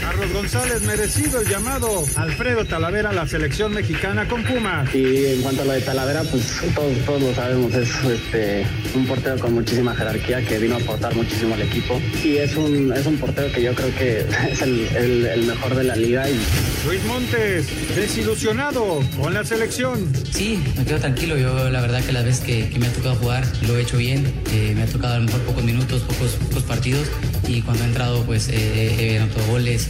Carlos 0.00 0.32
González, 0.32 0.82
merecido 0.82 1.40
el 1.40 1.48
llamado. 1.48 2.04
Alfredo 2.16 2.64
Talavera, 2.64 3.12
la 3.12 3.26
selección 3.26 3.72
mexicana 3.74 4.26
con 4.28 4.42
Pumas. 4.44 4.94
Y 4.94 5.26
en 5.26 5.42
cuanto 5.42 5.62
a 5.62 5.64
lo 5.64 5.72
de 5.72 5.80
Talavera, 5.80 6.22
pues 6.24 6.42
todos, 6.74 6.96
todos 7.04 7.22
lo 7.22 7.34
sabemos, 7.34 7.74
es 7.74 7.88
este, 8.04 8.66
un 8.94 9.06
portero 9.06 9.38
con 9.38 9.54
muchísima 9.54 9.94
jerarquía 9.94 10.42
que 10.42 10.58
vino 10.58 10.76
a 10.76 10.78
aportar 10.78 11.14
muchísimo 11.14 11.54
al 11.54 11.62
equipo. 11.62 12.00
Y 12.24 12.36
es 12.36 12.54
un, 12.56 12.92
es 12.92 13.04
un 13.06 13.16
portero 13.18 13.52
que 13.52 13.62
yo 13.62 13.74
creo 13.74 13.94
que 13.96 14.24
es 14.52 14.62
el, 14.62 14.86
el- 14.96 15.26
el 15.26 15.42
mejor 15.44 15.74
de 15.74 15.84
la 15.84 15.96
liga. 15.96 16.28
Y 16.30 16.38
Luis 16.86 17.02
Montes, 17.04 17.66
desilusionado 17.96 19.00
con 19.20 19.34
la 19.34 19.44
selección. 19.44 20.12
Sí, 20.30 20.62
me 20.78 20.84
quedo 20.84 20.98
tranquilo. 20.98 21.36
Yo 21.36 21.68
la 21.70 21.80
verdad 21.80 22.02
que 22.04 22.12
las 22.12 22.24
veces 22.24 22.44
que, 22.44 22.68
que 22.68 22.78
me 22.78 22.86
ha 22.86 22.92
tocado 22.92 23.16
jugar 23.16 23.44
lo 23.66 23.76
he 23.76 23.82
hecho 23.82 23.96
bien. 23.96 24.24
Eh, 24.52 24.72
me 24.76 24.82
ha 24.82 24.86
tocado 24.86 25.14
a 25.14 25.18
lo 25.18 25.24
mejor 25.24 25.40
pocos 25.42 25.64
minutos, 25.64 26.02
pocos, 26.02 26.32
pocos 26.48 26.62
partidos. 26.62 27.08
Y 27.48 27.62
cuando 27.62 27.84
he 27.84 27.86
entrado 27.86 28.22
pues 28.24 28.48
eh, 28.48 28.94
he 28.98 29.18
anotado 29.18 29.46
goles, 29.46 29.85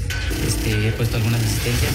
este, 0.46 0.88
he 0.88 0.92
puesto 0.92 1.16
algunas 1.16 1.42
asistencias. 1.42 1.92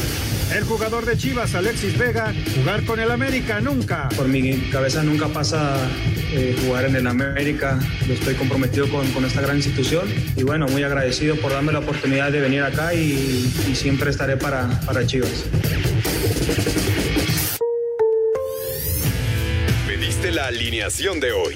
El 0.56 0.64
jugador 0.66 1.06
de 1.06 1.18
Chivas, 1.18 1.56
Alexis 1.56 1.98
Vega, 1.98 2.34
jugar 2.56 2.84
con 2.84 3.00
el 3.00 3.10
América 3.10 3.62
nunca. 3.62 4.10
Por 4.18 4.28
mi 4.28 4.58
cabeza 4.70 5.02
nunca 5.02 5.28
pasa 5.30 5.78
eh, 6.34 6.58
jugar 6.66 6.86
en 6.86 6.98
el 6.98 7.08
América. 7.08 7.80
Yo 8.06 8.14
estoy 8.14 8.36
comprometido 8.36 8.90
con, 8.90 9.10
con 9.12 9.24
esta 9.24 9.40
gran 9.40 9.56
institución 9.56 10.10
y 10.36 10.44
bueno, 10.44 10.68
muy 10.68 10.84
agradecido 10.84 11.38
por 11.38 11.52
darme 11.52 11.72
la 11.72 11.80
oportunidad 11.80 12.32
de 12.32 12.42
venir 12.42 12.64
acá 12.64 12.94
y, 12.94 13.50
y 13.70 13.76
siempre 13.76 14.10
estaré 14.10 14.36
para, 14.36 14.68
para 14.82 15.06
Chivas. 15.08 15.46
Pediste 19.88 20.32
la 20.32 20.48
alineación 20.48 21.22
de 21.22 21.32
hoy. 21.32 21.56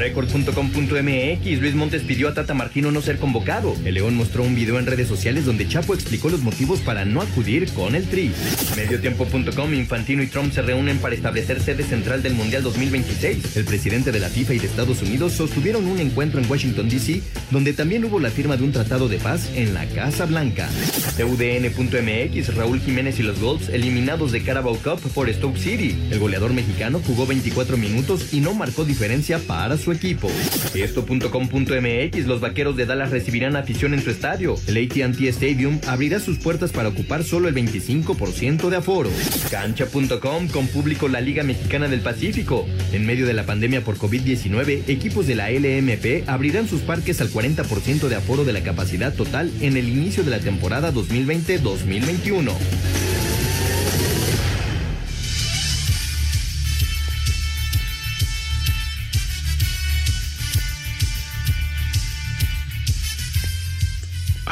Record.com.mx 0.00 1.60
Luis 1.60 1.74
Montes 1.74 2.02
pidió 2.02 2.28
a 2.28 2.34
Tata 2.34 2.54
Martino 2.54 2.90
no 2.90 3.02
ser 3.02 3.18
convocado. 3.18 3.76
El 3.84 3.94
León 3.94 4.16
mostró 4.16 4.42
un 4.42 4.54
video 4.54 4.78
en 4.78 4.86
redes 4.86 5.06
sociales 5.06 5.44
donde 5.44 5.68
Chapo 5.68 5.92
explicó 5.92 6.30
los 6.30 6.40
motivos 6.40 6.80
para 6.80 7.04
no 7.04 7.20
acudir 7.20 7.70
con 7.74 7.94
el 7.94 8.04
Tri. 8.06 8.32
Mediotiempo.com 8.76 9.74
Infantino 9.74 10.22
y 10.22 10.28
Trump 10.28 10.54
se 10.54 10.62
reúnen 10.62 10.98
para 11.00 11.14
establecer 11.14 11.60
sede 11.60 11.84
central 11.84 12.22
del 12.22 12.32
Mundial 12.32 12.62
2026. 12.62 13.58
El 13.58 13.64
presidente 13.66 14.10
de 14.10 14.20
la 14.20 14.30
FIFA 14.30 14.54
y 14.54 14.58
de 14.60 14.66
Estados 14.68 15.02
Unidos 15.02 15.34
sostuvieron 15.34 15.84
un 15.86 16.00
encuentro 16.00 16.40
en 16.40 16.50
Washington 16.50 16.88
DC 16.88 17.20
donde 17.50 17.74
también 17.74 18.02
hubo 18.06 18.20
la 18.20 18.30
firma 18.30 18.56
de 18.56 18.64
un 18.64 18.72
tratado 18.72 19.06
de 19.06 19.18
paz 19.18 19.50
en 19.54 19.74
la 19.74 19.84
Casa 19.84 20.24
Blanca. 20.24 20.70
TUDN.mx 21.18 22.56
Raúl 22.56 22.80
Jiménez 22.80 23.20
y 23.20 23.22
los 23.22 23.38
Golds 23.38 23.68
eliminados 23.68 24.32
de 24.32 24.42
Carabao 24.42 24.76
Cup 24.76 25.00
por 25.12 25.30
Stoke 25.30 25.58
City. 25.58 25.94
El 26.10 26.20
goleador 26.20 26.54
mexicano 26.54 27.02
jugó 27.06 27.26
24 27.26 27.76
minutos 27.76 28.32
y 28.32 28.40
no 28.40 28.54
marcó 28.54 28.86
diferencia 28.86 29.38
para 29.40 29.76
su 29.76 29.89
equipo. 29.92 30.30
Esto.com.mx 30.74 32.26
Los 32.26 32.40
vaqueros 32.40 32.76
de 32.76 32.86
Dallas 32.86 33.10
recibirán 33.10 33.56
afición 33.56 33.94
en 33.94 34.02
su 34.02 34.10
estadio. 34.10 34.56
El 34.66 34.76
ATT 34.76 35.20
Stadium 35.22 35.80
abrirá 35.86 36.20
sus 36.20 36.38
puertas 36.38 36.72
para 36.72 36.88
ocupar 36.88 37.24
solo 37.24 37.48
el 37.48 37.54
25% 37.54 38.68
de 38.68 38.76
aforo. 38.76 39.10
Cancha.com 39.50 40.48
con 40.48 40.66
público 40.68 41.08
la 41.08 41.20
Liga 41.20 41.42
Mexicana 41.42 41.88
del 41.88 42.00
Pacífico. 42.00 42.66
En 42.92 43.06
medio 43.06 43.26
de 43.26 43.34
la 43.34 43.46
pandemia 43.46 43.82
por 43.82 43.96
COVID-19, 43.96 44.88
equipos 44.88 45.26
de 45.26 45.34
la 45.34 45.50
LMP 45.50 46.28
abrirán 46.28 46.68
sus 46.68 46.82
parques 46.82 47.20
al 47.20 47.30
40% 47.30 48.08
de 48.08 48.16
aforo 48.16 48.44
de 48.44 48.52
la 48.52 48.62
capacidad 48.62 49.14
total 49.14 49.50
en 49.60 49.76
el 49.76 49.88
inicio 49.88 50.22
de 50.22 50.30
la 50.30 50.40
temporada 50.40 50.92
2020-2021. 50.92 53.29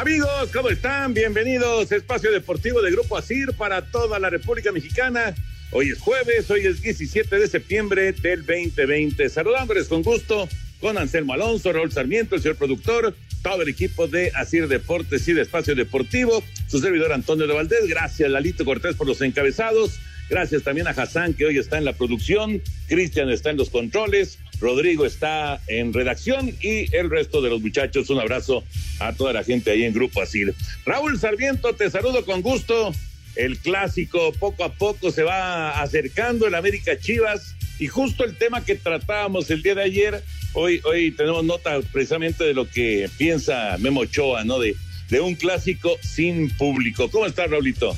Amigos, 0.00 0.50
¿cómo 0.52 0.68
están? 0.68 1.12
Bienvenidos 1.12 1.90
a 1.90 1.96
Espacio 1.96 2.30
Deportivo 2.30 2.80
de 2.80 2.92
Grupo 2.92 3.18
Asir 3.18 3.52
para 3.54 3.82
toda 3.82 4.20
la 4.20 4.30
República 4.30 4.70
Mexicana. 4.70 5.34
Hoy 5.72 5.88
es 5.88 5.98
jueves, 5.98 6.48
hoy 6.52 6.66
es 6.66 6.80
17 6.80 7.36
de 7.36 7.48
septiembre 7.48 8.12
del 8.12 8.46
2020. 8.46 9.28
Saludándoles 9.28 9.88
con 9.88 10.02
gusto 10.02 10.48
con 10.80 10.98
Anselmo 10.98 11.32
Alonso, 11.32 11.72
Raúl 11.72 11.90
Sarmiento, 11.90 12.36
el 12.36 12.42
señor 12.42 12.58
productor, 12.58 13.12
todo 13.42 13.62
el 13.62 13.68
equipo 13.70 14.06
de 14.06 14.30
Asir 14.36 14.68
Deportes 14.68 15.26
y 15.26 15.32
de 15.32 15.42
Espacio 15.42 15.74
Deportivo, 15.74 16.44
su 16.68 16.78
servidor 16.78 17.12
Antonio 17.12 17.48
de 17.48 17.54
Valdés. 17.54 17.88
Gracias, 17.88 18.30
Lalito 18.30 18.64
Cortés, 18.64 18.94
por 18.94 19.08
los 19.08 19.20
encabezados. 19.20 19.98
Gracias 20.30 20.62
también 20.62 20.86
a 20.86 20.90
Hassan, 20.90 21.34
que 21.34 21.46
hoy 21.46 21.58
está 21.58 21.76
en 21.76 21.84
la 21.84 21.94
producción. 21.94 22.62
Cristian 22.86 23.30
está 23.30 23.50
en 23.50 23.56
los 23.56 23.70
controles. 23.70 24.38
Rodrigo 24.60 25.06
está 25.06 25.60
en 25.66 25.92
redacción 25.92 26.54
y 26.60 26.94
el 26.94 27.10
resto 27.10 27.40
de 27.40 27.50
los 27.50 27.60
muchachos. 27.60 28.10
Un 28.10 28.20
abrazo 28.20 28.64
a 29.00 29.12
toda 29.12 29.32
la 29.32 29.44
gente 29.44 29.70
ahí 29.70 29.84
en 29.84 29.94
Grupo 29.94 30.22
Asir. 30.22 30.54
Raúl 30.84 31.18
Sarmiento, 31.18 31.74
te 31.74 31.90
saludo 31.90 32.24
con 32.24 32.42
gusto. 32.42 32.92
El 33.36 33.58
clásico 33.58 34.32
poco 34.32 34.64
a 34.64 34.72
poco 34.72 35.12
se 35.12 35.22
va 35.22 35.80
acercando 35.80 36.46
el 36.46 36.54
América 36.54 36.98
Chivas 36.98 37.54
y 37.78 37.86
justo 37.86 38.24
el 38.24 38.36
tema 38.36 38.64
que 38.64 38.74
tratábamos 38.74 39.50
el 39.50 39.62
día 39.62 39.76
de 39.76 39.82
ayer. 39.82 40.22
Hoy, 40.54 40.80
hoy 40.84 41.12
tenemos 41.12 41.44
nota 41.44 41.78
precisamente 41.92 42.42
de 42.42 42.54
lo 42.54 42.68
que 42.68 43.08
piensa 43.16 43.76
Memo 43.78 44.00
Ochoa, 44.00 44.44
¿no? 44.44 44.58
De, 44.58 44.74
de 45.08 45.20
un 45.20 45.34
clásico 45.36 45.96
sin 46.02 46.50
público. 46.56 47.10
¿Cómo 47.10 47.26
estás, 47.26 47.50
Raulito? 47.50 47.96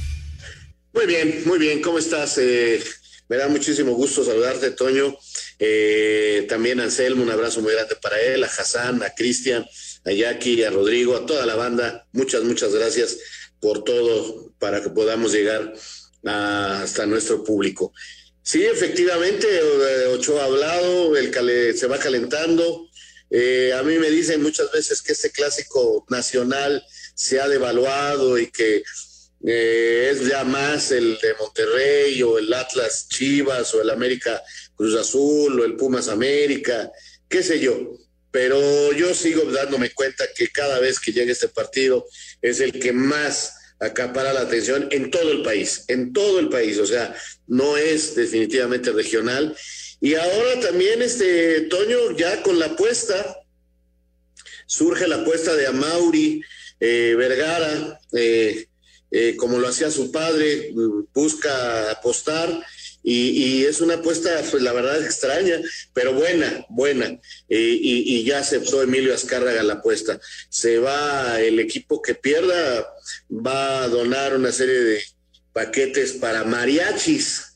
Muy 0.92 1.06
bien, 1.06 1.42
muy 1.46 1.58
bien. 1.58 1.80
¿Cómo 1.80 1.98
estás? 1.98 2.36
Eh, 2.38 2.80
me 3.30 3.36
da 3.36 3.46
muchísimo 3.48 3.92
gusto 3.92 4.24
saludarte, 4.24 4.72
Toño. 4.72 5.16
Eh, 5.60 6.46
también 6.48 6.80
a 6.80 6.84
Anselmo, 6.84 7.22
un 7.22 7.30
abrazo 7.30 7.60
muy 7.62 7.72
grande 7.72 7.94
para 8.02 8.20
él, 8.20 8.42
a 8.42 8.48
Hassan, 8.48 9.04
a 9.04 9.14
Cristian, 9.14 9.64
a 10.04 10.10
Jackie, 10.10 10.64
a 10.64 10.70
Rodrigo, 10.70 11.16
a 11.16 11.24
toda 11.26 11.46
la 11.46 11.54
banda. 11.54 12.08
Muchas, 12.12 12.42
muchas 12.42 12.74
gracias 12.74 13.16
por 13.60 13.84
todo 13.84 14.52
para 14.58 14.82
que 14.82 14.90
podamos 14.90 15.32
llegar 15.32 15.72
hasta 16.24 17.06
nuestro 17.06 17.44
público. 17.44 17.92
Sí, 18.42 18.64
efectivamente, 18.64 19.46
eh, 19.48 20.06
Ochoa 20.08 20.42
ha 20.42 20.46
hablado, 20.46 21.16
el 21.16 21.30
cale- 21.30 21.72
se 21.74 21.86
va 21.86 21.98
calentando. 22.00 22.88
Eh, 23.30 23.72
a 23.72 23.84
mí 23.84 23.96
me 23.98 24.10
dicen 24.10 24.42
muchas 24.42 24.72
veces 24.72 25.02
que 25.02 25.12
este 25.12 25.30
clásico 25.30 26.04
nacional 26.08 26.82
se 27.14 27.40
ha 27.40 27.46
devaluado 27.46 28.38
y 28.38 28.50
que 28.50 28.82
eh, 29.44 30.10
es 30.12 30.26
ya 30.28 30.44
más 30.44 30.90
el 30.92 31.18
de 31.20 31.34
Monterrey 31.38 32.22
o 32.22 32.38
el 32.38 32.52
Atlas 32.52 33.08
Chivas 33.08 33.74
o 33.74 33.80
el 33.80 33.90
América 33.90 34.42
Cruz 34.74 34.94
Azul 34.96 35.60
o 35.60 35.64
el 35.64 35.76
Pumas 35.76 36.08
América, 36.08 36.90
qué 37.28 37.42
sé 37.42 37.60
yo. 37.60 37.96
Pero 38.30 38.92
yo 38.92 39.12
sigo 39.14 39.42
dándome 39.50 39.90
cuenta 39.90 40.24
que 40.36 40.48
cada 40.48 40.78
vez 40.78 41.00
que 41.00 41.12
llega 41.12 41.32
este 41.32 41.48
partido 41.48 42.06
es 42.40 42.60
el 42.60 42.78
que 42.78 42.92
más 42.92 43.54
acapara 43.80 44.32
la 44.32 44.42
atención 44.42 44.88
en 44.90 45.10
todo 45.10 45.32
el 45.32 45.42
país, 45.42 45.84
en 45.88 46.12
todo 46.12 46.38
el 46.38 46.48
país, 46.48 46.78
o 46.78 46.86
sea, 46.86 47.14
no 47.46 47.76
es 47.76 48.14
definitivamente 48.14 48.92
regional. 48.92 49.56
Y 50.00 50.14
ahora 50.14 50.60
también, 50.60 51.02
este 51.02 51.62
Toño, 51.62 52.16
ya 52.16 52.42
con 52.42 52.58
la 52.58 52.66
apuesta, 52.66 53.38
surge 54.66 55.08
la 55.08 55.16
apuesta 55.16 55.54
de 55.56 55.66
Amauri 55.66 56.42
eh, 56.78 57.14
Vergara, 57.16 58.00
eh, 58.12 58.66
eh, 59.10 59.36
como 59.36 59.58
lo 59.58 59.68
hacía 59.68 59.90
su 59.90 60.10
padre, 60.10 60.72
mm, 60.74 61.04
busca 61.12 61.90
apostar 61.90 62.64
y, 63.02 63.64
es 63.64 63.80
una 63.80 63.94
apuesta, 63.94 64.30
pues 64.50 64.62
la 64.62 64.72
verdad 64.72 65.02
extraña, 65.02 65.58
pero 65.94 66.12
buena, 66.12 66.66
buena. 66.68 67.18
y, 67.48 68.18
y, 68.18 68.24
ya 68.24 68.40
aceptó 68.40 68.82
Emilio 68.82 69.14
Azcárraga 69.14 69.62
la 69.62 69.74
apuesta. 69.74 70.20
Se 70.50 70.78
va 70.78 71.40
el 71.40 71.58
equipo 71.60 72.02
que 72.02 72.14
pierda, 72.14 72.86
va 73.30 73.84
a 73.84 73.88
donar 73.88 74.36
una 74.36 74.52
serie 74.52 74.80
de 74.80 75.02
paquetes 75.52 76.12
para 76.12 76.44
mariachis. 76.44 77.49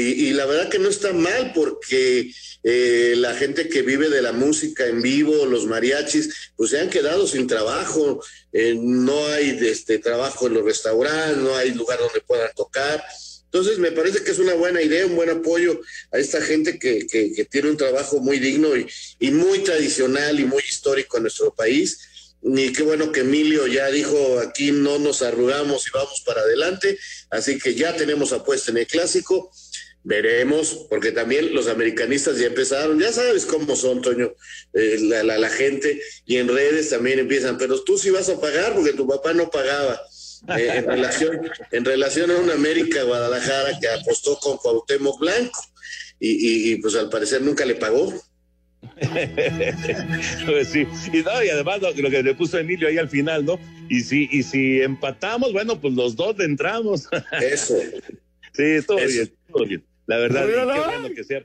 Y, 0.00 0.32
la 0.32 0.46
verdad 0.46 0.68
que 0.68 0.78
no 0.78 0.88
está 0.88 1.12
mal 1.12 1.52
porque 1.54 2.32
eh, 2.62 3.14
la 3.16 3.34
gente 3.34 3.68
que 3.68 3.82
vive 3.82 4.08
de 4.08 4.22
la 4.22 4.32
música 4.32 4.86
en 4.86 5.02
vivo, 5.02 5.46
los 5.46 5.66
mariachis, 5.66 6.52
pues 6.56 6.70
se 6.70 6.80
han 6.80 6.90
quedado 6.90 7.26
sin 7.26 7.46
trabajo, 7.46 8.22
eh, 8.52 8.74
no 8.78 9.26
hay 9.26 9.58
este, 9.62 9.98
trabajo 9.98 10.46
en 10.46 10.54
los 10.54 10.64
restaurantes, 10.64 11.38
no 11.38 11.56
hay 11.56 11.72
lugar 11.72 11.98
donde 11.98 12.20
puedan 12.20 12.52
tocar. 12.54 13.04
Entonces 13.44 13.78
me 13.78 13.92
parece 13.92 14.24
que 14.24 14.32
es 14.32 14.38
una 14.40 14.54
buena 14.54 14.82
idea, 14.82 15.06
un 15.06 15.14
buen 15.14 15.30
apoyo 15.30 15.80
a 16.10 16.18
esta 16.18 16.40
gente 16.40 16.78
que, 16.78 17.06
que, 17.06 17.44
tiene 17.44 17.70
un 17.70 17.76
trabajo 17.76 18.18
muy 18.18 18.40
digno 18.40 18.76
y, 18.76 18.86
y 19.20 19.30
muy 19.30 19.60
tradicional 19.60 20.40
y 20.40 20.44
muy 20.44 20.62
histórico 20.68 21.18
en 21.18 21.24
nuestro 21.24 21.54
país. 21.54 22.00
Y 22.46 22.72
qué 22.72 22.82
bueno 22.82 23.10
que 23.10 23.20
Emilio 23.20 23.66
ya 23.66 23.88
dijo 23.88 24.38
aquí 24.38 24.70
no 24.70 24.98
nos 24.98 25.22
arrugamos 25.22 25.86
y 25.86 25.90
vamos 25.94 26.22
para 26.26 26.42
adelante, 26.42 26.98
así 27.30 27.58
que 27.58 27.74
ya 27.74 27.96
tenemos 27.96 28.32
apuesta 28.32 28.70
en 28.70 28.78
el 28.78 28.86
clásico, 28.86 29.50
veremos, 30.04 30.86
porque 30.88 31.12
también 31.12 31.54
los 31.54 31.66
americanistas 31.66 32.38
ya 32.38 32.46
empezaron, 32.46 33.00
ya 33.00 33.10
sabes 33.10 33.46
cómo 33.46 33.74
son, 33.74 34.02
Toño, 34.02 34.34
eh, 34.74 34.98
la, 35.00 35.48
gente, 35.48 36.00
y 36.26 36.36
en 36.36 36.48
redes 36.48 36.90
también 36.90 37.18
empiezan, 37.18 37.58
pero 37.58 37.82
tú 37.82 37.98
sí 37.98 38.10
vas 38.10 38.28
a 38.28 38.40
pagar 38.40 38.74
porque 38.74 38.92
tu 38.92 39.06
papá 39.06 39.32
no 39.32 39.50
pagaba. 39.50 40.00
Eh, 40.56 40.72
en 40.76 40.84
relación 40.86 41.40
en 41.72 41.84
relación 41.86 42.30
a 42.30 42.36
una 42.36 42.52
América 42.52 43.02
Guadalajara 43.02 43.78
que 43.80 43.88
apostó 43.88 44.38
con 44.40 44.58
Cuauhtémoc 44.58 45.18
Blanco 45.18 45.58
y, 46.20 46.72
y 46.72 46.76
pues 46.76 46.94
al 46.96 47.08
parecer 47.08 47.40
nunca 47.40 47.64
le 47.64 47.76
pagó. 47.76 48.12
pues 50.46 50.68
sí, 50.68 50.86
y, 51.12 51.22
no, 51.22 51.42
y 51.42 51.48
además 51.48 51.80
lo, 51.80 51.94
que 52.10 52.22
le 52.22 52.34
puso 52.34 52.58
Emilio 52.58 52.88
ahí 52.88 52.98
al 52.98 53.08
final, 53.08 53.44
¿no? 53.44 53.58
Y 53.88 54.00
si, 54.00 54.28
y 54.30 54.42
si 54.42 54.80
empatamos, 54.80 55.52
bueno, 55.52 55.80
pues 55.80 55.94
los 55.94 56.16
dos 56.16 56.38
entramos. 56.40 57.08
Eso. 57.40 57.76
sí, 58.52 58.76
todo 58.86 58.98
bien, 58.98 59.32
todo 59.52 59.64
bien. 59.64 59.84
La 60.06 60.18
verdad, 60.18 60.46
qué 61.08 61.14
que 61.14 61.24
sea 61.24 61.42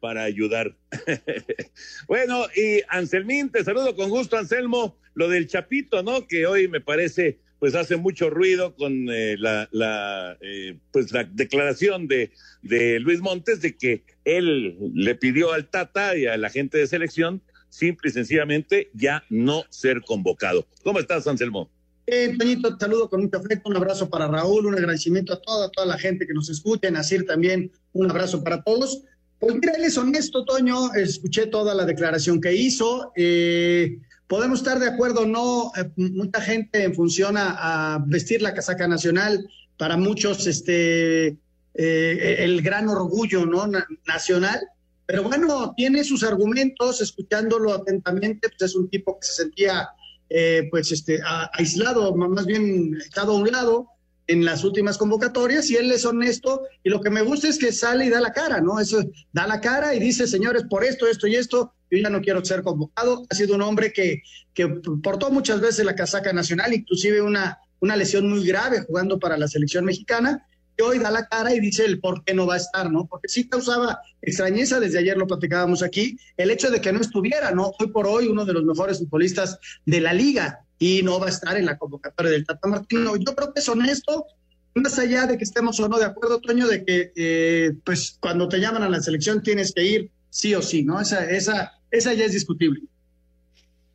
para 0.00 0.22
ayudar. 0.22 0.76
bueno, 2.08 2.46
y 2.54 2.80
Anselmín, 2.88 3.50
te 3.50 3.64
saludo 3.64 3.96
con 3.96 4.10
gusto, 4.10 4.36
Anselmo. 4.36 4.98
Lo 5.14 5.28
del 5.28 5.46
Chapito, 5.46 6.02
¿no? 6.02 6.26
Que 6.28 6.46
hoy 6.46 6.68
me 6.68 6.80
parece 6.80 7.40
pues 7.58 7.74
hace 7.74 7.96
mucho 7.96 8.28
ruido 8.28 8.74
con 8.76 9.08
eh, 9.10 9.36
la, 9.38 9.66
la 9.72 10.36
eh, 10.42 10.78
pues 10.92 11.10
la 11.12 11.24
declaración 11.24 12.06
de, 12.06 12.30
de 12.60 13.00
Luis 13.00 13.20
Montes 13.20 13.62
de 13.62 13.76
que 13.76 14.04
él 14.24 14.76
le 14.94 15.14
pidió 15.14 15.52
al 15.52 15.68
Tata 15.68 16.16
y 16.16 16.26
a 16.26 16.36
la 16.36 16.50
gente 16.50 16.76
de 16.76 16.86
selección 16.86 17.42
simple 17.70 18.10
y 18.10 18.12
sencillamente 18.12 18.90
ya 18.92 19.24
no 19.30 19.64
ser 19.70 20.02
convocado. 20.02 20.66
¿Cómo 20.82 20.98
estás, 20.98 21.26
Anselmo? 21.26 21.70
Eh, 22.06 22.36
Toñito, 22.38 22.76
te 22.76 22.84
saludo 22.84 23.10
con 23.10 23.22
mucho 23.22 23.38
afecto, 23.38 23.68
un 23.68 23.76
abrazo 23.76 24.08
para 24.08 24.28
Raúl, 24.28 24.66
un 24.66 24.74
agradecimiento 24.74 25.32
a 25.32 25.40
toda, 25.40 25.70
toda 25.70 25.86
la 25.86 25.98
gente 25.98 26.26
que 26.26 26.34
nos 26.34 26.48
escucha, 26.48 26.88
Así 26.96 27.24
también 27.24 27.70
un 27.92 28.10
abrazo 28.10 28.44
para 28.44 28.62
todos. 28.62 29.02
Pues 29.40 29.54
mira, 29.54 29.72
él 29.74 29.84
es 29.84 29.98
honesto, 29.98 30.44
Toño, 30.44 30.94
escuché 30.94 31.46
toda 31.46 31.74
la 31.74 31.84
declaración 31.84 32.40
que 32.40 32.54
hizo. 32.54 33.12
Eh, 33.16 33.98
Podemos 34.26 34.58
estar 34.58 34.80
de 34.80 34.88
acuerdo 34.88 35.20
o 35.20 35.26
no, 35.26 35.70
eh, 35.76 35.88
mucha 35.96 36.40
gente 36.40 36.82
en 36.82 36.94
función 36.94 37.36
a, 37.38 38.02
vestir 38.06 38.42
la 38.42 38.54
casaca 38.54 38.88
nacional, 38.88 39.48
para 39.78 39.96
muchos 39.96 40.46
este, 40.46 41.36
eh, 41.74 42.36
el 42.38 42.60
gran 42.62 42.88
orgullo 42.88 43.46
¿no? 43.46 43.70
nacional, 44.06 44.60
pero 45.04 45.22
bueno, 45.22 45.74
tiene 45.76 46.02
sus 46.02 46.24
argumentos, 46.24 47.00
escuchándolo 47.00 47.72
atentamente, 47.72 48.48
pues 48.48 48.70
es 48.70 48.74
un 48.74 48.88
tipo 48.88 49.16
que 49.20 49.26
se 49.26 49.44
sentía 49.44 49.88
eh, 50.28 50.68
pues 50.70 50.92
este, 50.92 51.20
aislado, 51.52 52.14
más 52.14 52.46
bien 52.46 52.96
echado 53.06 53.32
a 53.32 53.36
un 53.36 53.50
lado, 53.50 53.88
en 54.28 54.44
las 54.44 54.64
últimas 54.64 54.98
convocatorias 54.98 55.70
y 55.70 55.76
él 55.76 55.90
es 55.92 56.04
honesto 56.04 56.62
y 56.82 56.90
lo 56.90 57.00
que 57.00 57.10
me 57.10 57.22
gusta 57.22 57.48
es 57.48 57.58
que 57.58 57.72
sale 57.72 58.06
y 58.06 58.10
da 58.10 58.20
la 58.20 58.32
cara, 58.32 58.60
¿no? 58.60 58.80
Eso 58.80 59.04
da 59.32 59.46
la 59.46 59.60
cara 59.60 59.94
y 59.94 60.00
dice, 60.00 60.26
señores, 60.26 60.64
por 60.68 60.84
esto, 60.84 61.06
esto 61.06 61.26
y 61.26 61.36
esto, 61.36 61.72
yo 61.90 61.98
ya 61.98 62.10
no 62.10 62.20
quiero 62.20 62.44
ser 62.44 62.62
convocado. 62.62 63.24
Ha 63.30 63.34
sido 63.34 63.54
un 63.54 63.62
hombre 63.62 63.92
que, 63.92 64.22
que 64.52 64.68
portó 64.68 65.30
muchas 65.30 65.60
veces 65.60 65.84
la 65.84 65.94
casaca 65.94 66.32
nacional, 66.32 66.74
inclusive 66.74 67.22
una, 67.22 67.58
una 67.80 67.96
lesión 67.96 68.28
muy 68.28 68.44
grave 68.44 68.80
jugando 68.80 69.18
para 69.18 69.38
la 69.38 69.48
selección 69.48 69.84
mexicana. 69.84 70.44
Y 70.78 70.82
hoy 70.82 70.98
da 70.98 71.10
la 71.10 71.26
cara 71.26 71.54
y 71.54 71.60
dice 71.60 71.84
el 71.84 72.00
por 72.00 72.22
qué 72.24 72.34
no 72.34 72.46
va 72.46 72.54
a 72.54 72.58
estar, 72.58 72.90
¿no? 72.90 73.06
Porque 73.06 73.28
sí 73.28 73.48
causaba 73.48 74.00
extrañeza, 74.20 74.78
desde 74.78 74.98
ayer 74.98 75.16
lo 75.16 75.26
platicábamos 75.26 75.82
aquí, 75.82 76.18
el 76.36 76.50
hecho 76.50 76.70
de 76.70 76.80
que 76.80 76.92
no 76.92 77.00
estuviera, 77.00 77.52
¿no? 77.52 77.72
Hoy 77.78 77.88
por 77.88 78.06
hoy 78.06 78.26
uno 78.26 78.44
de 78.44 78.52
los 78.52 78.64
mejores 78.64 78.98
futbolistas 78.98 79.58
de 79.86 80.00
la 80.00 80.12
liga 80.12 80.60
y 80.78 81.02
no 81.02 81.18
va 81.18 81.26
a 81.26 81.30
estar 81.30 81.56
en 81.56 81.66
la 81.66 81.78
convocatoria 81.78 82.32
del 82.32 82.44
Tata 82.44 82.68
Martino. 82.68 83.16
Yo 83.16 83.34
creo 83.34 83.54
que 83.54 83.60
es 83.60 83.68
honesto, 83.68 84.26
más 84.74 84.98
allá 84.98 85.26
de 85.26 85.38
que 85.38 85.44
estemos 85.44 85.80
o 85.80 85.88
no 85.88 85.98
de 85.98 86.04
acuerdo, 86.04 86.40
Toño, 86.40 86.68
de 86.68 86.84
que 86.84 87.12
eh, 87.16 87.72
pues 87.82 88.18
cuando 88.20 88.48
te 88.48 88.58
llaman 88.58 88.82
a 88.82 88.90
la 88.90 89.00
selección 89.00 89.42
tienes 89.42 89.72
que 89.72 89.84
ir 89.84 90.10
sí 90.28 90.54
o 90.54 90.60
sí, 90.60 90.82
¿no? 90.82 91.00
Esa, 91.00 91.30
esa, 91.30 91.72
esa 91.90 92.12
ya 92.12 92.26
es 92.26 92.32
discutible. 92.32 92.82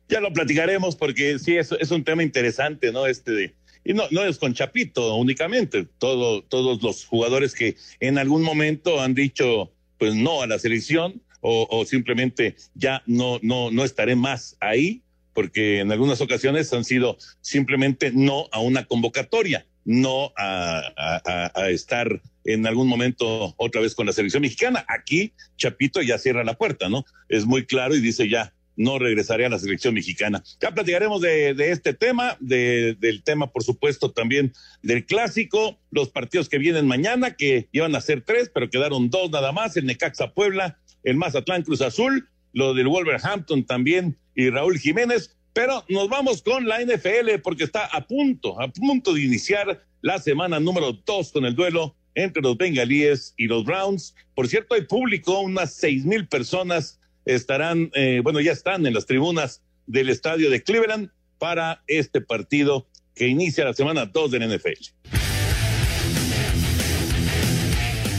Ya 0.08 0.20
lo 0.20 0.32
platicaremos 0.32 0.96
porque 0.96 1.38
sí, 1.38 1.56
es, 1.56 1.70
es 1.78 1.90
un 1.92 2.02
tema 2.02 2.24
interesante, 2.24 2.90
¿no? 2.90 3.06
Este 3.06 3.30
de, 3.30 3.54
y 3.84 3.94
no, 3.94 4.04
no 4.10 4.24
es 4.24 4.38
con 4.38 4.54
Chapito 4.54 5.14
únicamente, 5.16 5.86
todo, 5.98 6.42
todos 6.42 6.82
los 6.82 7.04
jugadores 7.04 7.54
que 7.54 7.76
en 8.00 8.18
algún 8.18 8.42
momento 8.42 9.00
han 9.00 9.14
dicho 9.14 9.72
pues 9.98 10.14
no 10.14 10.42
a 10.42 10.46
la 10.46 10.58
selección 10.58 11.22
o, 11.44 11.84
simplemente 11.84 12.54
ya 12.74 13.02
no, 13.06 13.40
no, 13.42 13.72
no 13.72 13.84
estaré 13.84 14.14
más 14.14 14.56
ahí 14.60 15.02
porque 15.34 15.80
en 15.80 15.90
algunas 15.90 16.20
ocasiones 16.20 16.72
han 16.72 16.84
sido 16.84 17.18
simplemente 17.40 18.12
no 18.12 18.48
a 18.52 18.60
una 18.60 18.84
convocatoria, 18.84 19.66
no 19.84 20.32
a, 20.36 21.50
estar 21.70 22.20
en 22.44 22.66
algún 22.66 22.88
momento 22.88 23.54
otra 23.56 23.80
vez 23.80 23.94
con 23.94 24.06
la 24.06 24.12
selección 24.12 24.42
mexicana. 24.42 24.84
Aquí 24.88 25.32
Chapito 25.56 26.02
ya 26.02 26.18
cierra 26.18 26.44
la 26.44 26.54
puerta, 26.54 26.88
¿no? 26.88 27.04
Es 27.28 27.46
muy 27.46 27.64
claro 27.66 27.94
y 27.94 28.00
dice 28.00 28.28
ya, 28.28 28.52
no 28.76 28.98
regresaré 28.98 29.46
a 29.46 29.48
la 29.48 29.58
selección 29.58 29.94
mexicana. 29.94 30.42
Ya 30.60 30.72
platicaremos 30.72 31.20
de, 31.20 31.54
este 31.70 31.94
tema, 31.94 32.36
del 32.40 33.22
tema, 33.24 33.48
por 33.52 33.62
supuesto, 33.62 34.10
también 34.12 34.52
del 34.82 35.04
clásico, 35.04 35.78
los 35.90 36.08
partidos 36.08 36.48
que 36.48 36.58
vienen 36.58 36.86
mañana, 36.86 37.34
que 37.36 37.68
iban 37.72 37.94
a 37.94 38.00
ser 38.00 38.22
tres, 38.22 38.50
pero 38.52 38.70
quedaron 38.70 39.10
dos 39.10 39.30
nada 39.30 39.52
más, 39.52 39.76
el 39.76 39.86
Necaxa 39.86 40.32
Puebla, 40.32 40.78
el 41.02 41.16
Mazatlán 41.16 41.62
Cruz 41.62 41.80
Azul, 41.82 42.28
lo 42.52 42.74
del 42.74 42.88
Wolverhampton 42.88 43.64
también 43.64 44.18
y 44.34 44.50
Raúl 44.50 44.78
Jiménez. 44.78 45.36
Pero 45.52 45.84
nos 45.88 46.08
vamos 46.08 46.42
con 46.42 46.66
la 46.66 46.82
NFL 46.82 47.40
porque 47.42 47.64
está 47.64 47.84
a 47.84 48.06
punto, 48.06 48.60
a 48.60 48.68
punto 48.68 49.12
de 49.12 49.22
iniciar 49.22 49.84
la 50.00 50.18
semana 50.18 50.58
número 50.60 50.92
dos 50.92 51.30
con 51.30 51.44
el 51.44 51.54
duelo 51.54 51.94
entre 52.14 52.42
los 52.42 52.56
bengalíes 52.56 53.34
y 53.36 53.46
los 53.46 53.64
Browns. 53.64 54.14
Por 54.34 54.48
cierto, 54.48 54.74
hay 54.74 54.82
público, 54.82 55.40
unas 55.40 55.74
seis 55.74 56.04
mil 56.04 56.26
personas 56.26 57.00
estarán, 57.24 57.90
eh, 57.94 58.20
bueno, 58.22 58.40
ya 58.40 58.52
están 58.52 58.86
en 58.86 58.94
las 58.94 59.06
tribunas 59.06 59.62
del 59.86 60.08
estadio 60.08 60.50
de 60.50 60.62
Cleveland 60.62 61.10
para 61.38 61.82
este 61.86 62.20
partido 62.20 62.86
que 63.14 63.26
inicia 63.28 63.64
la 63.64 63.74
semana 63.74 64.06
dos 64.06 64.30
del 64.30 64.48
NFL. 64.48 65.21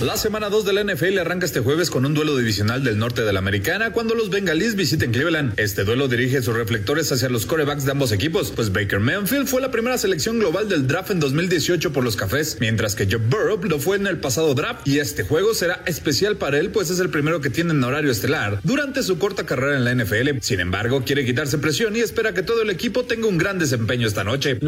La 0.04 0.18
semana 0.18 0.50
2 0.50 0.66
de 0.66 0.74
la 0.74 0.84
NFL 0.84 1.18
arranca 1.20 1.46
este 1.46 1.62
jueves 1.62 1.90
con 1.90 2.06
un 2.06 2.14
duelo 2.14 2.36
divisional 2.36 2.84
del 2.84 3.00
norte 3.00 3.22
de 3.22 3.32
la 3.32 3.40
americana 3.40 3.94
cuando 3.94 4.16
los 4.16 4.30
bengalíes 4.30 4.76
visiten 4.76 5.14
Cleveland. 5.14 5.54
Este 5.56 5.86
duelo 5.86 6.10
dirige 6.10 6.42
sus 6.42 6.54
reflectores 6.54 7.10
hacia 7.14 7.30
los 7.30 7.46
corebacks 7.46 7.86
de 7.86 7.92
ambos 7.92 8.12
equipos, 8.12 8.52
pues 8.54 8.74
Baker 8.74 9.00
Mayfield 9.00 9.48
fue 9.48 9.62
la 9.62 9.72
primera 9.72 9.98
selección 9.98 10.40
global 10.40 10.68
del 10.68 10.88
draft 10.88 11.12
en 11.12 11.22
2018 11.22 11.94
por 11.94 12.04
los 12.04 12.18
cafés, 12.18 12.58
mientras 12.60 12.96
que 12.96 13.08
Joe 13.10 13.22
Burrow 13.30 13.64
lo 13.64 13.80
fue 13.80 13.96
en 13.96 14.06
el 14.08 14.18
pasado 14.18 14.54
draft 14.54 14.86
y 14.86 15.00
este 15.00 15.24
juego 15.24 15.54
será 15.54 15.82
especial 15.86 16.36
para 16.36 16.60
él 16.60 16.72
pues 16.72 16.90
es 16.90 17.00
el 17.00 17.10
primero 17.10 17.40
que 17.40 17.50
tiene 17.50 17.72
en 17.72 17.82
horario 17.82 18.12
estelar 18.12 18.60
durante 18.64 19.04
su 19.04 19.18
corta 19.18 19.46
carrera 19.46 19.78
en 19.78 19.86
la 19.86 20.04
NFL. 20.04 20.40
Sin 20.42 20.60
embargo, 20.60 21.04
quiere 21.06 21.24
quitarse 21.24 21.60
presión 21.60 21.96
y 21.96 22.02
espera 22.02 22.34
que 22.34 22.44
todo 22.44 22.62
el 22.62 22.70
equipo 22.70 23.06
tenga 23.06 23.28
un 23.28 23.38
gran 23.38 23.58
desempeño 23.58 24.06
esta 24.06 24.26
noche. 24.26 24.60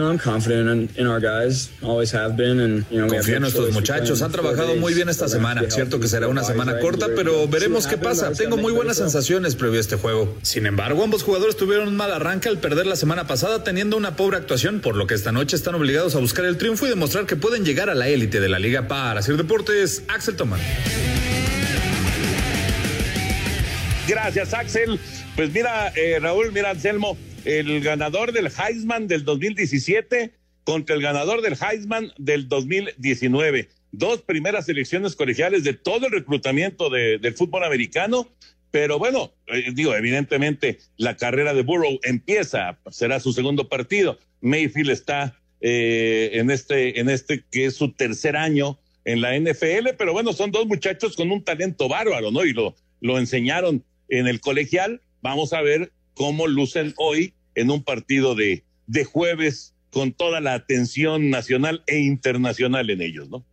Confía 2.90 3.36
en 3.36 3.42
nuestros 3.42 3.74
muchachos, 3.74 4.22
han 4.22 4.32
trabajado 4.32 4.76
muy 4.78 4.94
bien 4.94 5.10
esta 5.10 5.25
semana. 5.28 5.64
Cierto 5.70 6.00
que 6.00 6.08
será 6.08 6.28
una 6.28 6.44
semana 6.44 6.80
corta, 6.80 7.08
pero 7.16 7.48
veremos 7.48 7.88
qué 7.88 7.98
pasa. 7.98 8.32
Tengo 8.32 8.58
muy 8.58 8.72
buenas 8.72 8.98
sensaciones 8.98 9.56
previo 9.56 9.78
a 9.78 9.82
este 9.82 9.96
juego. 9.96 10.38
Sin 10.42 10.66
embargo, 10.66 11.04
ambos 11.04 11.24
jugadores 11.24 11.58
tuvieron 11.58 11.88
un 11.88 11.96
mal 11.96 12.12
arranque 12.12 12.50
al 12.50 12.60
perder 12.60 12.88
la 12.88 12.96
semana 12.96 13.28
pasada 13.28 13.64
teniendo 13.64 13.98
una 13.98 14.16
pobre 14.16 14.38
actuación, 14.38 14.80
por 14.80 14.96
lo 14.96 15.08
que 15.08 15.14
esta 15.14 15.32
noche 15.32 15.56
están 15.56 15.76
obligados 15.76 16.16
a 16.16 16.20
buscar 16.20 16.46
el 16.46 16.58
triunfo 16.58 16.86
y 16.86 16.90
demostrar 16.90 17.26
que 17.26 17.36
pueden 17.36 17.66
llegar 17.66 17.90
a 17.90 17.96
la 17.96 18.08
élite 18.08 18.40
de 18.40 18.50
la 18.50 18.60
liga. 18.60 18.88
Para 18.88 19.20
hacer 19.20 19.38
deportes, 19.38 20.04
Axel 20.08 20.36
Tomán. 20.36 20.60
Gracias, 24.08 24.54
Axel. 24.54 25.00
Pues 25.36 25.52
mira, 25.52 25.92
eh, 25.96 26.20
Raúl, 26.22 26.52
mira, 26.52 26.70
Anselmo, 26.70 27.18
el 27.44 27.82
ganador 27.82 28.32
del 28.32 28.48
Heisman 28.48 29.08
del 29.08 29.26
2017 29.26 30.32
contra 30.64 30.96
el 30.96 31.02
ganador 31.02 31.42
del 31.42 31.58
Heisman 31.60 32.12
del 32.18 32.48
2019. 32.48 33.70
Dos 33.92 34.22
primeras 34.22 34.66
selecciones 34.66 35.16
colegiales 35.16 35.64
de 35.64 35.74
todo 35.74 36.08
el 36.08 36.12
reclutamiento 36.12 36.90
de, 36.90 37.18
del 37.18 37.34
fútbol 37.34 37.64
americano. 37.64 38.30
Pero 38.72 39.00
bueno, 39.00 39.34
eh, 39.48 39.72
digo, 39.74 39.96
evidentemente 39.96 40.80
la 40.98 41.16
carrera 41.16 41.54
de 41.54 41.64
Burrow 41.64 42.00
empieza, 42.04 42.78
será 42.92 43.20
su 43.20 43.32
segundo 43.32 43.70
partido. 43.70 44.20
Mayfield 44.42 44.92
está 44.92 45.40
eh, 45.62 46.32
en 46.34 46.52
este, 46.52 47.00
en 47.00 47.10
este 47.10 47.44
que 47.50 47.66
es 47.66 47.76
su 47.76 47.94
tercer 47.94 48.36
año 48.36 48.78
en 49.06 49.22
la 49.22 49.38
NFL, 49.38 49.96
pero 49.98 50.14
bueno, 50.14 50.34
son 50.34 50.52
dos 50.52 50.66
muchachos 50.66 51.16
con 51.16 51.32
un 51.32 51.44
talento 51.44 51.88
bárbaro, 51.88 52.32
¿no? 52.32 52.44
Y 52.44 52.54
lo, 52.54 52.76
lo 53.02 53.18
enseñaron 53.18 53.84
en 54.10 54.28
el 54.28 54.42
colegial. 54.42 55.02
Vamos 55.22 55.54
a 55.54 55.62
ver 55.62 55.92
cómo 56.14 56.48
lucen 56.48 56.94
hoy 56.98 57.34
en 57.54 57.72
un 57.72 57.84
partido 57.84 58.36
de, 58.36 58.64
de 58.88 59.06
jueves 59.06 59.74
con 59.90 60.12
toda 60.12 60.42
la 60.42 60.54
atención 60.54 61.30
nacional 61.30 61.84
e 61.88 62.00
internacional 62.00 62.90
en 62.90 63.02
ellos, 63.02 63.30
¿no? 63.30 63.46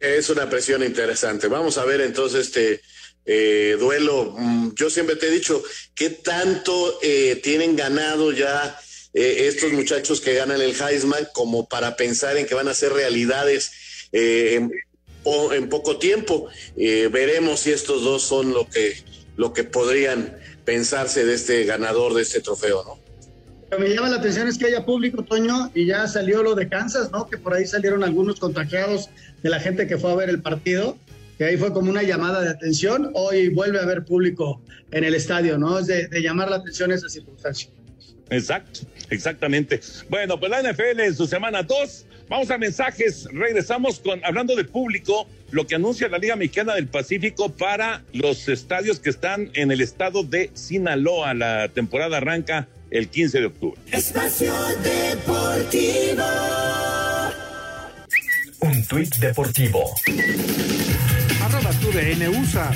Es 0.00 0.28
una 0.30 0.48
presión 0.50 0.82
interesante. 0.82 1.48
Vamos 1.48 1.78
a 1.78 1.84
ver 1.84 2.00
entonces 2.00 2.46
este 2.46 2.80
eh, 3.26 3.76
duelo. 3.78 4.34
Mm, 4.36 4.74
yo 4.74 4.90
siempre 4.90 5.16
te 5.16 5.28
he 5.28 5.30
dicho, 5.30 5.62
¿qué 5.94 6.10
tanto 6.10 6.98
eh, 7.02 7.40
tienen 7.42 7.74
ganado 7.76 8.32
ya 8.32 8.78
eh, 9.14 9.46
estos 9.48 9.72
muchachos 9.72 10.20
que 10.20 10.34
ganan 10.34 10.60
el 10.60 10.74
Heisman 10.80 11.28
como 11.32 11.68
para 11.68 11.96
pensar 11.96 12.36
en 12.36 12.46
que 12.46 12.54
van 12.54 12.68
a 12.68 12.74
ser 12.74 12.92
realidades 12.92 13.72
en, 14.12 14.70
en, 15.24 15.68
poco 15.68 15.98
tiempo? 15.98 16.48
veremos 16.76 17.60
si 17.60 17.72
estos 17.72 18.02
dos 18.02 18.22
son 18.22 18.52
lo 18.52 18.68
que, 18.68 19.02
lo 19.36 19.52
que 19.52 19.64
podrían 19.64 20.38
pensarse 20.64 21.24
de 21.24 21.34
este 21.34 21.64
ganador 21.64 22.14
de 22.14 22.22
este 22.22 22.40
trofeo, 22.40 22.84
¿no? 22.84 23.03
Que 23.74 23.80
me 23.80 23.88
llama 23.88 24.08
la 24.08 24.16
atención 24.16 24.46
es 24.46 24.56
que 24.56 24.66
haya 24.66 24.84
público, 24.84 25.24
Toño, 25.24 25.72
y 25.74 25.86
ya 25.86 26.06
salió 26.06 26.44
lo 26.44 26.54
de 26.54 26.68
Kansas, 26.68 27.10
¿no? 27.10 27.26
Que 27.26 27.38
por 27.38 27.54
ahí 27.54 27.66
salieron 27.66 28.04
algunos 28.04 28.38
contagiados 28.38 29.10
de 29.42 29.50
la 29.50 29.58
gente 29.58 29.88
que 29.88 29.98
fue 29.98 30.12
a 30.12 30.14
ver 30.14 30.28
el 30.28 30.40
partido, 30.40 30.96
que 31.38 31.44
ahí 31.44 31.56
fue 31.56 31.72
como 31.72 31.90
una 31.90 32.04
llamada 32.04 32.40
de 32.42 32.50
atención. 32.50 33.10
Hoy 33.14 33.48
vuelve 33.48 33.80
a 33.80 33.82
haber 33.82 34.04
público 34.04 34.62
en 34.92 35.02
el 35.02 35.14
estadio, 35.14 35.58
¿no? 35.58 35.80
Es 35.80 35.88
de, 35.88 36.06
de 36.06 36.22
llamar 36.22 36.50
la 36.50 36.56
atención 36.56 36.92
esa 36.92 37.08
circunstancia. 37.08 37.68
Exacto, 38.30 38.80
exactamente. 39.10 39.80
Bueno, 40.08 40.38
pues 40.38 40.52
la 40.52 40.62
NFL 40.62 41.00
en 41.00 41.14
su 41.16 41.26
semana 41.26 41.64
2. 41.64 42.06
Vamos 42.28 42.50
a 42.50 42.58
mensajes. 42.58 43.26
Regresamos 43.32 43.98
con 43.98 44.24
hablando 44.24 44.54
de 44.54 44.64
público, 44.64 45.26
lo 45.50 45.66
que 45.66 45.74
anuncia 45.74 46.08
la 46.08 46.18
Liga 46.18 46.36
Mexicana 46.36 46.74
del 46.74 46.86
Pacífico 46.86 47.50
para 47.50 48.04
los 48.12 48.48
estadios 48.48 49.00
que 49.00 49.10
están 49.10 49.50
en 49.54 49.72
el 49.72 49.80
estado 49.80 50.22
de 50.22 50.50
Sinaloa. 50.54 51.34
La 51.34 51.68
temporada 51.68 52.18
arranca 52.18 52.68
el 52.94 53.08
15 53.08 53.40
de 53.40 53.46
octubre. 53.46 53.80
Espacio 53.90 54.54
Deportivo. 54.82 56.24
Un 58.60 58.86
tuit 58.86 59.14
deportivo. 59.16 59.94
Arroba 61.42 61.70
tu 61.80 61.88
USA. 61.88 62.70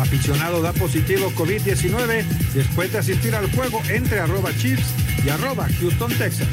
Aficionado 0.00 0.62
da 0.62 0.72
positivo 0.72 1.30
COVID-19 1.36 2.24
después 2.54 2.90
de 2.92 2.98
asistir 2.98 3.34
al 3.34 3.52
juego 3.52 3.82
entre 3.90 4.20
arroba 4.20 4.50
Chiefs 4.56 4.88
y 5.24 5.28
arroba 5.28 5.68
Houston, 5.78 6.10
Texas. 6.16 6.48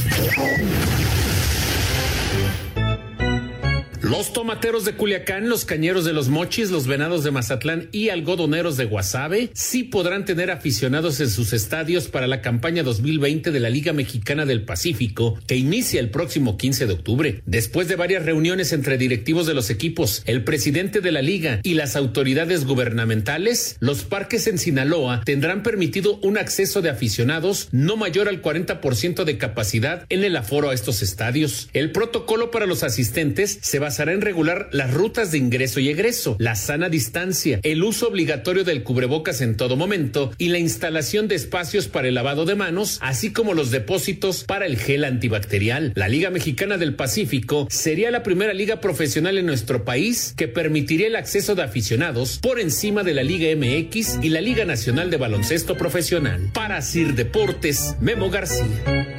Los 4.02 4.32
tomateros 4.32 4.86
de 4.86 4.94
Culiacán, 4.94 5.50
los 5.50 5.66
cañeros 5.66 6.06
de 6.06 6.14
los 6.14 6.30
Mochis, 6.30 6.72
los 6.72 6.88
venados 6.88 7.26
de 7.26 7.32
Mazatlán 7.32 7.90
y 7.92 8.08
algodoneros 8.08 8.78
de 8.78 8.86
Guasave 8.86 9.50
sí 9.54 9.84
podrán 9.84 10.24
tener 10.24 10.52
aficionados 10.52 11.20
en 11.20 11.30
sus 11.30 11.52
estadios 11.52 12.08
para 12.08 12.26
la 12.26 12.42
campaña 12.42 12.82
2020 12.82 13.52
de 13.52 13.60
la 13.60 13.70
Liga 13.70 13.92
Mexicana 13.92 14.46
del 14.46 14.64
Pacífico, 14.64 15.38
que 15.48 15.58
inicia 15.58 16.00
el 16.00 16.12
próximo 16.12 16.58
15 16.58 16.88
de 16.88 16.94
octubre. 16.94 17.42
Después 17.46 17.90
de 17.90 17.98
varias 17.98 18.24
reuniones 18.24 18.72
entre 18.72 18.98
directivos 18.98 19.46
de 19.48 19.54
los 19.54 19.70
equipos, 19.70 20.24
el 20.26 20.46
presidente 20.46 21.02
de 21.02 21.12
la 21.12 21.22
liga 21.22 21.60
y 21.64 21.74
las 21.74 21.98
autoridades 21.98 22.66
gubernamentales, 22.66 23.76
los 23.82 24.04
parques 24.04 24.48
en 24.48 24.60
Sinaloa 24.60 25.24
tendrán 25.26 25.62
permitido 25.62 26.20
un 26.24 26.38
acceso 26.38 26.82
de 26.82 26.90
aficionados 26.90 27.68
no 27.74 27.98
mayor 27.98 28.30
al 28.30 28.42
40% 28.42 29.26
de 29.26 29.38
capacidad 29.38 30.06
en 30.08 30.24
el 30.24 30.38
aforo 30.38 30.70
a 30.70 30.74
estos 30.74 31.02
estadios. 31.02 31.68
El 31.74 31.92
protocolo 31.92 32.50
para 32.50 32.66
los 32.66 32.84
asistentes 32.84 33.60
se 33.62 33.89
basa 33.90 34.04
en 34.04 34.22
regular 34.22 34.70
las 34.72 34.94
rutas 34.94 35.32
de 35.32 35.40
ingreso 35.40 35.80
y 35.80 35.90
egreso, 35.90 36.36
la 36.38 36.56
sana 36.56 36.90
distancia, 36.90 37.60
el 37.64 37.84
uso 37.84 38.08
obligatorio 38.08 38.64
del 38.64 38.84
cubrebocas 38.84 39.42
en 39.42 39.58
todo 39.58 39.76
momento 39.78 40.32
y 40.38 40.50
la 40.50 40.60
instalación 40.60 41.28
de 41.28 41.34
espacios 41.34 41.88
para 41.88 42.08
el 42.08 42.14
lavado 42.14 42.46
de 42.46 42.54
manos, 42.54 43.00
así 43.02 43.34
como 43.34 43.56
los 43.56 43.72
depósitos 43.72 44.44
para 44.44 44.68
el 44.68 44.78
gel 44.78 45.06
antibacterial. 45.06 45.92
La 45.96 46.08
Liga 46.08 46.30
Mexicana 46.30 46.78
del 46.78 46.94
Pacífico 46.94 47.66
sería 47.72 48.12
la 48.12 48.22
primera 48.22 48.54
liga 48.54 48.80
profesional 48.80 49.40
en 49.40 49.48
nuestro 49.48 49.84
país 49.86 50.36
que 50.38 50.48
permitiría 50.48 51.08
el 51.08 51.16
acceso 51.16 51.56
de 51.56 51.64
aficionados 51.64 52.38
por 52.38 52.60
encima 52.60 53.02
de 53.02 53.16
la 53.16 53.24
Liga 53.24 53.48
MX 53.56 54.20
y 54.22 54.30
la 54.30 54.42
Liga 54.42 54.66
Nacional 54.66 55.10
de 55.10 55.18
Baloncesto 55.18 55.76
Profesional. 55.78 56.52
Para 56.54 56.84
Sir 56.84 57.16
Deportes, 57.16 57.96
Memo 58.00 58.30
García. 58.30 59.19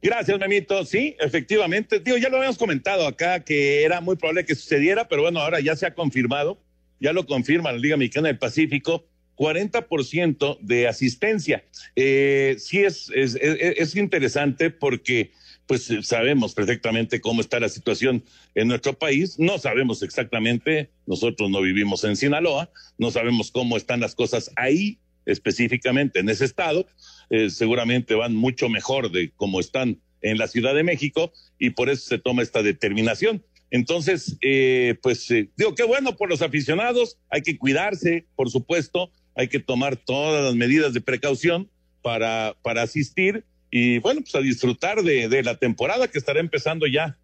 Gracias, 0.00 0.38
Memito. 0.38 0.84
Sí, 0.84 1.16
efectivamente. 1.18 2.00
Tío, 2.00 2.16
ya 2.16 2.28
lo 2.28 2.36
habíamos 2.36 2.58
comentado 2.58 3.06
acá 3.06 3.44
que 3.44 3.82
era 3.82 4.00
muy 4.00 4.16
probable 4.16 4.44
que 4.44 4.54
sucediera, 4.54 5.08
pero 5.08 5.22
bueno, 5.22 5.40
ahora 5.40 5.60
ya 5.60 5.74
se 5.74 5.86
ha 5.86 5.94
confirmado, 5.94 6.62
ya 7.00 7.12
lo 7.12 7.26
confirma 7.26 7.72
la 7.72 7.78
Liga 7.78 7.96
Mexicana 7.96 8.28
del 8.28 8.38
Pacífico, 8.38 9.08
40% 9.36 10.58
de 10.60 10.88
asistencia. 10.88 11.64
Eh, 11.96 12.56
sí 12.58 12.78
es, 12.80 13.10
es, 13.14 13.36
es, 13.40 13.96
interesante 13.96 14.70
porque 14.70 15.32
pues 15.66 15.88
sabemos 16.02 16.54
perfectamente 16.54 17.20
cómo 17.20 17.40
está 17.40 17.60
la 17.60 17.68
situación 17.68 18.24
en 18.54 18.68
nuestro 18.68 18.94
país, 18.94 19.38
no 19.38 19.58
sabemos 19.58 20.02
exactamente, 20.02 20.90
nosotros 21.06 21.50
no 21.50 21.60
vivimos 21.60 22.02
en 22.04 22.16
Sinaloa, 22.16 22.70
no 22.96 23.10
sabemos 23.10 23.50
cómo 23.50 23.76
están 23.76 24.00
las 24.00 24.14
cosas 24.14 24.50
ahí 24.56 24.98
específicamente 25.26 26.20
en 26.20 26.28
ese 26.30 26.46
estado, 26.46 26.86
eh, 27.30 27.50
seguramente 27.50 28.14
van 28.14 28.34
mucho 28.34 28.68
mejor 28.68 29.10
de 29.10 29.32
cómo 29.36 29.60
están 29.60 30.00
en 30.22 30.38
la 30.38 30.48
Ciudad 30.48 30.74
de 30.74 30.82
México 30.82 31.32
y 31.58 31.70
por 31.70 31.90
eso 31.90 32.08
se 32.08 32.18
toma 32.18 32.42
esta 32.42 32.62
determinación. 32.62 33.44
Entonces, 33.70 34.38
eh, 34.40 34.96
pues 35.02 35.30
eh, 35.30 35.50
digo, 35.56 35.74
qué 35.74 35.84
bueno 35.84 36.16
por 36.16 36.30
los 36.30 36.40
aficionados, 36.40 37.18
hay 37.30 37.42
que 37.42 37.58
cuidarse, 37.58 38.26
por 38.34 38.50
supuesto, 38.50 39.10
hay 39.34 39.48
que 39.48 39.60
tomar 39.60 39.96
todas 39.96 40.42
las 40.42 40.54
medidas 40.54 40.94
de 40.94 41.02
precaución 41.02 41.70
para, 42.02 42.56
para 42.62 42.82
asistir 42.82 43.44
y 43.70 43.98
bueno, 43.98 44.22
pues 44.22 44.34
a 44.34 44.40
disfrutar 44.40 45.02
de, 45.02 45.28
de 45.28 45.42
la 45.42 45.56
temporada 45.56 46.08
que 46.08 46.18
estará 46.18 46.40
empezando 46.40 46.86
ya 46.86 47.18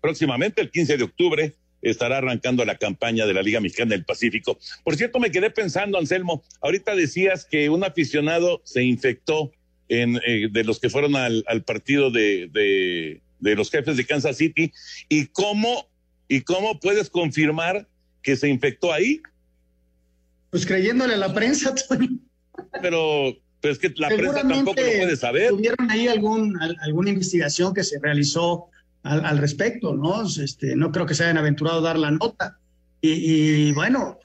próximamente, 0.00 0.62
el 0.62 0.70
15 0.70 0.96
de 0.96 1.04
octubre, 1.04 1.54
estará 1.82 2.18
arrancando 2.18 2.64
la 2.64 2.76
campaña 2.76 3.26
de 3.26 3.34
la 3.34 3.42
Liga 3.42 3.60
Mexicana 3.60 3.90
del 3.90 4.04
Pacífico. 4.04 4.58
Por 4.84 4.96
cierto, 4.96 5.18
me 5.18 5.30
quedé 5.30 5.50
pensando, 5.50 5.98
Anselmo, 5.98 6.42
ahorita 6.60 6.94
decías 6.94 7.44
que 7.44 7.70
un 7.70 7.84
aficionado 7.84 8.60
se 8.64 8.82
infectó 8.82 9.52
en, 9.88 10.16
eh, 10.26 10.48
de 10.50 10.64
los 10.64 10.80
que 10.80 10.90
fueron 10.90 11.16
al, 11.16 11.44
al 11.46 11.62
partido 11.62 12.10
de, 12.10 12.48
de, 12.52 13.20
de, 13.38 13.54
los 13.54 13.70
jefes 13.70 13.96
de 13.96 14.04
Kansas 14.04 14.36
City. 14.36 14.72
¿Y 15.08 15.26
cómo, 15.26 15.88
¿Y 16.28 16.40
cómo 16.40 16.80
puedes 16.80 17.10
confirmar 17.10 17.86
que 18.22 18.36
se 18.36 18.48
infectó 18.48 18.92
ahí? 18.92 19.20
Pues 20.50 20.66
creyéndole 20.66 21.14
a 21.14 21.18
la 21.18 21.34
prensa, 21.34 21.74
Pero, 22.82 23.36
pero 23.60 23.72
es 23.72 23.78
que 23.78 23.92
la 23.96 24.08
prensa 24.08 24.40
tampoco 24.40 24.80
lo 24.80 24.86
puede 24.98 25.16
saber. 25.16 25.50
¿Tuvieron 25.50 25.90
ahí 25.90 26.08
algún, 26.08 26.58
alguna 26.80 27.10
investigación 27.10 27.74
que 27.74 27.84
se 27.84 27.98
realizó 28.00 28.70
al, 29.06 29.38
respecto, 29.38 29.94
¿no? 29.94 30.22
Este, 30.24 30.76
no 30.76 30.90
creo 30.92 31.06
que 31.06 31.14
se 31.14 31.24
hayan 31.24 31.38
aventurado 31.38 31.78
a 31.78 31.82
dar 31.82 31.98
la 31.98 32.10
nota. 32.10 32.58
Y, 33.00 33.72
bueno, 33.72 34.18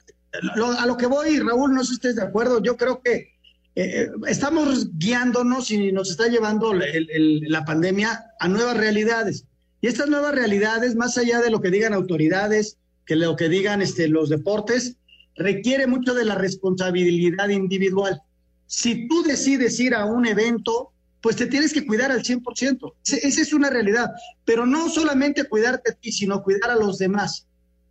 a 0.78 0.86
lo 0.86 0.96
que 0.96 1.06
voy, 1.06 1.38
Raúl, 1.38 1.74
no 1.74 1.82
sé 1.82 1.88
si 1.88 1.94
estés 1.94 2.16
de 2.16 2.22
acuerdo, 2.22 2.60
yo 2.62 2.76
creo 2.76 3.00
que 3.00 3.32
eh, 3.76 4.10
estamos 4.26 4.88
guiándonos 4.98 5.70
y 5.70 5.92
nos 5.92 6.10
está 6.10 6.26
llevando 6.26 6.72
la 6.74 7.64
pandemia 7.64 8.24
a 8.40 8.48
nuevas 8.48 8.76
realidades. 8.76 9.44
Y 9.80 9.86
estas 9.86 10.08
nuevas 10.08 10.34
realidades, 10.34 10.94
más 10.94 11.16
allá 11.18 11.40
de 11.40 11.50
lo 11.50 11.60
que 11.60 11.70
digan 11.70 11.94
autoridades, 11.94 12.78
que 13.06 13.16
lo 13.16 13.36
que 13.36 13.48
digan 13.48 13.82
este, 13.82 14.08
los 14.08 14.28
deportes, 14.28 14.96
requiere 15.36 15.86
mucho 15.86 16.14
de 16.14 16.24
la 16.24 16.34
responsabilidad 16.34 17.48
individual. 17.48 18.20
Si 18.66 19.08
tú 19.08 19.22
decides 19.22 19.78
ir 19.80 19.94
a 19.94 20.04
un 20.04 20.26
evento, 20.26 20.91
pues 21.22 21.36
te 21.36 21.46
tienes 21.46 21.72
que 21.72 21.86
cuidar 21.86 22.10
al 22.10 22.22
100%. 22.22 22.94
Esa 23.04 23.40
es 23.40 23.52
una 23.52 23.70
realidad. 23.70 24.10
Pero 24.44 24.66
no 24.66 24.90
solamente 24.90 25.44
cuidarte 25.44 25.92
a 25.92 25.94
ti, 25.94 26.10
sino 26.12 26.42
cuidar 26.42 26.70
a 26.70 26.76
los 26.76 26.98
demás. 26.98 27.46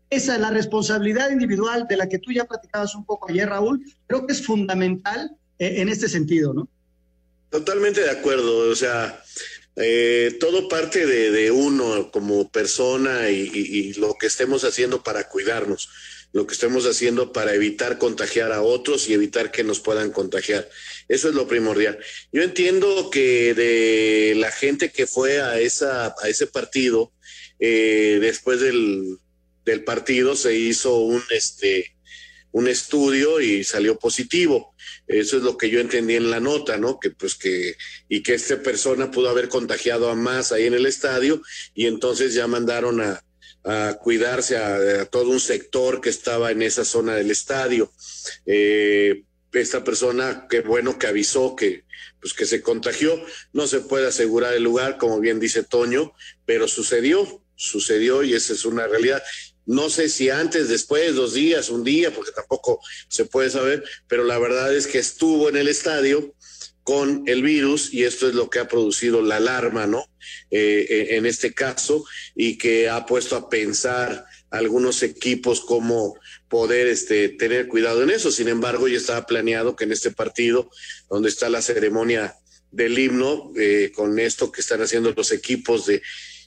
Esa 0.10 0.36
es 0.36 0.42
la 0.42 0.52
responsabilidad 0.52 1.32
individual 1.32 1.88
de 1.88 1.96
la 1.96 2.10
que 2.10 2.20
tú 2.20 2.34
ya 2.34 2.44
platicabas 2.44 2.94
un 2.94 3.06
poco 3.06 3.30
ayer, 3.30 3.48
Raúl. 3.48 3.82
Creo 4.06 4.28
que 4.28 4.34
es 4.34 4.46
fundamental 4.46 5.32
eh, 5.58 5.76
en 5.78 5.88
este 5.88 6.10
sentido, 6.10 6.54
¿no? 6.54 6.68
Totalmente 7.50 8.02
de 8.02 8.12
acuerdo. 8.12 8.70
O 8.70 8.76
sea, 8.76 9.24
eh, 9.78 10.36
todo 10.42 10.68
parte 10.68 11.06
de, 11.06 11.52
uno 11.52 12.12
como 12.12 12.50
persona 12.50 13.30
y 13.30 13.94
lo 13.94 14.16
que 14.16 14.28
estemos 14.28 14.66
haciendo 14.66 15.02
para 15.02 15.30
cuidarnos, 15.30 15.90
lo 16.34 16.48
que 16.48 16.54
estemos 16.54 16.86
haciendo 16.86 17.34
para 17.34 17.54
evitar 17.54 17.98
contagiar 17.98 18.52
a 18.52 18.62
otros 18.62 19.10
y 19.10 19.14
evitar 19.14 19.52
que 19.52 19.64
nos 19.64 19.80
puedan 19.80 20.12
contagiar. 20.12 20.70
Eso 21.08 21.30
es 21.30 21.36
lo 21.36 21.48
primordial. 21.48 22.00
Yo 22.32 22.42
entiendo 22.42 23.10
que 23.10 23.54
de 23.54 24.36
la 24.38 24.52
gente 24.52 24.92
que 24.92 25.08
fue 25.08 25.42
a, 25.42 25.60
esa, 25.60 26.16
a 26.22 26.30
ese 26.30 26.48
partido, 26.48 27.12
eh, 27.60 28.20
después 28.22 28.62
del, 28.62 29.18
del 29.66 29.84
partido 29.84 30.36
se 30.36 30.56
hizo 30.56 31.00
un, 31.00 31.22
este, 31.32 31.96
un 32.52 32.68
estudio 32.68 33.42
y 33.42 33.64
salió 33.64 34.00
positivo. 34.00 34.74
Eso 35.08 35.38
es 35.38 35.44
lo 35.44 35.58
que 35.58 35.70
yo 35.70 35.82
entendí 35.82 36.16
en 36.16 36.32
la 36.32 36.40
nota, 36.40 36.78
¿no? 36.78 37.00
Que 37.00 37.12
pues 37.12 37.36
que 37.36 37.76
y 38.08 38.24
que 38.24 38.34
esta 38.34 38.62
persona 38.62 39.12
pudo 39.12 39.30
haber 39.30 39.50
contagiado 39.50 40.10
a 40.10 40.16
más 40.16 40.54
ahí 40.54 40.66
en 40.66 40.74
el 40.74 40.86
estadio 40.86 41.42
y 41.74 41.88
entonces 41.88 42.34
ya 42.34 42.48
mandaron 42.48 43.02
a, 43.02 43.22
a 43.64 43.98
cuidarse 44.02 44.58
a, 44.58 45.06
todo 45.06 45.30
un 45.30 45.40
sector 45.40 46.02
que 46.02 46.10
estaba 46.10 46.52
en 46.52 46.62
esa 46.62 46.86
zona 46.86 47.16
del 47.16 47.32
estadio. 47.32 47.92
Eh, 48.46 49.24
esta 49.54 49.84
persona, 49.84 50.48
qué 50.50 50.62
bueno 50.62 50.98
que 50.98 51.08
avisó 51.08 51.56
que 51.56 51.84
pues 52.22 52.34
que 52.34 52.46
se 52.46 52.62
contagió, 52.62 53.20
no 53.52 53.66
se 53.66 53.80
puede 53.82 54.08
asegurar 54.08 54.54
el 54.54 54.64
lugar, 54.64 54.98
como 54.98 55.20
bien 55.20 55.40
dice 55.40 55.64
Toño, 55.64 56.14
pero 56.46 56.68
sucedió, 56.68 57.44
sucedió 57.56 58.24
y 58.24 58.36
esa 58.36 58.54
es 58.54 58.64
una 58.64 58.86
realidad. 58.88 59.24
No 59.66 59.90
sé 59.90 60.08
si 60.08 60.30
antes, 60.30 60.70
después, 60.70 61.16
dos 61.16 61.34
días, 61.34 61.70
un 61.70 61.84
día, 61.84 62.14
porque 62.14 62.32
tampoco 62.32 62.80
se 63.08 63.26
puede 63.26 63.50
saber, 63.50 63.84
pero 64.08 64.24
la 64.24 64.38
verdad 64.38 64.74
es 64.74 64.86
que 64.86 65.00
estuvo 65.00 65.50
en 65.50 65.58
el 65.58 65.68
estadio 65.68 66.36
con 66.84 67.24
el 67.28 67.44
virus 67.44 67.94
y 67.94 68.04
esto 68.04 68.28
es 68.28 68.34
lo 68.34 68.50
que 68.50 68.60
ha 68.60 68.68
producido 68.68 69.22
la 69.22 69.38
alarma, 69.38 69.88
¿no? 69.88 70.06
Eh, 70.50 70.86
eh, 70.90 71.08
en 71.12 71.26
este 71.26 71.54
caso 71.54 72.04
y 72.36 72.58
que 72.58 72.90
ha 72.90 73.06
puesto 73.06 73.36
a 73.36 73.50
pensar 73.50 74.26
algunos 74.50 75.02
equipos 75.02 75.62
cómo 75.62 76.16
poder 76.50 76.88
este, 76.88 77.30
tener 77.30 77.68
cuidado 77.68 78.04
en 78.04 78.10
eso. 78.10 78.32
Sin 78.32 78.48
embargo, 78.48 78.88
ya 78.88 78.98
estaba 78.98 79.26
planeado 79.26 79.76
que 79.76 79.86
en 79.86 79.94
este 79.94 80.12
partido, 80.12 80.70
donde 81.10 81.30
está 81.30 81.50
la 81.50 81.62
ceremonia 81.62 82.36
del 82.72 82.98
himno, 82.98 83.52
eh, 83.58 83.92
con 83.94 84.20
esto 84.20 84.52
que 84.52 84.62
están 84.62 84.82
haciendo 84.82 85.14
los 85.14 85.32
equipos 85.32 85.86
de 85.86 86.02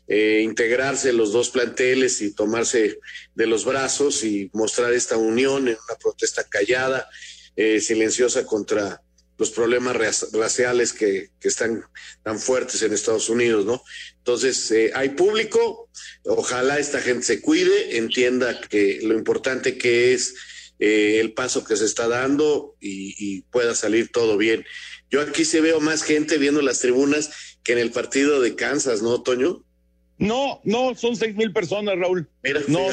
eh, 0.06 0.40
integrarse 0.42 1.14
los 1.14 1.32
dos 1.32 1.48
planteles 1.48 2.20
y 2.20 2.34
tomarse 2.34 2.98
de 3.34 3.46
los 3.46 3.64
brazos 3.64 4.22
y 4.22 4.50
mostrar 4.52 4.92
esta 4.92 5.16
unión 5.16 5.68
en 5.68 5.76
una 5.88 5.98
protesta 5.98 6.44
callada, 6.44 7.08
eh, 7.56 7.80
silenciosa 7.80 8.44
contra 8.44 9.02
los 9.38 9.50
problemas 9.50 9.96
raciales 10.32 10.92
que, 10.92 11.30
que 11.40 11.48
están 11.48 11.84
tan 12.22 12.38
fuertes 12.38 12.82
en 12.82 12.92
Estados 12.92 13.28
Unidos, 13.28 13.64
¿no? 13.64 13.82
Entonces, 14.18 14.70
eh, 14.70 14.92
hay 14.94 15.10
público, 15.10 15.88
ojalá 16.24 16.78
esta 16.78 17.00
gente 17.00 17.24
se 17.24 17.40
cuide, 17.40 17.96
entienda 17.96 18.60
que 18.60 19.00
lo 19.02 19.14
importante 19.14 19.76
que 19.76 20.14
es 20.14 20.34
eh, 20.78 21.18
el 21.20 21.32
paso 21.32 21.64
que 21.64 21.76
se 21.76 21.84
está 21.84 22.08
dando 22.08 22.76
y, 22.80 23.14
y 23.18 23.42
pueda 23.42 23.74
salir 23.74 24.10
todo 24.10 24.36
bien. 24.36 24.64
Yo 25.10 25.20
aquí 25.20 25.44
se 25.44 25.60
veo 25.60 25.80
más 25.80 26.02
gente 26.02 26.38
viendo 26.38 26.62
las 26.62 26.80
tribunas 26.80 27.30
que 27.62 27.72
en 27.72 27.78
el 27.78 27.90
partido 27.90 28.40
de 28.40 28.54
Kansas, 28.54 29.02
¿no, 29.02 29.22
Toño? 29.22 29.64
No, 30.18 30.60
no, 30.64 30.94
son 30.94 31.16
seis 31.16 31.34
mil 31.34 31.52
personas, 31.52 31.98
Raúl. 31.98 32.28
no, 32.68 32.88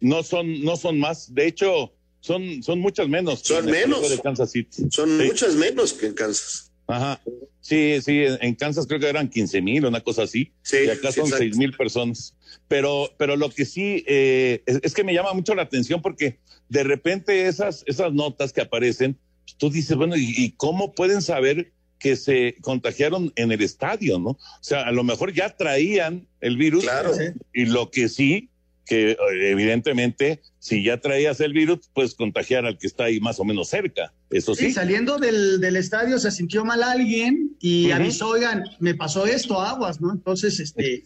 no 0.00 0.22
son, 0.22 0.62
no 0.62 0.76
son 0.76 0.98
más. 0.98 1.34
De 1.34 1.46
hecho, 1.46 1.92
son, 2.22 2.62
son 2.62 2.78
muchas 2.78 3.08
menos. 3.08 3.40
Son 3.40 3.66
menos. 3.66 4.08
De 4.08 4.18
Kansas 4.18 4.50
City. 4.52 4.84
Son 4.90 5.08
Sí. 5.18 5.24
muchas 5.26 5.54
menos 5.56 5.92
que 5.92 6.06
en 6.06 6.14
Kansas. 6.14 6.70
Ajá. 6.86 7.20
Sí, 7.60 8.00
sí, 8.02 8.24
en 8.40 8.54
Kansas 8.54 8.86
creo 8.86 9.00
que 9.00 9.08
eran 9.08 9.28
15 9.28 9.60
mil, 9.60 9.84
una 9.86 10.00
cosa 10.00 10.22
así. 10.22 10.52
Sí, 10.62 10.78
y 10.86 10.90
acá 10.90 11.10
sí, 11.12 11.20
son 11.20 11.28
seis 11.30 11.56
mil 11.56 11.72
personas. 11.76 12.34
Pero, 12.68 13.10
pero 13.18 13.36
lo 13.36 13.50
que 13.50 13.64
sí 13.64 14.04
eh, 14.06 14.62
es, 14.66 14.80
es 14.82 14.94
que 14.94 15.04
me 15.04 15.14
llama 15.14 15.32
mucho 15.32 15.54
la 15.54 15.62
atención 15.62 16.00
porque 16.00 16.38
de 16.68 16.84
repente 16.84 17.46
esas, 17.46 17.82
esas 17.86 18.12
notas 18.12 18.52
que 18.52 18.60
aparecen, 18.62 19.18
pues, 19.44 19.56
tú 19.58 19.70
dices, 19.70 19.96
bueno, 19.96 20.16
¿y, 20.16 20.32
y 20.36 20.52
cómo 20.52 20.92
pueden 20.94 21.22
saber 21.22 21.72
que 21.98 22.16
se 22.16 22.56
contagiaron 22.62 23.32
en 23.36 23.52
el 23.52 23.62
estadio, 23.62 24.18
no? 24.18 24.30
O 24.30 24.38
sea, 24.60 24.82
a 24.82 24.92
lo 24.92 25.04
mejor 25.04 25.32
ya 25.32 25.50
traían 25.56 26.26
el 26.40 26.56
virus. 26.56 26.82
Claro. 26.84 27.12
Y 27.54 27.66
lo 27.66 27.90
que 27.90 28.08
sí, 28.08 28.50
que 28.84 29.12
eh, 29.12 29.16
evidentemente, 29.50 30.42
si 30.58 30.84
ya 30.84 31.00
traías 31.00 31.40
el 31.40 31.52
virus, 31.52 31.90
puedes 31.92 32.14
contagiar 32.14 32.66
al 32.66 32.78
que 32.78 32.86
está 32.86 33.04
ahí 33.04 33.20
más 33.20 33.38
o 33.40 33.44
menos 33.44 33.68
cerca. 33.68 34.12
Eso 34.30 34.54
sí. 34.54 34.66
Sí, 34.66 34.72
saliendo 34.72 35.18
del, 35.18 35.60
del 35.60 35.76
estadio 35.76 36.18
se 36.18 36.30
sintió 36.30 36.64
mal 36.64 36.82
alguien 36.82 37.56
y 37.60 37.90
avisó, 37.90 38.28
oigan, 38.28 38.64
me 38.80 38.94
pasó 38.94 39.26
esto, 39.26 39.60
aguas, 39.60 40.00
¿no? 40.00 40.12
Entonces, 40.12 40.58
este, 40.60 41.02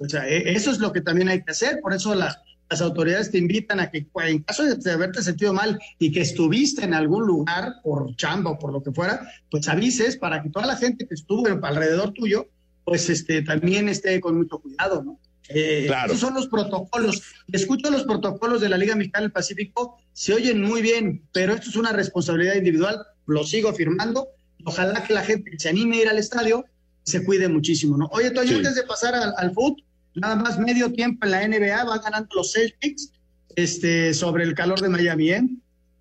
o 0.00 0.08
sea, 0.08 0.28
e- 0.28 0.52
eso 0.52 0.70
es 0.70 0.78
lo 0.78 0.92
que 0.92 1.00
también 1.00 1.28
hay 1.28 1.42
que 1.42 1.50
hacer, 1.50 1.80
por 1.80 1.94
eso 1.94 2.14
las, 2.14 2.38
las 2.68 2.80
autoridades 2.80 3.30
te 3.30 3.38
invitan 3.38 3.80
a 3.80 3.90
que 3.90 4.06
pues, 4.12 4.30
en 4.30 4.42
caso 4.42 4.64
de, 4.64 4.76
de 4.76 4.90
haberte 4.90 5.22
sentido 5.22 5.52
mal 5.52 5.78
y 5.98 6.12
que 6.12 6.20
estuviste 6.20 6.84
en 6.84 6.94
algún 6.94 7.26
lugar 7.26 7.74
por 7.82 8.14
chamba 8.16 8.52
o 8.52 8.58
por 8.58 8.72
lo 8.72 8.82
que 8.82 8.92
fuera, 8.92 9.28
pues 9.50 9.68
avises 9.68 10.16
para 10.16 10.42
que 10.42 10.50
toda 10.50 10.66
la 10.66 10.76
gente 10.76 11.06
que 11.06 11.14
estuvo 11.14 11.46
alrededor 11.62 12.12
tuyo, 12.12 12.48
pues 12.84 13.10
este, 13.10 13.42
también 13.42 13.88
esté 13.88 14.20
con 14.20 14.36
mucho 14.36 14.58
cuidado, 14.58 15.02
¿no? 15.02 15.20
Eh, 15.52 15.84
Claro. 15.86 16.12
Esos 16.12 16.20
son 16.20 16.34
los 16.34 16.46
protocolos. 16.48 17.22
Escucho 17.52 17.90
los 17.90 18.04
protocolos 18.04 18.60
de 18.60 18.68
la 18.68 18.76
Liga 18.78 18.94
Mexicana 18.96 19.22
del 19.22 19.32
Pacífico, 19.32 19.98
se 20.12 20.34
oyen 20.34 20.62
muy 20.62 20.80
bien, 20.82 21.22
pero 21.32 21.54
esto 21.54 21.68
es 21.70 21.76
una 21.76 21.92
responsabilidad 21.92 22.54
individual, 22.54 22.98
lo 23.26 23.44
sigo 23.44 23.68
afirmando. 23.68 24.28
Ojalá 24.64 25.02
que 25.04 25.14
la 25.14 25.22
gente 25.24 25.50
que 25.50 25.58
se 25.58 25.68
anime 25.70 25.98
a 25.98 26.02
ir 26.02 26.08
al 26.08 26.18
estadio 26.18 26.64
se 27.02 27.24
cuide 27.24 27.48
muchísimo, 27.48 27.96
¿no? 27.96 28.06
Oye, 28.12 28.30
Toño, 28.30 28.48
Sí. 28.50 28.54
antes 28.56 28.74
de 28.74 28.82
pasar 28.84 29.14
al, 29.14 29.32
al 29.36 29.52
fútbol, 29.52 29.82
nada 30.14 30.36
más 30.36 30.58
medio 30.58 30.92
tiempo 30.92 31.24
en 31.26 31.30
la 31.32 31.42
NBA, 31.48 31.84
van 31.84 32.00
ganando 32.02 32.28
los 32.34 32.52
Celtics 32.52 33.10
este, 33.56 34.12
sobre 34.14 34.44
el 34.44 34.54
calor 34.54 34.80
de 34.80 34.88
Miami, 34.88 35.30
¿eh? 35.30 35.42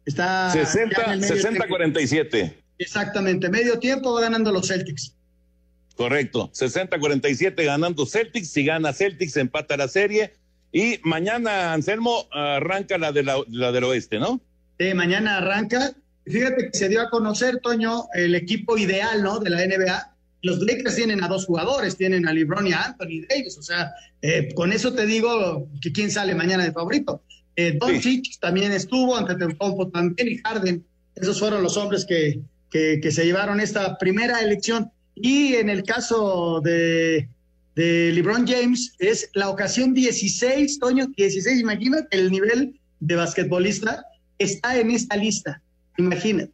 Está 0.06 0.54
ya 0.54 0.62
en 0.62 0.66
60, 0.68 1.02
el 1.14 1.20
medio 1.22 1.36
60 1.36 1.50
tiempo. 1.52 1.68
47. 1.70 2.64
Exactamente, 2.80 3.50
medio 3.50 3.80
tiempo 3.80 4.14
va 4.14 4.22
ganando 4.22 4.52
los 4.52 4.68
Celtics. 4.68 5.16
Correcto. 6.00 6.50
60-47 6.54 7.66
ganando 7.66 8.06
Celtics. 8.06 8.52
Si 8.52 8.64
gana 8.64 8.94
Celtics, 8.94 9.36
empata 9.36 9.76
la 9.76 9.90
serie. 9.90 10.32
Y 10.72 10.98
mañana, 11.04 11.74
Anselmo, 11.74 12.26
arranca 12.32 12.98
la, 12.98 13.12
de 13.12 13.22
la, 13.22 13.44
la 13.50 13.74
del 13.74 13.84
oeste, 13.84 14.18
¿no? 14.18 14.40
Eh, 14.78 14.94
mañana 14.94 15.40
arranca. 15.40 15.92
Fíjate 16.26 16.72
que 16.72 16.78
se 16.78 16.88
dio 16.88 17.02
a 17.02 17.10
conocer, 17.10 17.60
Toño, 17.60 18.06
el 18.14 18.34
equipo 18.34 18.78
ideal, 18.78 19.22
¿no? 19.22 19.40
De 19.40 19.50
la 19.50 19.58
NBA. 19.68 20.16
Los 20.42 20.60
Lakers 20.60 20.96
tienen 20.96 21.22
a 21.22 21.28
dos 21.28 21.46
jugadores, 21.46 21.98
tienen 21.98 22.30
a 22.30 22.32
LeBron 22.32 22.66
y 22.66 22.72
a 22.72 22.82
Anthony 22.82 23.26
Davis. 23.28 23.58
O 23.58 23.62
sea, 23.62 23.92
eh, 24.22 24.54
con 24.56 24.72
eso 24.72 24.94
te 24.94 25.06
digo 25.06 25.68
que 25.82 25.92
quién 25.92 26.12
sale 26.12 26.34
mañana 26.34 26.64
de 26.64 26.72
favorito. 26.72 27.24
Eh, 27.58 27.78
Doncic 27.78 28.40
también 28.40 28.72
estuvo, 28.72 29.18
Antetokounmpo 29.18 29.90
también 29.90 30.30
y 30.30 30.38
Harden. 30.38 30.82
Esos 31.14 31.42
fueron 31.42 31.62
los 31.62 31.76
hombres 31.76 32.06
que, 32.06 32.40
que, 32.72 33.02
que 33.04 33.12
se 33.12 33.26
llevaron 33.26 33.60
esta 33.60 33.98
primera 33.98 34.40
elección. 34.40 34.94
Y 35.22 35.56
en 35.56 35.70
el 35.70 35.84
caso 35.84 36.62
de, 36.64 37.28
de 37.76 38.12
LeBron 38.14 38.48
James, 38.48 38.94
es 39.00 39.30
la 39.34 39.50
ocasión 39.50 39.94
16, 39.94 40.80
Toño, 40.80 41.08
16. 41.16 41.60
Imagínate 41.60 42.18
el 42.18 42.32
nivel 42.32 42.80
de 43.00 43.16
basquetbolista 43.16 44.04
está 44.38 44.78
en 44.80 44.92
esta 44.92 45.16
lista. 45.18 45.62
Imagínate. 45.98 46.52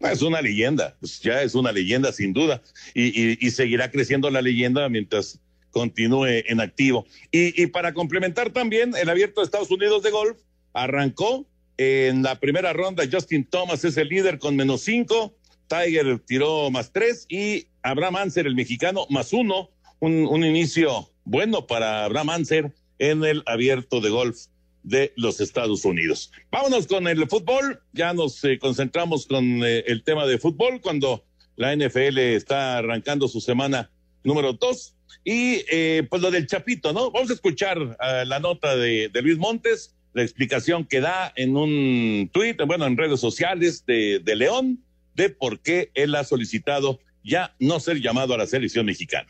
Ah, 0.00 0.12
Es 0.12 0.22
una 0.22 0.40
leyenda, 0.40 0.96
pues 1.00 1.20
ya 1.20 1.42
es 1.42 1.54
una 1.54 1.72
leyenda 1.72 2.12
sin 2.12 2.32
duda. 2.32 2.62
Y, 2.94 3.06
y- 3.32 3.38
y 3.40 3.50
seguirá 3.50 3.90
creciendo 3.90 4.30
la 4.30 4.42
leyenda 4.42 4.88
mientras 4.88 5.38
continúe 5.70 6.26
en 6.46 6.60
activo. 6.60 7.06
Y, 7.30 7.60
y 7.62 7.66
para 7.68 7.92
complementar 7.94 8.50
también, 8.50 8.94
el 9.00 9.08
abierto 9.08 9.40
de 9.40 9.44
Estados 9.44 9.70
Unidos 9.70 10.02
de 10.02 10.10
golf 10.10 10.38
arrancó 10.72 11.46
en 11.76 12.22
la 12.22 12.40
primera 12.40 12.72
ronda. 12.72 13.04
Justin 13.10 13.44
Thomas 13.44 13.84
es 13.84 13.96
el 13.96 14.08
líder 14.08 14.38
con 14.38 14.56
menos 14.56 14.80
cinco. 14.82 15.34
Tiger 15.68 16.18
tiró 16.20 16.70
más 16.70 16.92
tres 16.92 17.26
y 17.28 17.66
Abraham 17.82 18.16
Anser, 18.16 18.46
el 18.46 18.54
mexicano, 18.54 19.06
más 19.10 19.32
uno. 19.32 19.70
Un, 20.00 20.26
un 20.26 20.44
inicio 20.44 21.10
bueno 21.24 21.66
para 21.66 22.04
Abraham 22.04 22.30
Anser 22.30 22.72
en 22.98 23.24
el 23.24 23.42
abierto 23.46 24.00
de 24.00 24.10
golf 24.10 24.46
de 24.82 25.12
los 25.16 25.40
Estados 25.40 25.84
Unidos. 25.84 26.32
Vámonos 26.50 26.86
con 26.86 27.06
el 27.06 27.26
fútbol. 27.28 27.80
Ya 27.92 28.12
nos 28.12 28.42
eh, 28.44 28.58
concentramos 28.58 29.26
con 29.26 29.64
eh, 29.64 29.84
el 29.86 30.02
tema 30.02 30.26
de 30.26 30.38
fútbol 30.38 30.80
cuando 30.80 31.24
la 31.56 31.74
NFL 31.74 32.18
está 32.18 32.78
arrancando 32.78 33.28
su 33.28 33.40
semana 33.40 33.90
número 34.24 34.52
dos. 34.54 34.94
Y 35.24 35.62
eh, 35.70 36.06
pues 36.08 36.22
lo 36.22 36.30
del 36.30 36.46
Chapito, 36.46 36.92
¿no? 36.92 37.10
Vamos 37.10 37.30
a 37.30 37.34
escuchar 37.34 37.96
la 37.98 38.38
nota 38.40 38.76
de, 38.76 39.08
de 39.08 39.22
Luis 39.22 39.36
Montes, 39.36 39.94
la 40.14 40.22
explicación 40.22 40.84
que 40.84 41.00
da 41.00 41.32
en 41.36 41.56
un 41.56 42.30
tuit, 42.32 42.60
bueno, 42.66 42.86
en 42.86 42.96
redes 42.96 43.20
sociales 43.20 43.84
de, 43.84 44.20
de 44.20 44.36
León, 44.36 44.82
de 45.18 45.28
por 45.30 45.60
qué 45.60 45.90
él 45.94 46.14
ha 46.14 46.22
solicitado 46.24 47.00
ya 47.24 47.54
no 47.58 47.80
ser 47.80 48.00
llamado 48.00 48.32
a 48.34 48.38
la 48.38 48.46
selección 48.46 48.86
mexicana. 48.86 49.28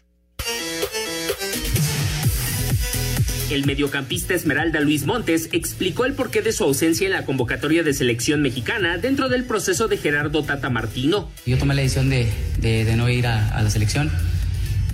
El 3.50 3.64
mediocampista 3.64 4.34
Esmeralda 4.34 4.78
Luis 4.80 5.06
Montes 5.06 5.48
explicó 5.52 6.04
el 6.04 6.12
porqué 6.12 6.42
de 6.42 6.52
su 6.52 6.64
ausencia 6.64 7.06
en 7.06 7.14
la 7.14 7.24
convocatoria 7.24 7.82
de 7.82 7.94
selección 7.94 8.42
mexicana 8.42 8.98
dentro 8.98 9.30
del 9.30 9.44
proceso 9.44 9.88
de 9.88 9.96
Gerardo 9.96 10.44
Tata 10.44 10.68
Martino. 10.68 11.30
Yo 11.46 11.56
tomé 11.56 11.74
la 11.74 11.80
decisión 11.80 12.10
de, 12.10 12.28
de- 12.60 12.84
de 12.84 12.96
no 12.96 13.08
ir 13.08 13.26
a, 13.26 13.56
a 13.56 13.62
la 13.62 13.70
selección 13.70 14.10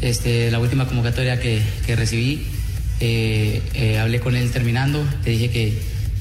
este, 0.00 0.52
la 0.52 0.60
última 0.60 0.86
convocatoria 0.86 1.40
que, 1.40 1.62
que 1.84 1.96
recibí, 1.96 2.46
eh, 3.00 3.60
eh, 3.74 3.98
hablé 3.98 4.20
con 4.20 4.36
él 4.36 4.50
terminando, 4.52 5.04
le 5.24 5.30
dije 5.32 5.50
que, 5.50 5.72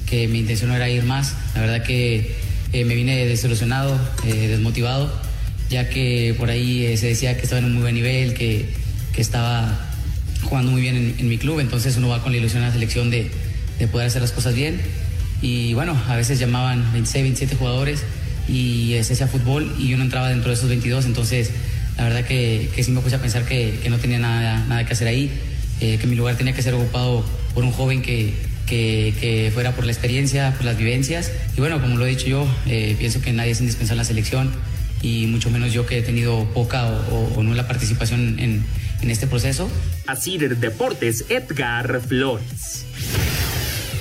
que, 0.10 0.28
mi 0.28 0.40
intención 0.40 0.70
no 0.72 0.76
era 0.76 0.90
ir 0.90 1.04
más. 1.04 1.36
La 1.54 1.62
verdad 1.62 1.84
que 1.84 2.36
eh, 2.74 2.86
me 2.86 2.96
vine 2.96 3.26
desilusionado, 3.26 4.00
desmotivado, 4.26 5.12
ya 5.70 5.90
que 5.90 6.36
por 6.38 6.50
ahí 6.50 6.98
se 6.98 7.08
decía 7.08 7.38
que 7.38 7.44
estaba 7.44 7.60
en 7.60 7.66
un 7.66 7.74
muy 7.74 7.82
buen 7.84 7.96
nivel, 7.96 8.34
que, 8.34 8.68
que 9.14 9.22
estaba 9.22 9.90
jugando 10.44 10.72
muy 10.72 10.82
bien 10.82 11.16
en, 11.18 11.28
mi 11.28 11.38
club, 11.38 11.60
entonces 11.60 11.96
uno 11.98 12.10
va 12.10 12.22
con 12.22 12.32
la 12.32 12.38
ilusión 12.38 12.64
a 12.64 12.68
la 12.68 12.74
selección 12.74 13.10
de, 13.10 13.32
de 13.80 13.88
poder 13.88 14.08
hacer 14.08 14.22
las 14.22 14.32
cosas 14.32 14.56
bien. 14.56 14.82
Y 15.42 15.74
bueno, 15.74 16.00
a 16.08 16.16
veces 16.16 16.40
llamaban 16.40 16.92
26, 16.94 17.24
27 17.24 17.56
jugadores 17.56 18.04
y 18.48 18.94
ese 18.94 19.16
sea 19.16 19.28
fútbol 19.28 19.76
y 19.78 19.90
yo 19.90 19.98
no 19.98 20.04
entraba 20.04 20.30
dentro 20.30 20.50
de 20.50 20.56
esos 20.56 20.70
22, 20.70 21.06
entonces 21.06 21.52
la 21.98 22.04
verdad 22.06 22.26
que, 22.26 22.70
que 22.76 22.84
sí 22.84 22.92
me 22.92 23.02
puse 23.02 23.16
a 23.16 23.20
pensar 23.20 23.46
que, 23.46 23.80
que 23.82 23.90
no 23.90 23.98
tenía 23.98 24.20
nada, 24.20 24.66
nada 24.68 24.86
que 24.86 24.94
hacer 24.94 25.08
ahí, 25.08 25.32
eh, 25.82 25.98
que 26.00 26.08
mi 26.08 26.16
lugar 26.16 26.38
tenía 26.38 26.54
que 26.54 26.62
ser 26.62 26.74
ocupado 26.74 27.24
por 27.54 27.64
un 27.64 27.72
joven 27.72 28.02
que, 28.02 28.34
que, 28.74 29.14
que, 29.20 29.52
fuera 29.54 29.76
por 29.76 29.86
la 29.86 29.92
experiencia, 29.92 30.54
por 30.56 30.66
las 30.66 30.78
vivencias. 30.78 31.32
Y 31.56 31.60
bueno, 31.60 31.80
como 31.80 31.98
lo 31.98 32.06
he 32.08 32.10
dicho 32.10 32.26
yo, 32.26 32.48
eh, 32.66 32.96
pienso 32.98 33.22
que 33.22 33.32
nadie 33.32 33.52
es 33.52 33.60
indispensable 33.60 33.94
en 33.94 33.98
la 34.00 34.06
selección 34.06 34.52
y 35.02 35.28
mucho 35.28 35.52
menos 35.52 35.74
yo 35.74 35.86
que 35.86 36.00
he 36.00 36.02
tenido 36.02 36.46
poca 36.54 36.88
o, 36.88 37.34
o, 37.36 37.44
nula 37.44 37.68
participación 37.68 38.40
en, 38.40 38.64
en 39.02 39.12
este 39.12 39.28
proceso. 39.28 39.70
Así 40.08 40.40
de 40.40 40.50
Deportes, 40.50 41.26
Edgar 41.30 42.02
Flores. 42.02 42.86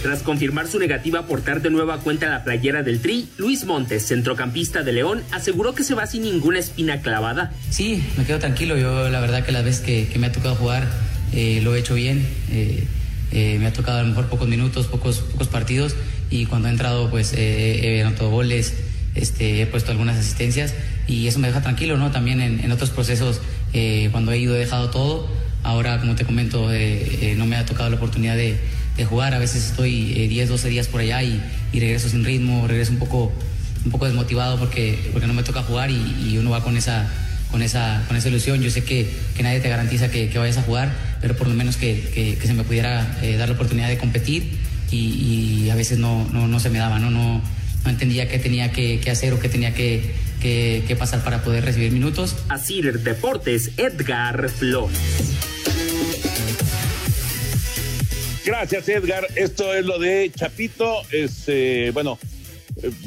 Tras 0.03 0.23
confirmar 0.23 0.67
su 0.67 0.79
negativa 0.79 1.21
a 1.21 1.27
portar 1.27 1.61
de 1.61 1.71
nueva 1.71 2.01
cuenta 2.01 2.29
la 2.31 2.43
playera 2.43 2.83
del 2.83 3.01
Tri, 3.01 3.29
Luis 3.37 3.65
Montes, 3.67 4.07
centrocampista 4.07 4.83
de 4.83 4.93
León, 4.93 5.23
aseguró 5.33 5.75
que 5.75 5.85
se 5.85 5.95
va 5.95 6.07
sin 6.07 6.23
ninguna 6.23 6.59
espina 6.59 7.03
clavada. 7.03 7.53
Sí, 7.71 8.03
me 8.17 8.25
quedo 8.25 8.39
tranquilo. 8.39 8.77
Yo 8.79 9.11
la 9.11 9.21
verdad 9.21 9.45
que 9.45 9.53
las 9.53 9.65
veces 9.65 9.83
que, 9.83 10.09
que 10.09 10.19
me 10.19 10.29
ha 10.29 10.33
tocado 10.33 10.55
jugar 10.55 10.89
eh, 11.35 11.61
lo 11.63 11.75
he 11.75 11.79
hecho 11.79 11.95
bien. 11.95 12.27
Eh, 12.51 12.85
eh, 13.33 13.57
me 13.59 13.67
ha 13.67 13.73
tocado 13.73 13.99
a 13.99 14.03
lo 14.03 14.09
mejor 14.09 14.27
pocos 14.27 14.49
minutos, 14.49 14.87
pocos, 14.87 15.19
pocos 15.19 15.49
partidos 15.49 15.95
y 16.31 16.47
cuando 16.47 16.69
he 16.69 16.71
entrado 16.71 17.11
pues 17.11 17.33
he 17.37 18.03
anotado 18.05 18.31
goles, 18.31 18.75
este, 19.15 19.63
he 19.63 19.67
puesto 19.67 19.91
algunas 19.91 20.19
asistencias 20.19 20.75
y 21.07 21.27
eso 21.27 21.39
me 21.39 21.49
deja 21.49 21.61
tranquilo, 21.61 21.97
¿no? 21.97 22.11
También 22.11 22.41
en, 22.41 22.73
otros 22.73 22.91
procesos 22.91 23.41
cuando 24.11 24.33
he 24.33 24.39
ido 24.39 24.57
he 24.57 24.59
dejado 24.61 24.91
todo. 24.91 25.29
Ahora, 25.63 26.01
como 26.01 26.15
te 26.15 26.25
comento, 26.25 26.71
no 27.37 27.47
me 27.47 27.57
ha 27.57 27.67
tocado 27.67 27.91
la 27.91 27.97
oportunidad 27.97 28.37
de 28.37 28.59
jugar. 29.05 29.35
A 29.35 29.39
veces 29.39 29.67
estoy 29.67 30.13
eh, 30.17 30.29
10, 30.29 30.49
12 30.49 30.69
días 30.69 30.89
por 30.89 31.01
allá 31.01 31.23
y, 31.23 31.41
y, 31.73 31.81
regreso 31.81 32.09
sin 32.09 32.25
ritmo, 32.25 32.67
regreso 32.67 32.93
un 32.93 32.99
poco, 32.99 33.33
un 33.85 33.91
poco 33.91 34.07
desmotivado 34.07 34.59
porque, 34.59 35.11
porque 35.13 35.27
no 35.27 35.35
me 35.35 35.43
toca 35.43 35.63
jugar 35.63 35.91
y, 35.91 36.29
y 36.29 36.39
uno 36.39 36.51
va 36.51 36.63
con 36.63 36.77
esa, 36.77 37.11
con 37.53 37.63
esa, 37.63 38.03
con 38.09 38.17
esa 38.17 38.29
ilusión. 38.29 38.61
Yo 38.61 38.71
sé 38.71 38.83
que, 38.83 39.09
que 39.37 39.43
nadie 39.45 39.61
te 39.61 39.69
garantiza 39.69 40.11
que, 40.11 40.29
que, 40.29 40.39
vayas 40.39 40.59
a 40.59 40.63
jugar, 40.63 40.91
pero 41.21 41.37
por 41.37 41.47
lo 41.47 41.55
menos 41.55 41.77
que, 41.77 42.37
que 42.41 42.47
se 42.47 42.55
me 42.55 42.65
pudiera 42.65 43.19
eh, 43.23 43.37
dar 43.37 43.49
la 43.49 43.55
oportunidad 43.55 43.89
de 43.89 43.99
competir 43.99 44.59
y, 44.93 45.65
y 45.65 45.71
a 45.71 45.75
veces 45.75 45.99
no, 45.99 46.29
no, 46.33 46.49
no, 46.49 46.61
se 46.61 46.71
me 46.71 46.79
daba, 46.79 46.99
no, 46.99 47.11
no, 47.11 47.41
no 47.85 47.91
entendía 47.91 48.29
qué 48.29 48.39
tenía 48.39 48.73
que, 48.73 49.01
hacer 49.11 49.33
o 49.33 49.41
qué 49.41 49.49
tenía 49.49 49.75
que, 49.75 50.13
que, 50.41 50.97
pasar 50.99 51.23
para 51.25 51.43
poder 51.43 51.65
recibir 51.65 51.93
minutos. 51.93 52.37
Así 52.49 52.83
Deportes, 52.83 53.73
Edgar 53.77 54.49
Flores. 54.49 54.99
Gracias, 58.45 58.89
Edgar. 58.89 59.27
Esto 59.37 59.73
es 59.73 59.85
lo 59.85 59.99
de 59.99 60.31
Chapito. 60.35 61.03
Es, 61.11 61.45
eh, 61.47 61.91
bueno, 61.95 62.19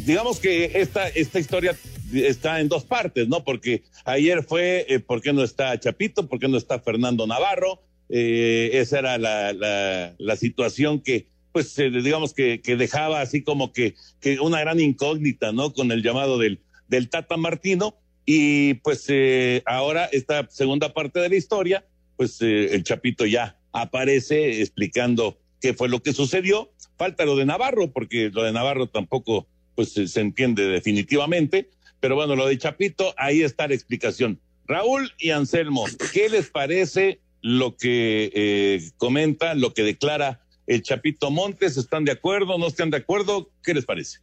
digamos 0.05 0.39
que 0.39 0.71
esta, 0.75 1.08
esta 1.10 1.39
historia 1.39 1.75
está 2.13 2.59
en 2.59 2.69
dos 2.69 2.83
partes, 2.85 3.27
¿no? 3.27 3.43
Porque 3.43 3.83
ayer 4.05 4.43
fue 4.43 4.85
eh, 4.89 4.99
por 4.99 5.21
qué 5.21 5.33
no 5.33 5.43
está 5.43 5.79
Chapito, 5.79 6.27
por 6.27 6.39
qué 6.39 6.47
no 6.47 6.57
está 6.57 6.79
Fernando 6.79 7.27
Navarro. 7.27 7.81
Eh, 8.09 8.71
esa 8.73 8.99
era 8.99 9.17
la, 9.17 9.53
la, 9.53 10.13
la, 10.17 10.35
situación 10.35 11.01
que, 11.01 11.27
pues, 11.51 11.77
eh, 11.79 11.89
digamos 11.89 12.33
que, 12.33 12.61
que, 12.61 12.75
dejaba 12.75 13.21
así 13.21 13.41
como 13.41 13.73
que, 13.73 13.95
que, 14.19 14.39
una 14.39 14.59
gran 14.59 14.79
incógnita, 14.79 15.51
¿no? 15.51 15.73
Con 15.73 15.91
el 15.91 16.03
llamado 16.03 16.37
del, 16.37 16.59
del 16.87 17.09
Tata 17.09 17.37
Martino. 17.37 17.95
Y 18.27 18.75
pues 18.75 19.05
eh, 19.09 19.61
ahora 19.65 20.05
esta 20.05 20.47
segunda 20.49 20.93
parte 20.93 21.19
de 21.19 21.29
la 21.29 21.35
historia, 21.35 21.85
pues 22.17 22.41
el 22.41 22.83
Chapito 22.83 23.25
ya 23.27 23.59
aparece 23.71 24.61
explicando 24.61 25.37
qué 25.61 25.73
fue 25.73 25.89
lo 25.89 26.01
que 26.01 26.13
sucedió. 26.13 26.71
Falta 26.97 27.25
lo 27.25 27.35
de 27.35 27.45
Navarro, 27.45 27.91
porque 27.91 28.31
lo 28.33 28.43
de 28.43 28.51
Navarro 28.51 28.87
tampoco 28.87 29.47
pues 29.75 29.93
se 29.93 30.21
entiende 30.21 30.67
definitivamente, 30.67 31.69
pero 32.05 32.13
bueno, 32.13 32.35
lo 32.35 32.45
de 32.45 32.55
Chapito, 32.59 33.15
ahí 33.17 33.41
está 33.41 33.67
la 33.67 33.73
explicación. 33.73 34.39
Raúl 34.67 35.11
y 35.17 35.31
Anselmo, 35.31 35.85
¿qué 36.13 36.29
les 36.29 36.51
parece 36.51 37.19
lo 37.41 37.75
que 37.77 38.31
eh, 38.31 38.91
comenta, 38.97 39.55
lo 39.55 39.73
que 39.73 39.81
declara 39.81 40.39
el 40.67 40.83
Chapito 40.83 41.31
Montes? 41.31 41.77
¿Están 41.77 42.05
de 42.05 42.11
acuerdo? 42.11 42.59
¿No 42.59 42.67
están 42.67 42.91
de 42.91 42.97
acuerdo? 42.97 43.49
¿Qué 43.63 43.73
les 43.73 43.85
parece? 43.85 44.19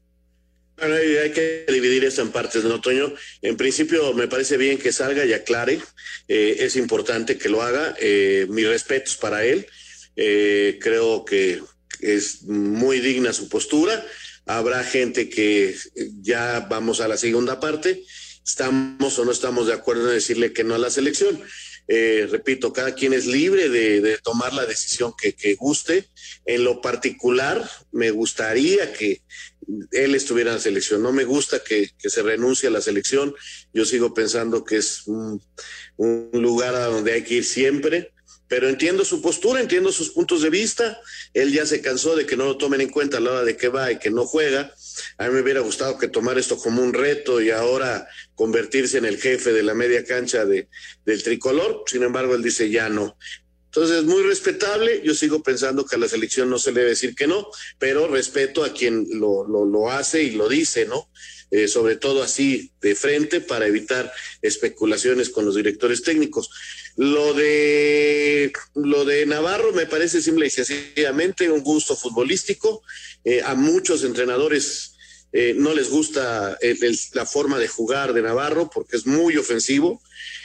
Bueno, 0.79 0.95
hay 0.95 1.33
que 1.33 1.67
dividir 1.73 2.05
esto 2.05 2.23
en 2.23 2.31
partes, 2.31 2.63
¿no, 2.63 2.81
Toño? 2.81 3.15
En 3.41 3.57
principio, 3.57 4.15
me 4.15 4.29
parece 4.29 4.57
bien 4.57 4.79
que 4.79 4.93
salga 4.93 5.25
y 5.25 5.33
aclare. 5.33 5.81
Eh, 6.29 6.59
es 6.61 6.77
importante 6.77 7.37
que 7.37 7.49
lo 7.49 7.63
haga. 7.63 7.97
Eh, 8.01 8.47
mis 8.49 8.69
respetos 8.69 9.17
para 9.17 9.45
él. 9.45 9.67
Eh, 10.15 10.79
creo 10.81 11.25
que 11.25 11.61
es 11.99 12.45
muy 12.45 13.01
digna 13.01 13.33
su 13.33 13.49
postura. 13.49 14.07
Habrá 14.47 14.83
gente 14.85 15.29
que 15.29 15.75
ya 16.21 16.67
vamos 16.69 17.01
a 17.01 17.09
la 17.09 17.17
segunda 17.17 17.61
parte. 17.61 18.05
Estamos 18.45 19.19
o 19.19 19.25
no 19.25 19.31
estamos 19.31 19.67
de 19.67 19.75
acuerdo 19.75 20.09
en 20.09 20.15
decirle 20.15 20.53
que 20.53 20.65
no 20.65 20.75
a 20.75 20.79
la 20.79 20.91
selección. 20.91 21.41
Eh, 21.89 22.29
repito, 22.31 22.73
cada 22.73 22.95
quien 22.95 23.13
es 23.13 23.27
libre 23.27 23.69
de, 23.69 24.19
tomar 24.23 24.53
la 24.53 24.67
decisión 24.67 25.13
que, 25.17 25.55
guste. 25.55 26.09
En 26.45 26.65
lo 26.65 26.81
particular, 26.81 27.69
me 27.91 28.11
gustaría 28.11 28.93
que 28.93 29.23
él 29.91 30.15
estuviera 30.15 30.51
en 30.51 30.57
la 30.57 30.63
selección. 30.63 31.03
No 31.03 31.13
me 31.13 31.25
gusta 31.25 31.63
que, 31.63 31.91
se 31.99 32.23
renuncie 32.23 32.69
a 32.69 32.73
la 32.73 32.81
selección. 32.81 33.35
Yo 33.73 33.85
sigo 33.85 34.15
pensando 34.15 34.65
que 34.65 34.79
es 34.79 35.07
un, 35.07 35.43
lugar 36.33 36.75
a 36.75 36.87
donde 36.87 37.13
hay 37.13 37.23
que 37.23 37.35
ir 37.35 37.45
siempre. 37.45 38.13
Pero 38.53 38.69
entiendo 38.69 39.03
su 39.03 39.23
postura, 39.23 39.63
entiendo 39.63 39.91
sus 39.91 40.11
puntos 40.11 40.43
de 40.43 40.51
vista. 40.51 41.01
Él 41.33 41.55
ya 41.55 41.65
se 41.65 41.81
cansó 41.81 42.15
de 42.15 42.27
que 42.27 42.37
no 42.37 42.45
lo 42.45 42.59
tomen 42.59 42.83
en 42.83 42.91
cuenta 42.91 43.17
a 43.17 43.21
la 43.21 43.31
hora 43.31 43.45
de 43.45 43.57
que 43.57 43.69
va 43.69 43.91
y 43.91 43.99
que 43.99 44.11
no 44.11 44.27
juega. 44.27 44.75
A 45.17 45.27
mí 45.27 45.33
me 45.33 45.41
hubiera 45.41 45.61
gustado 45.61 45.97
que 45.97 46.07
tomara 46.07 46.39
esto 46.39 46.59
como 46.59 46.83
un 46.83 46.93
reto 46.93 47.41
y 47.41 47.49
ahora 47.49 48.07
convertirse 48.35 48.99
en 48.99 49.07
el 49.07 49.19
jefe 49.19 49.55
de 49.55 49.63
la 49.63 49.73
media 49.73 50.05
cancha 50.05 50.45
de, 50.45 50.69
del 51.07 51.23
tricolor. 51.23 51.85
Sin 51.87 52.03
embargo, 52.03 52.35
él 52.35 52.43
dice 52.43 52.69
ya 52.69 52.91
no. 52.91 53.17
Entonces, 53.65 54.05
muy 54.05 54.23
respetable. 54.23 55.01
Yo 55.03 55.15
sigo 55.15 55.43
pensando 55.43 55.87
que 55.87 55.97
a 55.97 55.99
la 55.99 56.09
selección 56.09 56.51
no 56.51 56.59
se 56.59 56.73
le 56.73 56.81
debe 56.81 56.91
decir 56.91 57.15
que 57.15 57.27
no, 57.27 57.49
pero 57.79 58.07
respeto 58.07 58.65
a 58.65 58.75
quien 58.75 59.07
lo, 59.13 59.49
lo, 59.49 59.65
lo 59.65 59.91
hace 59.91 60.25
y 60.25 60.33
lo 60.33 60.47
dice, 60.51 60.85
¿no? 60.85 61.09
Eh, 61.53 61.69
sobre 61.69 61.97
todo 61.97 62.23
así 62.23 62.73
de 62.81 62.95
frente 62.95 63.43
para 63.43 63.67
evitar 63.67 64.11
especulaciones 64.41 65.29
con 65.29 65.45
los 65.45 65.55
directores 65.55 66.03
técnicos. 66.03 66.49
Lo 66.97 67.33
de 67.33 68.53
lo 68.75 69.05
de 69.05 69.25
Navarro 69.25 69.73
me 69.73 69.87
parece 69.87 70.21
simple 70.21 70.47
y 70.47 70.51
sencillamente 70.51 71.51
un 71.51 71.63
gusto 71.63 71.97
futbolístico. 71.97 72.83
Eh, 73.25 73.41
a 73.43 73.55
muchos 73.55 74.05
entrenadores 74.05 74.95
eh, 75.33 75.55
no 75.57 75.73
les 75.73 75.89
gusta 75.89 76.59
el, 76.61 76.99
la 77.15 77.25
forma 77.25 77.59
de 77.59 77.69
jugar 77.69 78.13
de 78.13 78.23
Navarro 78.23 78.69
porque 78.69 78.97
es 78.97 79.07
muy 79.07 79.37
ofensivo. 79.37 80.03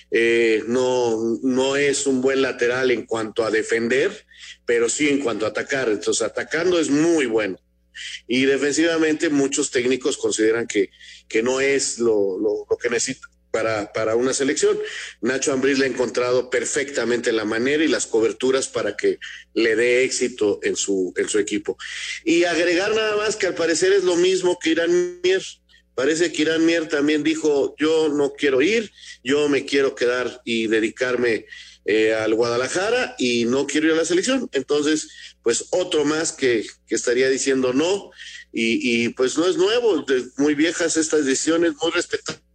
Eh, 0.09 0.63
no, 0.67 1.37
no 1.43 1.75
es 1.75 2.07
un 2.07 2.21
buen 2.21 2.41
lateral 2.41 2.91
en 2.91 3.05
cuanto 3.05 3.43
a 3.43 3.51
defender, 3.51 4.25
pero 4.65 4.87
sí 4.87 5.09
en 5.09 5.19
cuanto 5.19 5.45
a 5.45 5.49
atacar. 5.49 5.89
Entonces, 5.89 6.21
atacando 6.21 6.79
es 6.79 6.89
muy 6.89 7.25
bueno. 7.25 7.59
Y 8.27 8.45
defensivamente 8.45 9.29
muchos 9.29 9.71
técnicos 9.71 10.17
consideran 10.17 10.67
que, 10.67 10.91
que 11.27 11.43
no 11.43 11.59
es 11.59 11.99
lo, 11.99 12.37
lo, 12.37 12.65
lo 12.69 12.77
que 12.77 12.89
necesita 12.89 13.27
para, 13.93 14.15
una 14.15 14.33
selección. 14.33 14.77
Nacho 15.21 15.51
Ambriz 15.51 15.79
le 15.79 15.85
ha 15.85 15.89
encontrado 15.89 16.49
perfectamente 16.49 17.31
la 17.31 17.45
manera 17.45 17.83
y 17.83 17.87
las 17.87 18.07
coberturas 18.07 18.67
para 18.67 18.95
que 18.95 19.19
le 19.53 19.75
dé 19.75 20.03
éxito 20.03 20.59
en 20.63 20.75
su, 20.75 21.13
en 21.17 21.27
su 21.29 21.39
equipo. 21.39 21.77
Y 22.23 22.43
agregar 22.43 22.93
nada 22.95 23.15
más 23.15 23.35
que 23.35 23.47
al 23.47 23.55
parecer 23.55 23.93
es 23.93 24.03
lo 24.03 24.15
mismo 24.15 24.57
que 24.59 24.71
Irán 24.71 25.19
Mier. 25.23 25.43
Parece 25.95 26.31
que 26.31 26.43
Irán 26.43 26.65
Mier 26.65 26.87
también 26.87 27.23
dijo, 27.23 27.75
yo 27.79 28.09
no 28.09 28.33
quiero 28.33 28.61
ir, 28.61 28.91
yo 29.23 29.49
me 29.49 29.65
quiero 29.65 29.95
quedar 29.95 30.41
y 30.45 30.67
dedicarme 30.67 31.47
eh, 31.85 32.13
al 32.13 32.35
Guadalajara 32.35 33.15
y 33.17 33.45
no 33.45 33.65
quiero 33.65 33.87
ir 33.87 33.93
a 33.93 33.97
la 33.97 34.05
selección. 34.05 34.49
Entonces, 34.51 35.09
pues 35.41 35.67
otro 35.71 36.05
más 36.05 36.31
que, 36.33 36.65
que 36.87 36.95
estaría 36.95 37.29
diciendo 37.29 37.73
no. 37.73 38.11
Y, 38.53 39.05
y, 39.05 39.09
pues 39.09 39.37
no 39.37 39.45
es 39.45 39.57
nuevo, 39.57 40.05
muy 40.37 40.55
viejas 40.55 40.97
estas 40.97 41.25
decisiones, 41.25 41.73
muy 41.81 41.91
respetables. 41.91 42.46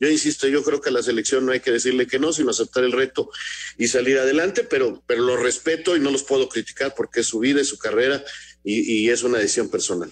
Yo 0.00 0.08
insisto, 0.08 0.48
yo 0.48 0.62
creo 0.62 0.80
que 0.80 0.90
a 0.90 0.92
la 0.92 1.02
selección 1.02 1.44
no 1.44 1.52
hay 1.52 1.60
que 1.60 1.70
decirle 1.72 2.06
que 2.06 2.18
no, 2.18 2.32
sino 2.32 2.50
aceptar 2.50 2.84
el 2.84 2.92
reto 2.92 3.30
y 3.78 3.88
salir 3.88 4.18
adelante, 4.18 4.64
pero, 4.64 5.02
pero 5.06 5.22
lo 5.22 5.36
respeto 5.36 5.96
y 5.96 6.00
no 6.00 6.10
los 6.10 6.22
puedo 6.22 6.48
criticar 6.48 6.94
porque 6.96 7.20
es 7.20 7.26
su 7.26 7.38
vida, 7.38 7.60
es 7.60 7.68
su 7.68 7.78
carrera 7.78 8.22
y, 8.64 9.04
y 9.04 9.10
es 9.10 9.22
una 9.22 9.38
decisión 9.38 9.70
personal. 9.70 10.10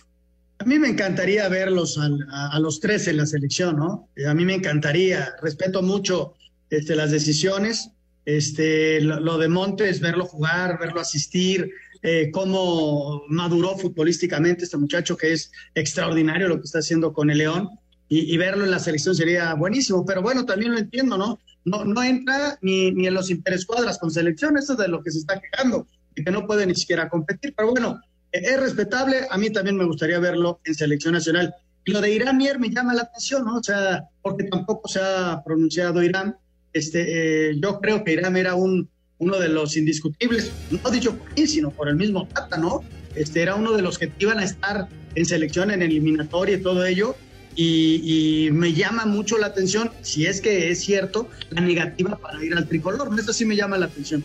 A 0.58 0.64
mí 0.64 0.78
me 0.78 0.88
encantaría 0.88 1.48
verlos 1.48 1.98
a, 1.98 2.08
a, 2.30 2.56
a, 2.56 2.60
los 2.60 2.80
tres 2.80 3.06
en 3.06 3.16
la 3.16 3.26
selección, 3.26 3.76
¿no? 3.76 4.08
A 4.26 4.34
mí 4.34 4.44
me 4.44 4.54
encantaría, 4.54 5.34
respeto 5.42 5.82
mucho 5.82 6.34
este, 6.70 6.96
las 6.96 7.10
decisiones, 7.10 7.90
Este, 8.28 9.00
lo, 9.00 9.20
lo 9.20 9.38
de 9.38 9.48
Montes, 9.48 10.00
verlo 10.00 10.26
jugar, 10.26 10.78
verlo 10.78 11.00
asistir, 11.00 11.70
eh, 12.02 12.30
cómo 12.30 13.24
maduró 13.28 13.78
futbolísticamente 13.78 14.64
este 14.64 14.76
muchacho 14.76 15.16
que 15.16 15.32
es 15.32 15.50
extraordinario 15.74 16.48
lo 16.48 16.56
que 16.56 16.66
está 16.66 16.80
haciendo 16.80 17.12
con 17.12 17.30
el 17.30 17.38
León 17.38 17.70
y, 18.08 18.34
y, 18.34 18.36
verlo 18.38 18.64
en 18.64 18.70
la 18.70 18.78
selección 18.78 19.14
sería 19.14 19.54
buenísimo, 19.54 20.04
pero 20.04 20.22
bueno, 20.22 20.46
también 20.46 20.72
lo 20.72 20.78
entiendo, 20.78 21.18
¿no? 21.18 21.38
No, 21.64 21.84
no 21.84 22.02
entra 22.02 22.58
ni, 22.62 22.90
ni 22.90 23.06
en 23.06 23.14
los 23.14 23.30
interescuadras 23.30 23.98
con 23.98 24.10
selección, 24.10 24.56
eso 24.56 24.72
es 24.72 24.78
de 24.78 24.88
lo 24.88 25.02
que 25.02 25.10
se 25.10 25.18
está 25.18 25.40
quejando, 25.40 25.86
y 26.16 26.24
que 26.24 26.30
no 26.30 26.46
puede 26.46 26.66
ni 26.66 26.74
siquiera 26.74 27.08
competir, 27.08 27.54
pero 27.56 27.70
bueno, 27.70 28.00
eh, 28.32 28.40
es 28.42 28.60
respetable, 28.60 29.26
a 29.30 29.36
mí 29.38 29.50
también 29.50 29.76
me 29.76 29.84
gustaría 29.84 30.18
verlo 30.18 30.60
en 30.64 30.74
selección 30.74 31.14
nacional. 31.14 31.54
Y 31.84 31.92
lo 31.92 32.00
de 32.00 32.12
Irán 32.12 32.36
Mier 32.36 32.58
me 32.58 32.70
llama 32.70 32.94
la 32.94 33.02
atención, 33.02 33.44
¿no? 33.44 33.56
O 33.56 33.62
sea, 33.62 34.04
porque 34.22 34.44
tampoco 34.44 34.88
se 34.88 35.00
ha 35.00 35.42
pronunciado 35.44 36.02
Irán. 36.02 36.36
Este, 36.72 37.50
eh, 37.50 37.58
yo 37.60 37.80
creo 37.80 38.04
que 38.04 38.12
Irán 38.12 38.36
era 38.36 38.54
un, 38.54 38.88
uno 39.18 39.38
de 39.38 39.48
los 39.48 39.76
indiscutibles, 39.76 40.52
no 40.70 40.90
dicho 40.90 41.16
por 41.16 41.32
mí, 41.34 41.46
sino 41.46 41.70
por 41.70 41.88
el 41.88 41.96
mismo 41.96 42.26
Tata, 42.28 42.56
¿no? 42.56 42.82
Este, 43.14 43.42
era 43.42 43.54
uno 43.54 43.72
de 43.72 43.82
los 43.82 43.98
que 43.98 44.12
iban 44.18 44.38
a 44.38 44.44
estar 44.44 44.88
en 45.14 45.24
selección, 45.24 45.70
en 45.70 45.82
eliminatoria 45.82 46.56
y 46.56 46.62
todo 46.62 46.84
ello, 46.84 47.16
y, 47.60 48.50
me 48.52 48.72
llama 48.72 49.04
mucho 49.04 49.36
la 49.36 49.48
atención, 49.48 49.90
si 50.02 50.26
es 50.26 50.40
que 50.40 50.70
es 50.70 50.80
cierto, 50.80 51.28
la 51.50 51.60
negativa 51.60 52.16
para 52.16 52.42
ir 52.44 52.54
al 52.54 52.68
tricolor. 52.68 53.10
Eso 53.18 53.32
sí 53.32 53.44
me 53.44 53.56
llama 53.56 53.76
la 53.76 53.86
atención. 53.86 54.24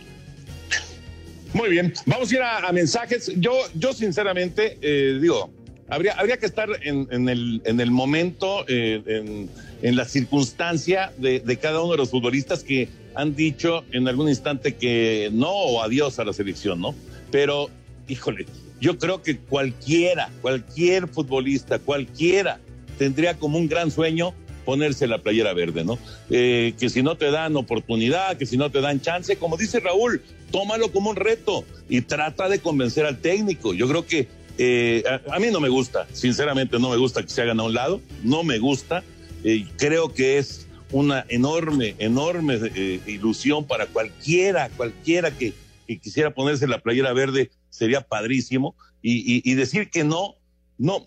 Muy 1.54 1.69
bien, 1.69 1.93
vamos 2.06 2.32
a 2.32 2.36
ir 2.36 2.41
a, 2.41 2.72
mensajes. 2.72 3.32
Yo, 3.38 3.54
yo 3.74 3.93
sinceramente, 3.93 4.78
eh, 4.82 5.17
digo, 5.19 5.52
habría, 5.89 6.13
habría 6.13 6.38
que 6.38 6.46
estar 6.46 6.69
en, 6.84 7.08
en, 7.10 7.28
el, 7.28 7.62
en 7.65 7.80
el 7.80 7.89
momento, 7.89 8.65
eh, 8.67 9.02
en, 9.08 9.50
en, 9.82 9.96
la 9.96 10.06
circunstancia 10.06 11.12
de, 11.17 11.39
de, 11.39 11.58
cada 11.58 11.82
uno 11.82 11.93
de 11.93 11.98
los 11.98 12.12
futbolistas 12.12 12.63
que 12.63 12.88
han 13.15 13.36
dicho 13.36 13.84
en 13.91 14.08
algún 14.08 14.30
instante 14.30 14.76
que 14.76 15.30
no 15.32 15.50
o 15.50 15.82
adiós 15.82 16.19
a 16.19 16.24
la 16.24 16.34
selección, 16.34 16.82
¿no? 16.82 16.93
Pero, 17.32 17.69
híjole, 18.08 18.46
yo 18.80 18.98
creo 19.00 19.24
que 19.24 19.38
cualquiera, 19.38 20.30
cualquier 20.41 21.08
futbolista, 21.08 21.80
cualquiera 21.80 22.60
tendría 23.04 23.34
como 23.34 23.58
un 23.58 23.68
gran 23.68 23.92
sueño 23.92 24.34
ponerse 24.63 25.08
la 25.08 25.18
playera 25.18 25.54
verde, 25.54 25.84
¿no? 25.84 26.00
Eh, 26.30 26.74
que 26.80 26.89
si 26.89 27.04
no 27.04 27.18
te 27.18 27.32
dan 27.32 27.58
oportunidad, 27.58 28.38
que 28.38 28.46
si 28.46 28.56
no 28.56 28.72
te 28.72 28.80
dan 28.80 29.02
chance, 29.02 29.36
como 29.36 29.58
dice 29.58 29.82
Raúl, 29.82 30.22
tómalo 30.52 30.89
como 30.94 31.10
un 31.10 31.18
reto 31.18 31.66
y 31.89 32.00
trata 32.00 32.48
de 32.48 32.60
convencer 32.60 33.06
al 33.06 33.18
técnico. 33.18 33.74
Yo 33.74 33.89
creo 33.89 34.06
que 34.06 34.30
eh, 34.58 35.04
a, 35.30 35.38
mí 35.39 35.48
no 35.52 35.60
me 35.60 35.68
gusta, 35.68 36.08
sinceramente 36.13 36.80
no 36.80 36.92
me 36.92 36.96
gusta 36.96 37.24
que 37.24 37.28
se 37.28 37.42
hagan 37.42 37.60
a 37.60 37.63
un 37.63 37.74
lado, 37.74 38.00
no 38.24 38.46
me 38.46 38.58
gusta. 38.58 39.04
Eh, 39.44 39.66
creo 39.78 40.13
que 40.13 40.38
es 40.38 40.66
una 40.94 41.26
enorme, 41.28 41.96
enorme 41.98 42.58
ilusión 43.06 43.66
para 43.66 43.88
cualquiera, 43.88 44.70
cualquiera 44.78 45.30
que, 45.38 45.54
quisiera 46.02 46.34
ponerse 46.34 46.68
la 46.68 46.80
playera 46.80 47.12
verde, 47.12 47.52
sería 47.70 48.00
padrísimo. 48.00 48.76
Y 49.06 49.56
decir 49.56 49.89
que 49.89 50.06
no, 50.06 50.38
no, 50.78 51.06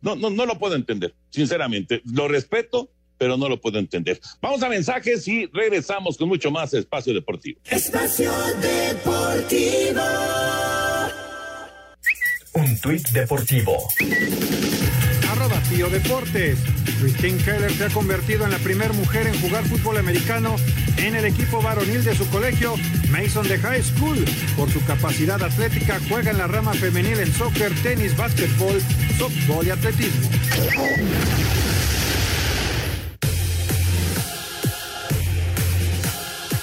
no, 0.00 0.16
no, 0.16 0.30
no 0.30 0.46
lo 0.46 0.58
puedo 0.58 0.74
entender, 0.74 1.14
sinceramente. 1.30 2.02
Lo 2.04 2.28
respeto, 2.28 2.90
pero 3.18 3.36
no 3.36 3.48
lo 3.48 3.60
puedo 3.60 3.78
entender. 3.78 4.20
Vamos 4.40 4.62
a 4.62 4.68
mensajes 4.68 5.26
y 5.28 5.46
regresamos 5.46 6.16
con 6.16 6.28
mucho 6.28 6.50
más 6.50 6.72
Espacio 6.74 7.12
Deportivo. 7.12 7.60
Espacio 7.70 8.32
Deportivo. 8.60 10.02
Un 12.54 12.80
tuit 12.80 13.08
deportivo. 13.10 13.76
Deportes. 15.70 16.58
Christine 17.00 17.38
Keller 17.38 17.72
se 17.72 17.84
ha 17.84 17.90
convertido 17.90 18.44
en 18.44 18.50
la 18.50 18.58
primera 18.58 18.92
mujer 18.92 19.28
en 19.28 19.40
jugar 19.40 19.64
fútbol 19.64 19.98
americano 19.98 20.56
en 20.96 21.14
el 21.14 21.24
equipo 21.24 21.62
varonil 21.62 22.02
de 22.04 22.14
su 22.16 22.28
colegio, 22.28 22.74
Mason 23.08 23.46
de 23.46 23.56
High 23.56 23.82
School. 23.82 24.24
Por 24.56 24.68
su 24.70 24.84
capacidad 24.84 25.40
atlética, 25.40 26.00
juega 26.08 26.32
en 26.32 26.38
la 26.38 26.48
rama 26.48 26.74
femenil 26.74 27.20
en 27.20 27.32
soccer, 27.32 27.72
tenis, 27.82 28.16
básquetbol, 28.16 28.82
softball 29.16 29.66
y 29.66 29.70
atletismo. 29.70 30.28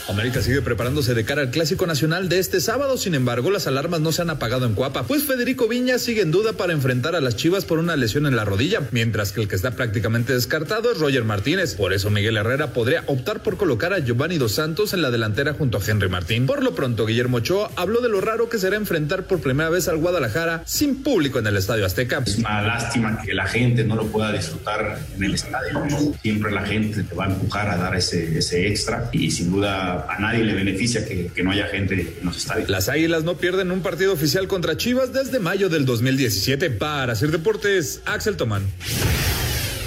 América 0.09 0.41
sigue 0.41 0.61
preparándose 0.61 1.13
de 1.13 1.25
cara 1.25 1.41
al 1.41 1.51
Clásico 1.51 1.85
Nacional 1.85 2.29
de 2.29 2.39
este 2.39 2.61
sábado, 2.61 2.97
sin 2.97 3.13
embargo, 3.13 3.51
las 3.51 3.67
alarmas 3.67 3.99
no 3.99 4.11
se 4.11 4.21
han 4.21 4.29
apagado 4.29 4.65
en 4.65 4.73
Cuapa, 4.73 5.03
pues 5.03 5.23
Federico 5.23 5.67
Viña 5.67 5.99
sigue 5.99 6.21
en 6.21 6.31
duda 6.31 6.53
para 6.53 6.71
enfrentar 6.71 7.15
a 7.15 7.21
las 7.21 7.35
Chivas 7.35 7.65
por 7.65 7.77
una 7.77 7.95
lesión 7.97 8.25
en 8.25 8.35
la 8.35 8.45
rodilla, 8.45 8.81
mientras 8.91 9.33
que 9.33 9.41
el 9.41 9.47
que 9.49 9.55
está 9.55 9.71
prácticamente 9.71 10.33
descartado 10.33 10.91
es 10.91 10.99
Roger 10.99 11.25
Martínez. 11.25 11.75
Por 11.75 11.91
eso 11.91 12.09
Miguel 12.09 12.37
Herrera 12.37 12.67
podría 12.67 13.03
optar 13.07 13.43
por 13.43 13.57
colocar 13.57 13.93
a 13.93 13.99
Giovanni 13.99 14.37
Dos 14.37 14.53
Santos 14.53 14.93
en 14.93 15.01
la 15.01 15.11
delantera 15.11 15.53
junto 15.53 15.77
a 15.77 15.81
Henry 15.85 16.09
Martín. 16.09 16.45
Por 16.45 16.63
lo 16.63 16.73
pronto, 16.73 17.05
Guillermo 17.05 17.37
Ochoa 17.37 17.71
habló 17.75 17.99
de 17.99 18.09
lo 18.09 18.21
raro 18.21 18.47
que 18.47 18.59
será 18.59 18.77
enfrentar 18.77 19.25
por 19.25 19.41
primera 19.41 19.69
vez 19.69 19.87
al 19.87 19.97
Guadalajara 19.97 20.63
sin 20.65 21.03
público 21.03 21.39
en 21.39 21.47
el 21.47 21.57
Estadio 21.57 21.85
Azteca. 21.85 22.23
Es 22.25 22.37
una 22.37 22.61
lástima 22.61 23.21
que 23.21 23.33
la 23.33 23.45
gente 23.45 23.83
no 23.83 23.95
lo 23.95 24.07
pueda 24.07 24.31
disfrutar 24.31 24.99
en 25.15 25.23
el 25.23 25.33
estadio. 25.33 25.87
Siempre 26.21 26.51
la 26.51 26.65
gente 26.65 27.03
te 27.03 27.15
va 27.15 27.25
a 27.25 27.27
empujar 27.27 27.69
a 27.69 27.77
dar 27.77 27.95
ese, 27.95 28.37
ese 28.37 28.67
extra 28.67 29.09
y 29.11 29.29
sin 29.31 29.51
duda 29.51 29.96
a 30.09 30.19
nadie 30.19 30.43
le 30.43 30.53
beneficia 30.53 31.05
que, 31.05 31.27
que, 31.27 31.43
no 31.43 31.51
haya 31.51 31.67
gente 31.67 32.15
en 32.19 32.25
los 32.25 32.37
estadios. 32.37 32.69
Las 32.69 32.89
Águilas 32.89 33.23
no 33.23 33.37
pierden 33.37 33.71
un 33.71 33.81
partido 33.81 34.13
oficial 34.13 34.47
contra 34.47 34.77
Chivas 34.77 35.13
desde 35.13 35.39
mayo 35.39 35.69
del 35.69 35.85
2017. 35.85 36.69
Para 36.71 37.13
hacer 37.13 37.31
deportes, 37.31 38.01
Axel 38.05 38.37
Tomán. 38.37 38.63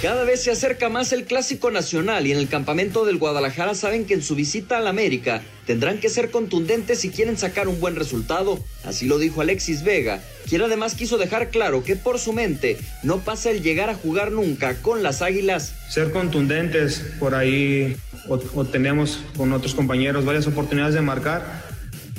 Cada 0.01 0.23
vez 0.23 0.41
se 0.41 0.49
acerca 0.49 0.89
más 0.89 1.13
el 1.13 1.25
Clásico 1.25 1.69
Nacional 1.69 2.25
y 2.25 2.31
en 2.31 2.39
el 2.39 2.47
campamento 2.47 3.05
del 3.05 3.19
Guadalajara 3.19 3.75
saben 3.75 4.05
que 4.05 4.15
en 4.15 4.23
su 4.23 4.33
visita 4.33 4.79
al 4.79 4.87
América 4.87 5.43
tendrán 5.67 5.99
que 5.99 6.09
ser 6.09 6.31
contundentes 6.31 6.97
si 7.01 7.11
quieren 7.11 7.37
sacar 7.37 7.67
un 7.67 7.79
buen 7.79 7.95
resultado. 7.95 8.57
Así 8.83 9.05
lo 9.05 9.19
dijo 9.19 9.41
Alexis 9.41 9.83
Vega, 9.83 10.19
quien 10.49 10.63
además 10.63 10.95
quiso 10.95 11.19
dejar 11.19 11.51
claro 11.51 11.83
que 11.83 11.95
por 11.95 12.17
su 12.17 12.33
mente 12.33 12.79
no 13.03 13.19
pasa 13.19 13.51
el 13.51 13.61
llegar 13.61 13.91
a 13.91 13.95
jugar 13.95 14.31
nunca 14.31 14.81
con 14.81 15.03
las 15.03 15.21
Águilas. 15.21 15.75
Ser 15.87 16.09
contundentes, 16.11 17.03
por 17.19 17.35
ahí 17.35 17.95
o, 18.27 18.39
o 18.53 18.65
tenemos 18.65 19.19
con 19.37 19.53
otros 19.53 19.73
compañeros 19.73 20.25
varias 20.25 20.47
oportunidades 20.47 20.95
de 20.95 21.01
marcar. 21.01 21.63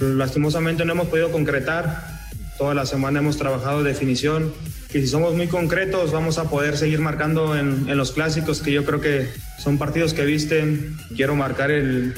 Lastimosamente 0.00 0.84
no 0.84 0.92
hemos 0.92 1.08
podido 1.08 1.30
concretar. 1.30 2.22
Toda 2.58 2.74
la 2.74 2.86
semana 2.86 3.20
hemos 3.20 3.38
trabajado 3.38 3.82
definición, 3.82 4.52
que 4.90 5.00
si 5.00 5.06
somos 5.06 5.34
muy 5.34 5.48
concretos 5.48 6.12
vamos 6.12 6.38
a 6.38 6.50
poder 6.50 6.76
seguir 6.76 7.00
marcando 7.00 7.56
en, 7.56 7.88
en, 7.88 7.96
los 7.96 8.12
clásicos, 8.12 8.60
que 8.60 8.72
yo 8.72 8.84
creo 8.84 9.00
que 9.00 9.28
son 9.58 9.78
partidos 9.78 10.12
que 10.12 10.24
visten. 10.24 10.96
Quiero 11.16 11.34
marcar 11.34 11.70
el, 11.70 12.14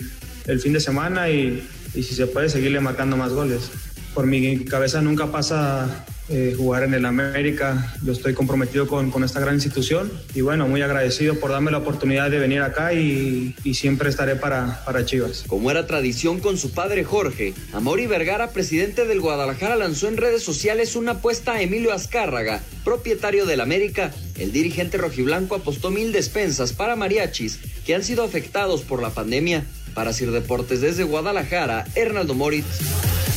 el 0.46 0.60
fin 0.60 0.72
de 0.72 0.80
semana 0.80 1.30
y, 1.30 1.66
y, 1.94 2.02
si 2.02 2.14
se 2.14 2.26
puede 2.26 2.48
seguirle 2.48 2.80
marcando 2.80 3.16
más 3.16 3.32
goles. 3.32 3.70
Por 4.12 4.26
mi 4.26 4.64
cabeza 4.64 5.00
nunca 5.00 5.30
pasa 5.30 6.04
eh, 6.28 6.54
jugar 6.56 6.84
en 6.84 6.94
el 6.94 7.04
América, 7.04 7.94
yo 8.02 8.12
estoy 8.12 8.32
comprometido 8.32 8.86
con, 8.86 9.10
con, 9.10 9.24
esta 9.24 9.40
gran 9.40 9.56
institución 9.56 10.10
y 10.34 10.40
bueno, 10.40 10.66
muy 10.66 10.80
agradecido 10.80 11.38
por 11.38 11.50
darme 11.50 11.70
la 11.70 11.78
oportunidad 11.78 12.30
de 12.30 12.38
venir 12.38 12.62
acá 12.62 12.94
y, 12.94 13.54
siempre 13.74 14.08
estaré 14.08 14.36
para, 14.36 14.82
para 14.84 15.04
Chivas. 15.04 15.44
Como 15.46 15.70
era 15.70 15.86
tradición 15.86 16.38
con 16.40 16.56
su 16.56 16.70
padre 16.70 17.04
Jorge, 17.04 17.52
Amori 17.72 18.06
Vergara, 18.06 18.50
presidente 18.52 19.04
del 19.04 19.20
Guadalajara, 19.20 19.76
lanzó 19.76 20.08
en 20.08 20.16
redes 20.16 20.42
sociales 20.42 20.96
una 20.96 21.12
apuesta 21.12 21.54
a 21.54 21.60
Emilio 21.60 21.92
Azcárraga, 21.92 22.62
propietario 22.84 23.44
del 23.44 23.60
América. 23.60 24.12
El 24.38 24.52
dirigente 24.52 24.96
rojiblanco 24.96 25.56
apostó 25.56 25.90
mil 25.90 26.12
despensas 26.12 26.72
para 26.72 26.96
mariachis 26.96 27.58
que 27.84 27.94
han 27.94 28.04
sido 28.04 28.24
afectados 28.24 28.82
por 28.82 29.02
la 29.02 29.10
pandemia. 29.10 29.64
Para 29.92 30.12
Sir 30.12 30.30
Deportes 30.30 30.80
desde 30.80 31.04
Guadalajara, 31.04 31.84
Hernaldo 31.94 32.34
Moritz. 32.34 33.33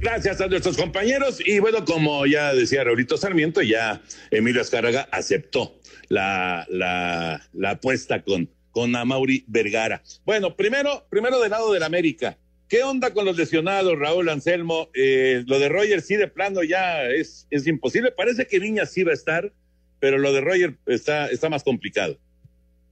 Gracias 0.00 0.40
a 0.40 0.46
nuestros 0.46 0.76
compañeros. 0.76 1.40
Y 1.44 1.58
bueno, 1.58 1.84
como 1.84 2.26
ya 2.26 2.54
decía 2.54 2.84
Raulito 2.84 3.16
Sarmiento, 3.16 3.62
ya 3.62 4.02
Emilio 4.30 4.60
Azcárraga 4.60 5.08
aceptó 5.10 5.80
la, 6.08 6.66
la, 6.68 7.42
la 7.52 7.70
apuesta 7.70 8.22
con, 8.22 8.50
con 8.70 8.94
Amauri 8.94 9.44
Vergara. 9.46 10.02
Bueno, 10.24 10.54
primero, 10.54 11.06
primero 11.08 11.40
del 11.40 11.50
lado 11.50 11.72
del 11.72 11.82
América. 11.82 12.38
¿Qué 12.68 12.82
onda 12.82 13.12
con 13.14 13.24
los 13.24 13.36
lesionados, 13.36 13.98
Raúl 13.98 14.28
Anselmo? 14.28 14.90
Eh, 14.94 15.44
lo 15.46 15.58
de 15.58 15.68
Roger 15.68 16.02
sí 16.02 16.16
de 16.16 16.28
plano 16.28 16.62
ya 16.62 17.04
es, 17.04 17.46
es 17.50 17.66
imposible. 17.66 18.10
Parece 18.10 18.46
que 18.46 18.58
Viña 18.58 18.86
sí 18.86 19.02
va 19.02 19.12
a 19.12 19.14
estar, 19.14 19.52
pero 20.00 20.18
lo 20.18 20.32
de 20.32 20.40
Roger 20.40 20.74
está, 20.86 21.28
está 21.28 21.48
más 21.48 21.62
complicado. 21.62 22.18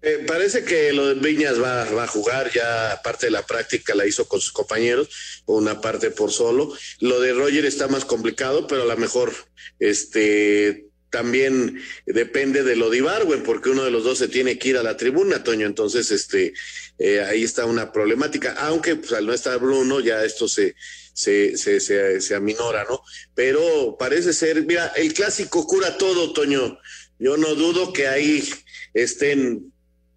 Eh, 0.07 0.23
parece 0.27 0.65
que 0.65 0.93
lo 0.93 1.07
de 1.07 1.15
Viñas 1.15 1.59
va, 1.59 1.83
a 1.83 2.07
jugar, 2.07 2.53
ya 2.53 3.01
parte 3.03 3.27
de 3.27 3.33
la 3.33 3.47
práctica 3.47 3.95
la 3.95 4.05
hizo 4.05 4.29
con 4.29 4.39
sus 4.39 4.53
compañeros, 4.53 5.09
una 5.47 5.81
parte 5.81 6.11
por 6.11 6.31
solo. 6.31 6.77
Lo 7.01 7.21
de 7.21 7.33
Roger 7.33 7.65
está 7.65 7.89
más 7.89 8.05
complicado, 8.05 8.67
pero 8.67 8.83
a 8.83 8.87
lo 8.87 8.97
mejor 8.99 9.33
este 9.79 10.89
también 11.09 11.81
depende 12.05 12.65
de 12.65 12.77
lo 12.77 12.91
de 12.91 12.99
Ibarwen, 12.99 13.45
porque 13.45 13.71
uno 13.71 13.85
de 13.85 13.91
los 13.91 14.05
dos 14.05 14.19
se 14.19 14.29
tiene 14.29 14.59
que 14.59 14.71
ir 14.71 14.77
a 14.77 14.83
la 14.83 14.99
tribuna, 14.99 15.43
Toño. 15.43 15.67
Entonces, 15.67 16.11
este, 16.11 16.53
eh, 16.99 17.21
ahí 17.23 17.43
está 17.43 17.65
una 17.65 17.91
problemática. 17.91 18.53
Aunque 18.59 18.97
pues, 18.97 19.13
al 19.13 19.25
no 19.25 19.33
estar 19.33 19.59
Bruno, 19.59 20.01
ya 20.01 20.23
esto 20.23 20.49
se, 20.49 20.75
se, 21.15 21.57
se, 21.57 21.81
se, 21.81 22.21
se 22.21 22.35
aminora, 22.35 22.85
¿no? 22.91 23.01
Pero 23.35 23.97
parece 23.99 24.35
ser, 24.35 24.67
mira, 24.67 24.89
el 24.97 25.15
clásico 25.15 25.67
cura 25.67 25.97
todo, 25.97 26.35
Toño. 26.35 26.79
Yo 27.19 27.39
no 27.39 27.55
dudo 27.55 27.93
que 27.93 28.09
ahí 28.09 28.47
estén 28.93 29.73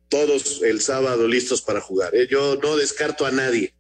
todos 0.10 0.62
el 0.64 0.82
sábado 0.82 1.28
listos 1.28 1.62
para 1.62 1.82
jugar. 1.82 2.16
¿eh? 2.16 2.28
Yo 2.30 2.58
no 2.62 2.76
descarto 2.76 3.26
a 3.26 3.32
nadie. 3.32 3.74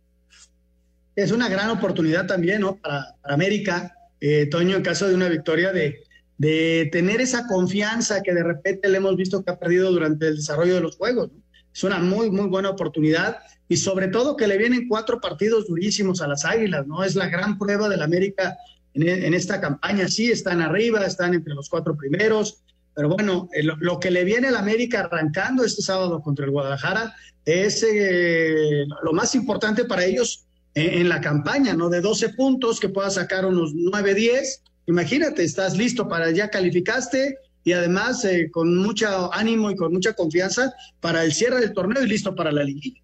Es 1.16 1.32
una 1.32 1.50
gran 1.50 1.70
oportunidad 1.70 2.28
también, 2.28 2.62
¿no? 2.62 2.76
Para, 2.78 3.16
América, 3.24 3.96
eh, 4.20 4.48
Toño, 4.48 4.78
en 4.78 4.84
caso 4.84 5.08
de 5.08 5.16
una 5.16 5.30
victoria, 5.30 5.72
de, 5.72 6.04
de 6.38 6.90
tener 6.92 7.22
esa 7.22 7.48
confianza 7.48 8.22
que 8.22 8.34
de 8.34 8.44
repente 8.44 8.90
le 8.90 8.98
hemos 8.98 9.16
visto 9.16 9.44
que 9.44 9.52
ha 9.52 9.60
perdido 9.60 9.92
durante 9.92 10.28
el 10.28 10.36
desarrollo 10.36 10.76
de 10.76 10.82
los 10.82 10.98
juegos. 10.98 11.32
¿no? 11.32 11.42
Es 11.74 11.84
una 11.84 12.00
muy, 12.00 12.30
muy 12.30 12.48
buena 12.48 12.70
oportunidad 12.70 13.38
y 13.70 13.78
sobre 13.78 14.08
todo 14.08 14.36
que 14.36 14.48
le 14.48 14.58
vienen 14.58 14.88
cuatro 14.88 15.20
partidos 15.20 15.68
durísimos 15.68 16.22
a 16.22 16.28
las 16.28 16.46
Águilas, 16.46 16.88
¿no? 16.88 17.04
Es 17.04 17.16
la 17.16 17.28
gran 17.28 17.58
prueba 17.58 17.90
del 17.90 18.02
América 18.02 18.58
en 18.96 19.34
esta 19.34 19.62
campaña. 19.62 20.08
Sí, 20.08 20.32
están 20.32 20.62
arriba, 20.62 21.06
están 21.06 21.34
entre 21.36 21.54
los 21.54 21.70
cuatro 21.70 21.96
primeros, 21.96 22.63
pero 22.98 23.10
bueno, 23.10 23.48
eh, 23.54 23.62
lo, 23.62 24.00
que 24.00 24.10
le 24.10 24.24
viene 24.24 24.48
al 24.48 24.56
América 24.56 25.02
arrancando 25.02 25.64
este 25.64 25.84
sábado 25.84 26.20
contra 26.20 26.46
el 26.46 26.52
Guadalajara 26.52 27.14
es 27.46 27.86
eh, 27.88 28.88
lo 29.04 29.14
más 29.14 29.36
importante 29.36 29.86
para 29.86 30.04
ellos 30.04 30.48
en, 30.74 31.08
la 31.08 31.22
campaña, 31.22 31.76
¿no? 31.76 31.90
De 31.90 32.02
12 32.02 32.30
puntos 32.30 32.80
que 32.80 32.90
pueda 32.90 33.12
sacar 33.12 33.46
unos 33.46 33.76
9, 33.76 34.16
10. 34.16 34.64
Imagínate, 34.88 35.44
estás 35.44 35.78
listo 35.78 36.08
para 36.08 36.32
ya 36.32 36.50
calificaste 36.50 37.38
y 37.64 37.74
además 37.74 38.26
eh, 38.26 38.50
con 38.50 38.76
mucho 38.76 39.32
ánimo 39.32 39.70
y 39.70 39.76
con 39.76 39.94
mucha 39.94 40.14
confianza 40.14 40.74
para 41.00 41.24
el 41.24 41.34
cierre 41.34 41.60
del 41.60 41.74
torneo 41.74 42.04
y 42.04 42.08
listo 42.08 42.34
para 42.34 42.52
la 42.52 42.64
liguilla. 42.64 43.00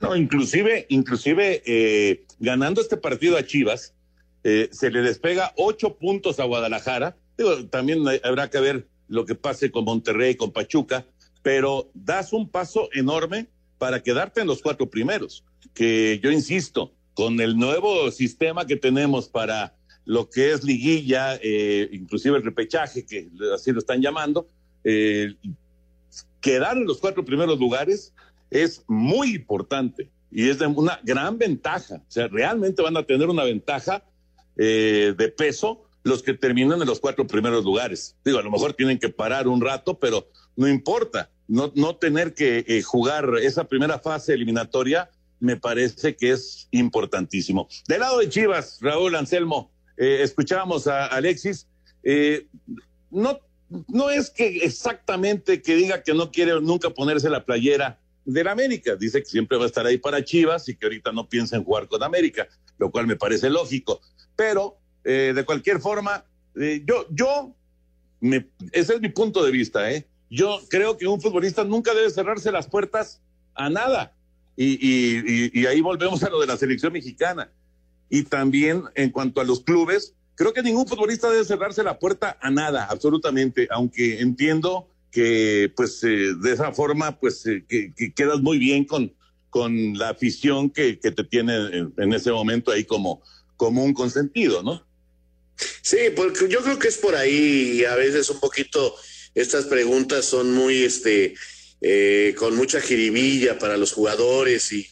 No, 0.00 0.16
inclusive, 0.16 0.86
inclusive 0.88 1.62
eh, 1.66 2.24
ganando 2.38 2.80
este 2.80 2.96
partido 2.96 3.36
a 3.36 3.44
Chivas, 3.44 3.92
eh, 4.44 4.70
se 4.72 4.90
le 4.90 5.02
despega 5.02 5.52
ocho 5.58 5.98
puntos 5.98 6.40
a 6.40 6.44
Guadalajara. 6.44 7.18
Digo, 7.36 7.66
también 7.66 8.02
habrá 8.24 8.48
que 8.48 8.60
ver 8.60 8.86
lo 9.08 9.24
que 9.24 9.34
pase 9.34 9.70
con 9.70 9.84
Monterrey, 9.84 10.34
con 10.34 10.52
Pachuca, 10.52 11.06
pero 11.42 11.90
das 11.94 12.32
un 12.32 12.48
paso 12.48 12.88
enorme 12.92 13.48
para 13.78 14.02
quedarte 14.02 14.40
en 14.40 14.46
los 14.46 14.62
cuatro 14.62 14.90
primeros, 14.90 15.44
que 15.74 16.20
yo 16.22 16.30
insisto, 16.30 16.92
con 17.14 17.40
el 17.40 17.56
nuevo 17.56 18.10
sistema 18.10 18.66
que 18.66 18.76
tenemos 18.76 19.28
para 19.28 19.74
lo 20.04 20.28
que 20.30 20.52
es 20.52 20.64
liguilla, 20.64 21.38
eh, 21.42 21.88
inclusive 21.92 22.36
el 22.36 22.44
repechaje, 22.44 23.04
que 23.04 23.28
así 23.54 23.72
lo 23.72 23.78
están 23.78 24.00
llamando, 24.00 24.48
eh, 24.84 25.34
quedar 26.40 26.76
en 26.76 26.86
los 26.86 26.98
cuatro 26.98 27.24
primeros 27.24 27.58
lugares 27.58 28.14
es 28.50 28.84
muy 28.86 29.34
importante 29.34 30.10
y 30.30 30.48
es 30.48 30.58
de 30.58 30.66
una 30.66 31.00
gran 31.02 31.38
ventaja. 31.38 31.96
O 31.96 32.10
sea, 32.10 32.28
realmente 32.28 32.82
van 32.82 32.96
a 32.96 33.02
tener 33.02 33.28
una 33.28 33.44
ventaja 33.44 34.04
eh, 34.56 35.14
de 35.16 35.28
peso 35.28 35.85
los 36.06 36.22
que 36.22 36.34
terminan 36.34 36.80
en 36.80 36.86
los 36.86 37.00
cuatro 37.00 37.26
primeros 37.26 37.64
lugares. 37.64 38.14
Digo, 38.24 38.38
a 38.38 38.42
lo 38.42 38.50
mejor 38.50 38.74
tienen 38.74 39.00
que 39.00 39.08
parar 39.08 39.48
un 39.48 39.60
rato, 39.60 39.98
pero 39.98 40.28
no 40.54 40.68
importa. 40.68 41.30
No, 41.48 41.72
no 41.74 41.96
tener 41.96 42.32
que 42.32 42.64
eh, 42.66 42.82
jugar 42.82 43.28
esa 43.42 43.64
primera 43.64 43.98
fase 43.98 44.32
eliminatoria 44.32 45.10
me 45.40 45.56
parece 45.56 46.14
que 46.14 46.30
es 46.30 46.68
importantísimo. 46.70 47.68
Del 47.88 48.00
lado 48.00 48.20
de 48.20 48.28
Chivas, 48.28 48.78
Raúl 48.80 49.16
Anselmo, 49.16 49.72
eh, 49.96 50.20
escuchábamos 50.22 50.86
a 50.86 51.06
Alexis, 51.06 51.66
eh, 52.04 52.46
no, 53.10 53.40
no 53.88 54.10
es 54.10 54.30
que 54.30 54.58
exactamente 54.58 55.60
que 55.60 55.74
diga 55.74 56.04
que 56.04 56.14
no 56.14 56.30
quiere 56.30 56.60
nunca 56.60 56.90
ponerse 56.90 57.28
la 57.28 57.44
playera 57.44 57.98
del 58.24 58.46
América, 58.46 58.94
dice 58.94 59.20
que 59.20 59.28
siempre 59.28 59.58
va 59.58 59.64
a 59.64 59.68
estar 59.68 59.84
ahí 59.86 59.98
para 59.98 60.24
Chivas 60.24 60.68
y 60.68 60.76
que 60.76 60.86
ahorita 60.86 61.10
no 61.10 61.28
piensa 61.28 61.56
en 61.56 61.64
jugar 61.64 61.88
con 61.88 62.02
América, 62.04 62.46
lo 62.78 62.92
cual 62.92 63.08
me 63.08 63.16
parece 63.16 63.50
lógico, 63.50 64.00
pero 64.36 64.78
eh, 65.06 65.32
de 65.34 65.44
cualquier 65.44 65.80
forma, 65.80 66.24
eh, 66.56 66.82
yo, 66.84 67.06
yo, 67.10 67.54
me, 68.20 68.48
ese 68.72 68.94
es 68.94 69.00
mi 69.00 69.08
punto 69.08 69.44
de 69.44 69.52
vista, 69.52 69.90
¿eh? 69.90 70.06
Yo 70.28 70.60
creo 70.68 70.96
que 70.96 71.06
un 71.06 71.20
futbolista 71.20 71.62
nunca 71.62 71.94
debe 71.94 72.10
cerrarse 72.10 72.50
las 72.50 72.66
puertas 72.66 73.20
a 73.54 73.70
nada. 73.70 74.12
Y, 74.56 75.64
ahí 75.66 75.80
volvemos 75.80 76.22
a 76.22 76.30
lo 76.30 76.40
de 76.40 76.46
la 76.46 76.56
selección 76.56 76.92
mexicana. 76.92 77.50
Y 78.08 78.24
también 78.24 78.82
en 78.94 79.10
cuanto 79.10 79.40
a 79.40 79.44
los 79.44 79.60
clubes, 79.60 80.14
creo 80.34 80.52
que 80.52 80.62
ningún 80.62 80.88
futbolista 80.88 81.30
debe 81.30 81.44
cerrarse 81.44 81.82
la 81.82 81.98
puerta 81.98 82.36
a 82.40 82.50
nada, 82.50 82.86
absolutamente, 82.86 83.68
aunque 83.70 84.20
entiendo 84.20 84.88
que 85.10 85.72
pues 85.76 86.02
eh, 86.04 86.34
de 86.42 86.52
esa 86.52 86.72
forma 86.72 87.18
pues 87.18 87.46
eh, 87.46 87.64
que, 87.66 87.92
que, 87.94 88.12
quedas 88.12 88.40
muy 88.40 88.58
bien 88.58 88.84
con, 88.84 89.12
con 89.50 89.96
la 89.96 90.10
afición 90.10 90.68
que, 90.68 90.98
que 90.98 91.10
te 91.10 91.24
tiene 91.24 91.54
en, 91.54 91.94
en, 91.96 92.12
ese 92.12 92.32
momento 92.32 92.70
ahí 92.70 92.84
como, 92.84 93.22
como 93.56 93.82
un 93.82 93.94
consentido, 93.94 94.62
¿no? 94.62 94.85
Sí, 95.82 95.98
porque 96.14 96.48
yo 96.48 96.62
creo 96.62 96.78
que 96.78 96.88
es 96.88 96.98
por 96.98 97.14
ahí 97.14 97.84
a 97.84 97.94
veces 97.94 98.28
un 98.30 98.40
poquito 98.40 98.94
estas 99.34 99.66
preguntas 99.66 100.24
son 100.24 100.52
muy 100.52 100.84
este 100.84 101.34
eh, 101.80 102.34
con 102.38 102.56
mucha 102.56 102.80
jiribilla 102.80 103.58
para 103.58 103.76
los 103.76 103.92
jugadores 103.92 104.72
y, 104.72 104.88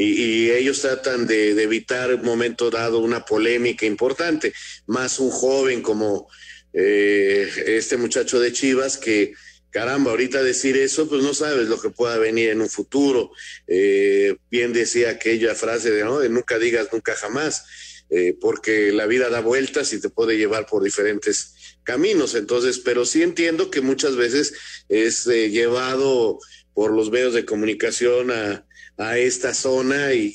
ellos 0.00 0.80
tratan 0.80 1.26
de, 1.26 1.54
de, 1.56 1.64
evitar 1.64 2.14
un 2.14 2.22
momento 2.22 2.70
dado 2.70 3.00
una 3.00 3.24
polémica 3.24 3.84
importante, 3.84 4.52
más 4.86 5.18
un 5.18 5.28
joven 5.30 5.82
como 5.82 6.28
eh, 6.72 7.50
este 7.66 7.96
muchacho 7.96 8.38
de 8.38 8.52
Chivas 8.52 8.96
que 8.96 9.32
caramba, 9.70 10.10
ahorita 10.10 10.42
decir 10.42 10.76
eso, 10.76 11.08
pues 11.08 11.22
no 11.22 11.34
sabes 11.34 11.68
lo 11.68 11.80
que 11.80 11.90
pueda 11.90 12.18
venir 12.18 12.50
en 12.50 12.60
un 12.60 12.68
futuro. 12.68 13.30
Eh, 13.66 14.36
bien 14.50 14.72
decía 14.72 15.10
aquella 15.10 15.54
frase 15.54 15.90
de, 15.90 16.04
¿no? 16.04 16.18
de 16.18 16.28
nunca 16.28 16.58
digas 16.58 16.88
nunca 16.92 17.14
jamás, 17.14 17.64
eh, 18.10 18.36
porque 18.40 18.92
la 18.92 19.06
vida 19.06 19.28
da 19.28 19.40
vueltas 19.40 19.92
y 19.92 20.00
te 20.00 20.08
puede 20.08 20.36
llevar 20.36 20.66
por 20.66 20.82
diferentes 20.82 21.54
caminos. 21.82 22.34
Entonces, 22.34 22.78
pero 22.78 23.04
sí 23.04 23.22
entiendo 23.22 23.70
que 23.70 23.80
muchas 23.80 24.16
veces 24.16 24.54
es 24.88 25.26
eh, 25.26 25.50
llevado 25.50 26.38
por 26.74 26.92
los 26.92 27.10
medios 27.10 27.34
de 27.34 27.44
comunicación 27.44 28.30
a, 28.30 28.66
a 28.96 29.18
esta 29.18 29.54
zona 29.54 30.12
y, 30.14 30.34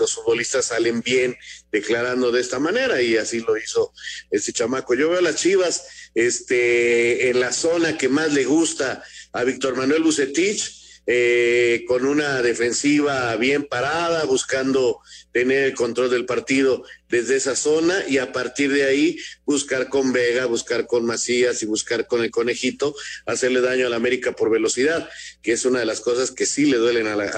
los 0.00 0.14
futbolistas 0.14 0.66
salen 0.66 1.00
bien 1.00 1.36
declarando 1.70 2.32
de 2.32 2.40
esta 2.40 2.58
manera 2.58 3.00
y 3.02 3.16
así 3.16 3.40
lo 3.40 3.56
hizo 3.56 3.92
este 4.30 4.52
chamaco. 4.52 4.94
Yo 4.94 5.10
veo 5.10 5.18
a 5.18 5.22
las 5.22 5.36
Chivas 5.36 5.86
este, 6.14 7.30
en 7.30 7.40
la 7.40 7.52
zona 7.52 7.96
que 7.96 8.08
más 8.08 8.32
le 8.32 8.44
gusta 8.44 9.02
a 9.32 9.44
Víctor 9.44 9.76
Manuel 9.76 10.02
Bucetich, 10.02 10.82
eh, 11.06 11.84
con 11.86 12.06
una 12.06 12.40
defensiva 12.40 13.36
bien 13.36 13.64
parada, 13.64 14.24
buscando 14.24 15.00
tener 15.32 15.64
el 15.64 15.74
control 15.74 16.10
del 16.10 16.24
partido 16.24 16.84
desde 17.14 17.36
esa 17.36 17.54
zona 17.54 18.02
y 18.08 18.18
a 18.18 18.32
partir 18.32 18.72
de 18.72 18.82
ahí 18.82 19.16
buscar 19.46 19.88
con 19.88 20.12
Vega, 20.12 20.46
buscar 20.46 20.88
con 20.88 21.06
Macías 21.06 21.62
y 21.62 21.66
buscar 21.66 22.08
con 22.08 22.24
el 22.24 22.32
conejito, 22.32 22.92
hacerle 23.24 23.60
daño 23.60 23.86
al 23.86 23.94
América 23.94 24.32
por 24.32 24.50
velocidad, 24.50 25.08
que 25.40 25.52
es 25.52 25.64
una 25.64 25.78
de 25.78 25.86
las 25.86 26.00
cosas 26.00 26.32
que 26.32 26.44
sí 26.44 26.66
le 26.66 26.78
duelen 26.78 27.06
al, 27.06 27.30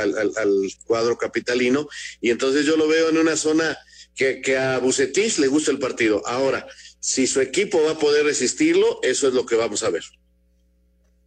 cuadro 0.86 1.18
capitalino. 1.18 1.88
Y 2.22 2.30
entonces 2.30 2.64
yo 2.64 2.78
lo 2.78 2.88
veo 2.88 3.10
en 3.10 3.18
una 3.18 3.36
zona 3.36 3.76
que, 4.14 4.40
que 4.40 4.56
a 4.56 4.78
Bucetich 4.78 5.38
le 5.38 5.48
gusta 5.48 5.72
el 5.72 5.78
partido. 5.78 6.22
Ahora, 6.26 6.66
si 6.98 7.26
su 7.26 7.42
equipo 7.42 7.82
va 7.82 7.92
a 7.92 7.98
poder 7.98 8.24
resistirlo, 8.24 9.00
eso 9.02 9.28
es 9.28 9.34
lo 9.34 9.44
que 9.44 9.56
vamos 9.56 9.82
a 9.82 9.90
ver. 9.90 10.04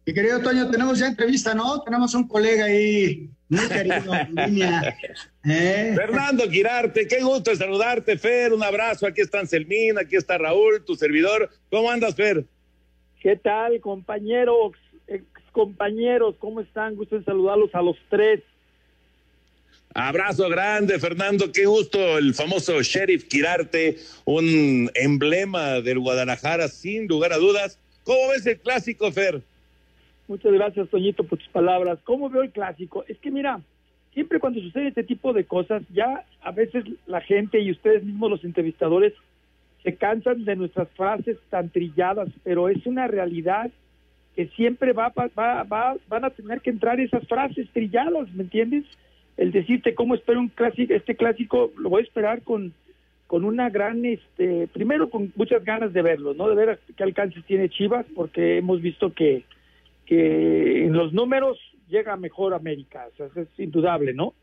Mi 0.06 0.12
querido 0.12 0.40
Toño, 0.40 0.68
tenemos 0.72 0.98
ya 0.98 1.06
entrevista, 1.06 1.54
¿no? 1.54 1.82
Tenemos 1.82 2.14
un 2.14 2.26
colega 2.26 2.64
ahí 2.64 3.30
muy 3.50 3.68
querido 3.68 4.12
línea. 4.30 4.96
¿Eh? 5.44 5.92
Fernando 5.96 6.48
Girarte, 6.48 7.06
qué 7.06 7.20
gusto 7.20 7.54
saludarte, 7.54 8.16
Fer. 8.16 8.52
Un 8.52 8.62
abrazo. 8.62 9.06
Aquí 9.06 9.20
está 9.20 9.40
Anselmín, 9.40 9.98
aquí 9.98 10.16
está 10.16 10.38
Raúl, 10.38 10.84
tu 10.84 10.94
servidor. 10.94 11.50
¿Cómo 11.68 11.90
andas, 11.90 12.14
Fer? 12.14 12.44
¿Qué 13.20 13.36
tal, 13.36 13.80
compañeros, 13.80 14.72
ex 15.06 15.24
compañeros? 15.52 16.36
¿Cómo 16.38 16.60
están? 16.60 16.94
Gusto 16.94 17.16
en 17.16 17.24
saludarlos 17.24 17.74
a 17.74 17.82
los 17.82 17.96
tres. 18.08 18.40
Abrazo 19.92 20.48
grande, 20.48 21.00
Fernando. 21.00 21.50
Qué 21.50 21.66
gusto. 21.66 22.18
El 22.18 22.34
famoso 22.34 22.80
Sheriff 22.80 23.24
Quirarte, 23.24 23.98
un 24.24 24.90
emblema 24.94 25.80
del 25.80 25.98
Guadalajara, 25.98 26.68
sin 26.68 27.08
lugar 27.08 27.32
a 27.32 27.38
dudas. 27.38 27.78
¿Cómo 28.04 28.28
ves 28.28 28.46
el 28.46 28.60
clásico, 28.60 29.10
Fer? 29.10 29.42
Muchas 30.30 30.52
gracias, 30.52 30.88
Toñito, 30.90 31.24
por 31.24 31.40
tus 31.40 31.48
palabras. 31.48 31.98
¿Cómo 32.04 32.30
veo 32.30 32.42
el 32.42 32.52
clásico? 32.52 33.04
Es 33.08 33.18
que 33.18 33.32
mira, 33.32 33.60
siempre 34.14 34.38
cuando 34.38 34.60
sucede 34.60 34.86
este 34.86 35.02
tipo 35.02 35.32
de 35.32 35.42
cosas, 35.42 35.82
ya 35.92 36.24
a 36.40 36.52
veces 36.52 36.84
la 37.08 37.20
gente 37.20 37.58
y 37.58 37.72
ustedes 37.72 38.04
mismos 38.04 38.30
los 38.30 38.44
entrevistadores 38.44 39.12
se 39.82 39.96
cansan 39.96 40.44
de 40.44 40.54
nuestras 40.54 40.88
frases 40.90 41.36
tan 41.48 41.70
trilladas, 41.70 42.28
pero 42.44 42.68
es 42.68 42.86
una 42.86 43.08
realidad 43.08 43.72
que 44.36 44.46
siempre 44.54 44.92
va, 44.92 45.08
va, 45.08 45.64
va, 45.64 45.96
van 46.06 46.24
a 46.24 46.30
tener 46.30 46.60
que 46.60 46.70
entrar 46.70 47.00
esas 47.00 47.26
frases 47.26 47.68
trilladas, 47.72 48.32
¿me 48.32 48.44
entiendes? 48.44 48.84
El 49.36 49.50
decirte 49.50 49.96
cómo 49.96 50.14
espero 50.14 50.38
un 50.38 50.48
clásico, 50.48 50.94
este 50.94 51.16
clásico 51.16 51.72
lo 51.76 51.90
voy 51.90 52.02
a 52.02 52.04
esperar 52.04 52.42
con, 52.42 52.72
con 53.26 53.44
una 53.44 53.68
gran, 53.68 54.04
este, 54.04 54.68
primero 54.68 55.10
con 55.10 55.32
muchas 55.34 55.64
ganas 55.64 55.92
de 55.92 56.02
verlo, 56.02 56.34
¿no? 56.34 56.48
De 56.48 56.54
ver 56.54 56.78
qué 56.96 57.02
alcances 57.02 57.44
tiene 57.46 57.68
Chivas, 57.68 58.06
porque 58.14 58.58
hemos 58.58 58.80
visto 58.80 59.12
que 59.12 59.42
que 60.10 60.86
en 60.86 60.92
los 60.92 61.12
números 61.12 61.56
llega 61.88 62.16
mejor 62.16 62.52
América, 62.52 63.06
es 63.16 63.48
indudable, 63.60 64.12
¿no? 64.12 64.34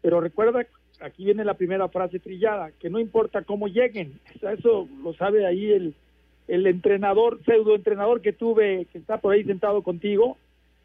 Pero 0.00 0.20
recuerda, 0.20 0.66
aquí 1.00 1.24
viene 1.24 1.44
la 1.44 1.54
primera 1.54 1.88
frase 1.88 2.18
trillada, 2.18 2.72
que 2.80 2.90
no 2.90 2.98
importa 2.98 3.42
cómo 3.42 3.68
lleguen, 3.68 4.18
eso 4.42 4.88
lo 5.00 5.14
sabe 5.14 5.46
ahí 5.46 5.70
el, 5.70 5.94
el 6.48 6.66
entrenador, 6.66 7.38
pseudo 7.44 7.76
entrenador 7.76 8.20
que 8.20 8.32
tuve, 8.32 8.88
que 8.90 8.98
está 8.98 9.18
por 9.18 9.32
ahí 9.32 9.44
sentado 9.44 9.82
contigo. 9.82 10.38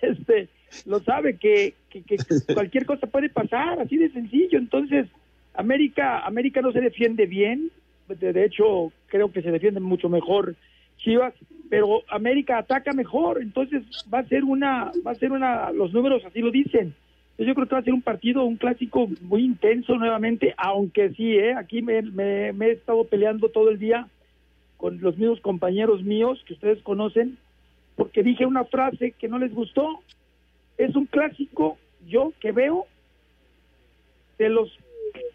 este, 0.00 0.48
lo 0.86 1.00
sabe 1.00 1.36
que, 1.36 1.74
que, 1.88 2.04
que 2.04 2.16
cualquier 2.54 2.86
cosa 2.86 3.08
puede 3.08 3.28
pasar, 3.28 3.80
así 3.80 3.96
de 3.96 4.08
sencillo. 4.10 4.56
Entonces, 4.56 5.08
América, 5.54 6.20
América 6.20 6.62
no 6.62 6.70
se 6.70 6.80
defiende 6.80 7.26
bien, 7.26 7.72
de 8.06 8.44
hecho, 8.44 8.92
creo 9.08 9.32
que 9.32 9.42
se 9.42 9.50
defiende 9.50 9.80
mucho 9.80 10.08
mejor 10.08 10.54
Chivas, 11.02 11.34
pero 11.68 12.02
América 12.08 12.58
ataca 12.58 12.92
mejor, 12.92 13.40
entonces 13.40 13.82
va 14.12 14.20
a 14.20 14.28
ser 14.28 14.44
una, 14.44 14.90
va 15.06 15.12
a 15.12 15.16
ser 15.16 15.32
una, 15.32 15.70
los 15.70 15.92
números 15.92 16.24
así 16.24 16.40
lo 16.40 16.50
dicen. 16.50 16.94
Yo 17.38 17.54
creo 17.54 17.66
que 17.66 17.74
va 17.74 17.80
a 17.80 17.84
ser 17.84 17.94
un 17.94 18.02
partido, 18.02 18.44
un 18.44 18.56
clásico 18.56 19.08
muy 19.22 19.44
intenso 19.44 19.96
nuevamente, 19.96 20.54
aunque 20.58 21.10
sí, 21.10 21.36
¿eh? 21.36 21.54
aquí 21.54 21.80
me, 21.80 22.02
me, 22.02 22.52
me 22.52 22.66
he 22.66 22.72
estado 22.72 23.04
peleando 23.04 23.48
todo 23.48 23.70
el 23.70 23.78
día 23.78 24.08
con 24.76 25.00
los 25.00 25.16
mismos 25.16 25.40
compañeros 25.40 26.02
míos 26.02 26.42
que 26.46 26.54
ustedes 26.54 26.82
conocen, 26.82 27.38
porque 27.96 28.22
dije 28.22 28.44
una 28.44 28.64
frase 28.64 29.12
que 29.12 29.28
no 29.28 29.38
les 29.38 29.54
gustó. 29.54 30.00
Es 30.76 30.96
un 30.96 31.06
clásico, 31.06 31.78
yo 32.06 32.32
que 32.40 32.52
veo, 32.52 32.86
de 34.38 34.48
los 34.48 34.76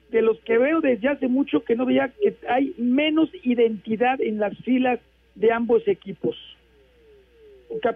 de 0.09 0.21
los 0.21 0.39
que 0.41 0.57
veo 0.57 0.81
desde 0.81 1.09
hace 1.09 1.27
mucho 1.27 1.63
que 1.63 1.75
no 1.75 1.85
veía 1.85 2.09
que 2.21 2.35
hay 2.49 2.73
menos 2.77 3.29
identidad 3.43 4.19
en 4.21 4.39
las 4.39 4.57
filas 4.59 4.99
de 5.35 5.51
ambos 5.51 5.87
equipos. 5.87 6.35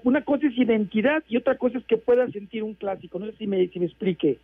Una 0.03 0.23
cosa 0.23 0.47
es 0.47 0.57
identidad 0.57 1.23
y 1.27 1.37
otra 1.37 1.57
cosa 1.57 1.77
es 1.77 1.85
que 1.85 1.97
pueda 1.97 2.27
sentir 2.31 2.63
un 2.63 2.73
clásico. 2.73 3.17
No 3.17 3.25
sé 3.27 3.33
si 3.37 3.47
me, 3.47 3.67
si 3.67 3.79
me 3.79 3.85
explique. 3.85 4.37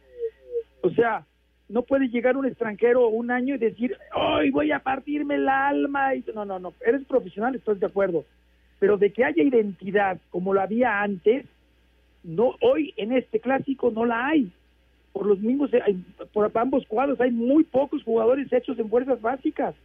O 0.82 0.90
sea, 0.92 1.26
no 1.68 1.82
puede 1.82 2.08
llegar 2.08 2.38
un 2.38 2.46
extranjero 2.46 3.08
un 3.08 3.32
año 3.32 3.56
y 3.56 3.58
decir, 3.58 3.98
hoy 4.16 4.52
voy 4.52 4.72
a 4.72 4.80
partirme 4.80 5.36
el 5.36 5.50
alma. 5.50 6.16
Y... 6.16 6.24
No, 6.34 6.46
no, 6.46 6.60
no. 6.60 6.74
Eres 6.86 7.06
profesional, 7.06 7.56
estoy 7.56 7.78
de 7.80 7.88
acuerdo. 7.88 8.24
Pero 8.80 8.98
de 8.98 9.12
que 9.12 9.26
haya 9.26 9.44
identidad 9.44 10.20
como 10.30 10.54
la 10.54 10.64
había 10.64 11.02
antes, 11.02 11.46
no 12.24 12.56
hoy 12.62 12.94
en 12.98 13.14
este 13.14 13.40
clásico 13.40 13.92
no 13.92 14.06
la 14.06 14.28
hay. 14.28 14.52
Por 15.12 15.26
los 15.26 15.40
mismos, 15.40 15.72
hay, 15.74 16.04
por 16.34 16.52
ambos 16.56 16.86
cuadros 16.88 17.20
hay 17.22 17.32
muy 17.32 17.64
pocos 17.64 18.04
jugadores 18.04 18.52
hechos 18.52 18.78
en 18.78 18.90
fuerzas 18.90 19.22
básicas. 19.22 19.76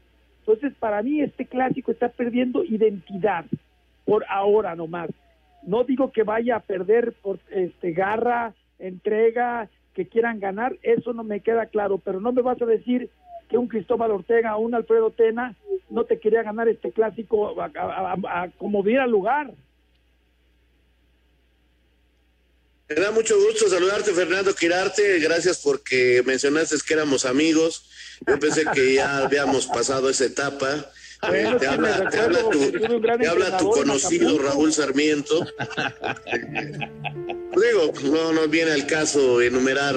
Entonces, 0.53 0.77
para 0.81 1.01
mí 1.03 1.21
este 1.21 1.47
clásico 1.47 1.93
está 1.93 2.09
perdiendo 2.09 2.65
identidad 2.65 3.45
por 4.05 4.25
ahora 4.29 4.75
nomás. 4.75 5.09
No 5.63 5.85
digo 5.85 6.11
que 6.11 6.25
vaya 6.25 6.57
a 6.57 6.61
perder 6.61 7.13
por 7.23 7.39
este 7.51 7.93
garra, 7.93 8.53
entrega, 8.81 9.69
que 9.95 10.07
quieran 10.07 10.41
ganar, 10.41 10.75
eso 10.83 11.13
no 11.13 11.23
me 11.23 11.39
queda 11.39 11.67
claro, 11.67 11.99
pero 11.99 12.21
no 12.21 12.33
me 12.33 12.43
vas 12.43 12.61
a 12.61 12.67
decir 12.67 13.11
que 13.49 13.59
un 13.59 13.69
Cristóbal 13.69 14.11
Ortega 14.11 14.57
o 14.57 14.61
un 14.61 14.75
Alfredo 14.75 15.11
Tena 15.11 15.55
no 15.89 16.03
te 16.03 16.19
quería 16.19 16.43
ganar 16.43 16.69
este 16.69 16.91
clásico 16.91 17.55
a, 17.63 18.49
como 18.59 18.83
diera 18.83 19.07
lugar. 19.07 19.53
Me 22.91 22.97
da 22.97 23.13
mucho 23.13 23.39
gusto 23.39 23.69
saludarte, 23.69 24.13
Fernando 24.13 24.53
Quirarte. 24.53 25.21
Gracias 25.21 25.59
porque 25.59 26.25
mencionaste 26.27 26.75
que 26.85 26.95
éramos 26.95 27.25
amigos. 27.25 27.85
Yo 28.27 28.37
pensé 28.41 28.65
que 28.75 28.95
ya 28.95 29.19
habíamos 29.25 29.69
pasado 29.69 30.11
esa 30.11 30.25
etapa. 30.25 30.91
Eh, 31.33 31.55
te, 31.61 31.67
habla, 31.69 32.11
te, 32.11 32.19
habla, 32.19 32.41
tu, 32.51 32.73
te 33.19 33.29
habla 33.29 33.57
tu 33.59 33.71
conocido 33.71 34.39
Raúl 34.39 34.73
Sarmiento. 34.73 35.47
Digo, 37.55 37.93
no 38.05 38.33
nos 38.33 38.51
viene 38.51 38.73
al 38.73 38.87
caso 38.89 39.41
enumerar 39.41 39.95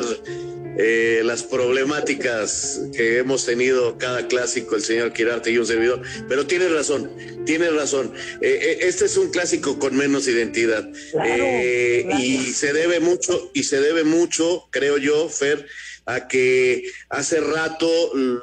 eh, 0.77 1.21
las 1.23 1.43
problemáticas 1.43 2.81
que 2.95 3.19
hemos 3.19 3.45
tenido 3.45 3.97
cada 3.97 4.27
clásico, 4.27 4.75
el 4.75 4.81
señor 4.81 5.13
Quirarte 5.13 5.51
y 5.51 5.57
un 5.57 5.65
servidor, 5.65 6.01
pero 6.27 6.47
tiene 6.47 6.67
razón, 6.69 7.11
tiene 7.45 7.69
razón. 7.69 8.13
Eh, 8.41 8.59
eh, 8.61 8.77
este 8.81 9.05
es 9.05 9.17
un 9.17 9.29
clásico 9.29 9.77
con 9.79 9.95
menos 9.95 10.27
identidad 10.27 10.89
Claro, 11.11 11.43
Eh, 11.45 12.07
y 12.19 12.53
se 12.53 12.73
debe 12.73 12.99
mucho, 12.99 13.51
y 13.53 13.63
se 13.63 13.79
debe 13.79 14.03
mucho, 14.03 14.67
creo 14.71 14.97
yo, 14.97 15.29
Fer, 15.29 15.67
a 16.05 16.27
que 16.27 16.83
hace 17.09 17.39
rato 17.39 17.87
mm, 18.13 18.37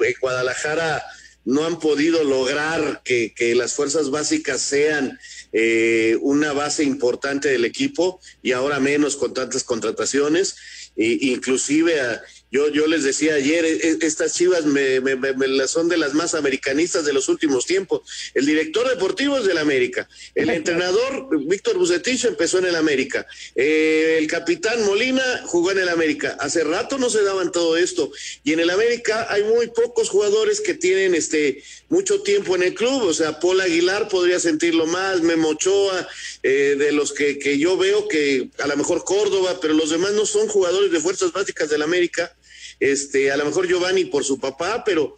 en 0.00 0.14
Guadalajara 0.20 1.02
no 1.46 1.64
han 1.64 1.78
podido 1.78 2.24
lograr 2.24 3.02
que, 3.04 3.32
que 3.32 3.54
las 3.54 3.72
fuerzas 3.72 4.10
básicas 4.10 4.60
sean 4.60 5.18
eh, 5.52 6.18
una 6.20 6.52
base 6.52 6.82
importante 6.82 7.48
del 7.48 7.64
equipo 7.64 8.20
y 8.42 8.52
ahora 8.52 8.80
menos 8.80 9.16
con 9.16 9.32
tantas 9.32 9.62
contrataciones. 9.62 10.56
Inclusive 10.96 11.88
a- 11.88 12.20
yo, 12.50 12.68
yo 12.68 12.86
les 12.86 13.02
decía 13.02 13.34
ayer, 13.34 13.64
e- 13.64 13.88
e- 13.88 13.98
estas 14.02 14.34
chivas 14.34 14.64
me, 14.64 15.00
me- 15.00 15.16
me- 15.16 15.68
son 15.68 15.88
de 15.88 15.96
las 15.96 16.14
más 16.14 16.34
americanistas 16.34 17.04
de 17.04 17.12
los 17.12 17.28
últimos 17.28 17.66
tiempos. 17.66 18.02
El 18.34 18.46
director 18.46 18.88
deportivo 18.88 19.38
es 19.38 19.44
del 19.44 19.58
América. 19.58 20.08
El 20.34 20.50
entrenador, 20.60 21.28
Víctor 21.46 21.76
Bucetich, 21.76 22.24
empezó 22.24 22.58
en 22.58 22.66
el 22.66 22.76
América. 22.76 23.26
Eh, 23.54 24.16
el 24.18 24.26
capitán 24.28 24.84
Molina 24.84 25.42
jugó 25.46 25.72
en 25.72 25.78
el 25.78 25.88
América. 25.88 26.36
Hace 26.40 26.62
rato 26.64 26.98
no 26.98 27.10
se 27.10 27.22
daban 27.22 27.50
todo 27.52 27.76
esto. 27.76 28.10
Y 28.44 28.52
en 28.52 28.60
el 28.60 28.70
América 28.70 29.26
hay 29.28 29.42
muy 29.42 29.66
pocos 29.68 30.08
jugadores 30.08 30.60
que 30.60 30.74
tienen 30.74 31.14
este 31.14 31.62
mucho 31.88 32.22
tiempo 32.22 32.54
en 32.54 32.62
el 32.62 32.74
club. 32.74 33.02
O 33.02 33.14
sea, 33.14 33.40
Paul 33.40 33.60
Aguilar 33.60 34.08
podría 34.08 34.38
sentirlo 34.40 34.86
más, 34.86 35.20
Memo 35.20 35.48
Ochoa, 35.50 36.08
eh, 36.42 36.76
de 36.78 36.92
los 36.92 37.12
que, 37.12 37.38
que 37.38 37.58
yo 37.58 37.76
veo 37.76 38.08
que 38.08 38.48
a 38.58 38.66
lo 38.66 38.76
mejor 38.76 39.04
Córdoba, 39.04 39.58
pero 39.60 39.74
los 39.74 39.90
demás 39.90 40.12
no 40.12 40.26
son 40.26 40.48
jugadores 40.48 40.90
de 40.92 41.00
fuerzas 41.00 41.32
básicas 41.32 41.68
del 41.70 41.82
América. 41.82 42.32
Este, 42.80 43.30
a 43.30 43.36
lo 43.36 43.44
mejor 43.44 43.66
Giovanni 43.66 44.04
por 44.04 44.24
su 44.24 44.38
papá, 44.38 44.82
pero 44.84 45.16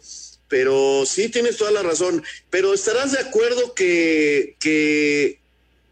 pero 0.49 1.05
sí 1.05 1.29
tienes 1.29 1.57
toda 1.57 1.71
la 1.71 1.83
razón. 1.83 2.23
Pero 2.49 2.73
estarás 2.73 3.11
de 3.11 3.19
acuerdo 3.19 3.73
que, 3.75 4.55
que 4.59 5.39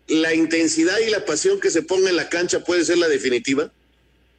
la 0.07 0.34
intensidad 0.34 0.97
y 1.05 1.11
la 1.11 1.26
pasión 1.26 1.59
que 1.59 1.70
se 1.70 1.84
ponga 1.84 2.09
en 2.09 2.15
la 2.15 2.28
cancha 2.28 2.63
puede 2.63 2.84
ser 2.84 2.97
la 2.97 3.07
definitiva. 3.07 3.72